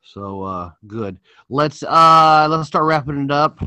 So 0.06 0.44
uh, 0.44 0.72
good. 0.86 1.20
Let's 1.50 1.82
uh, 1.84 2.48
let's 2.50 2.68
start 2.68 2.86
wrapping 2.86 3.24
it 3.26 3.32
up. 3.32 3.60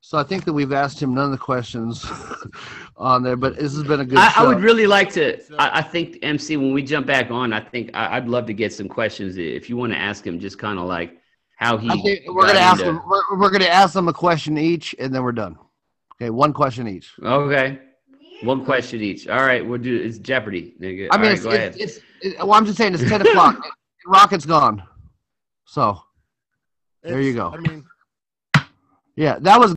So 0.00 0.18
I 0.18 0.22
think 0.22 0.44
that 0.46 0.52
we've 0.54 0.72
asked 0.72 1.00
him 1.00 1.14
none 1.14 1.26
of 1.26 1.30
the 1.32 1.38
questions 1.38 2.04
on 2.96 3.22
there, 3.22 3.36
but 3.36 3.56
this 3.56 3.74
has 3.74 3.84
been 3.84 4.00
a 4.00 4.04
good. 4.04 4.18
I, 4.18 4.32
I 4.36 4.46
would 4.46 4.60
really 4.62 4.86
like 4.86 5.12
to. 5.12 5.38
I, 5.58 5.78
I 5.78 5.82
think 5.82 6.18
MC, 6.22 6.56
when 6.56 6.72
we 6.72 6.82
jump 6.82 7.06
back 7.06 7.30
on, 7.30 7.52
I 7.52 7.60
think 7.60 7.90
I, 7.92 8.16
I'd 8.16 8.26
love 8.26 8.46
to 8.46 8.54
get 8.54 8.72
some 8.72 8.88
questions. 8.88 9.36
If 9.36 9.68
you 9.68 9.76
want 9.76 9.92
to 9.92 9.98
ask 9.98 10.26
him, 10.26 10.40
just 10.40 10.58
kind 10.58 10.78
of 10.78 10.86
like 10.86 11.18
how 11.58 11.76
he. 11.76 12.22
We're 12.26 12.46
gonna 12.46 12.58
ask 12.58 12.80
into- 12.80 12.92
them. 12.94 13.02
We're, 13.06 13.38
we're 13.38 13.50
gonna 13.50 13.66
ask 13.66 13.92
them 13.92 14.08
a 14.08 14.12
question 14.14 14.56
each, 14.56 14.94
and 14.98 15.14
then 15.14 15.22
we're 15.22 15.32
done. 15.32 15.56
Okay, 16.14 16.30
one 16.30 16.54
question 16.54 16.88
each. 16.88 17.12
Okay, 17.22 17.78
one 18.42 18.64
question 18.64 19.02
each. 19.02 19.28
All 19.28 19.44
right, 19.44 19.64
we'll 19.64 19.78
do. 19.78 19.94
It's 19.94 20.16
Jeopardy. 20.18 20.74
Nigga. 20.80 21.08
I 21.10 21.18
mean, 21.18 21.26
right, 21.26 21.32
it's, 21.34 21.42
go 21.44 21.50
it's, 21.50 21.58
ahead. 21.58 21.74
it's, 21.78 22.00
it- 22.22 22.38
well, 22.38 22.54
I'm 22.54 22.64
just 22.64 22.78
saying 22.78 22.94
it's 22.94 23.04
ten 23.04 23.20
o'clock. 23.20 23.62
Rocket's 24.06 24.46
gone, 24.46 24.82
so 25.70 26.02
There 27.04 27.20
you 27.20 27.32
go. 27.32 27.52
I 27.54 27.58
mean, 27.58 27.84
yeah, 29.14 29.38
that 29.40 29.60
was 29.60 29.68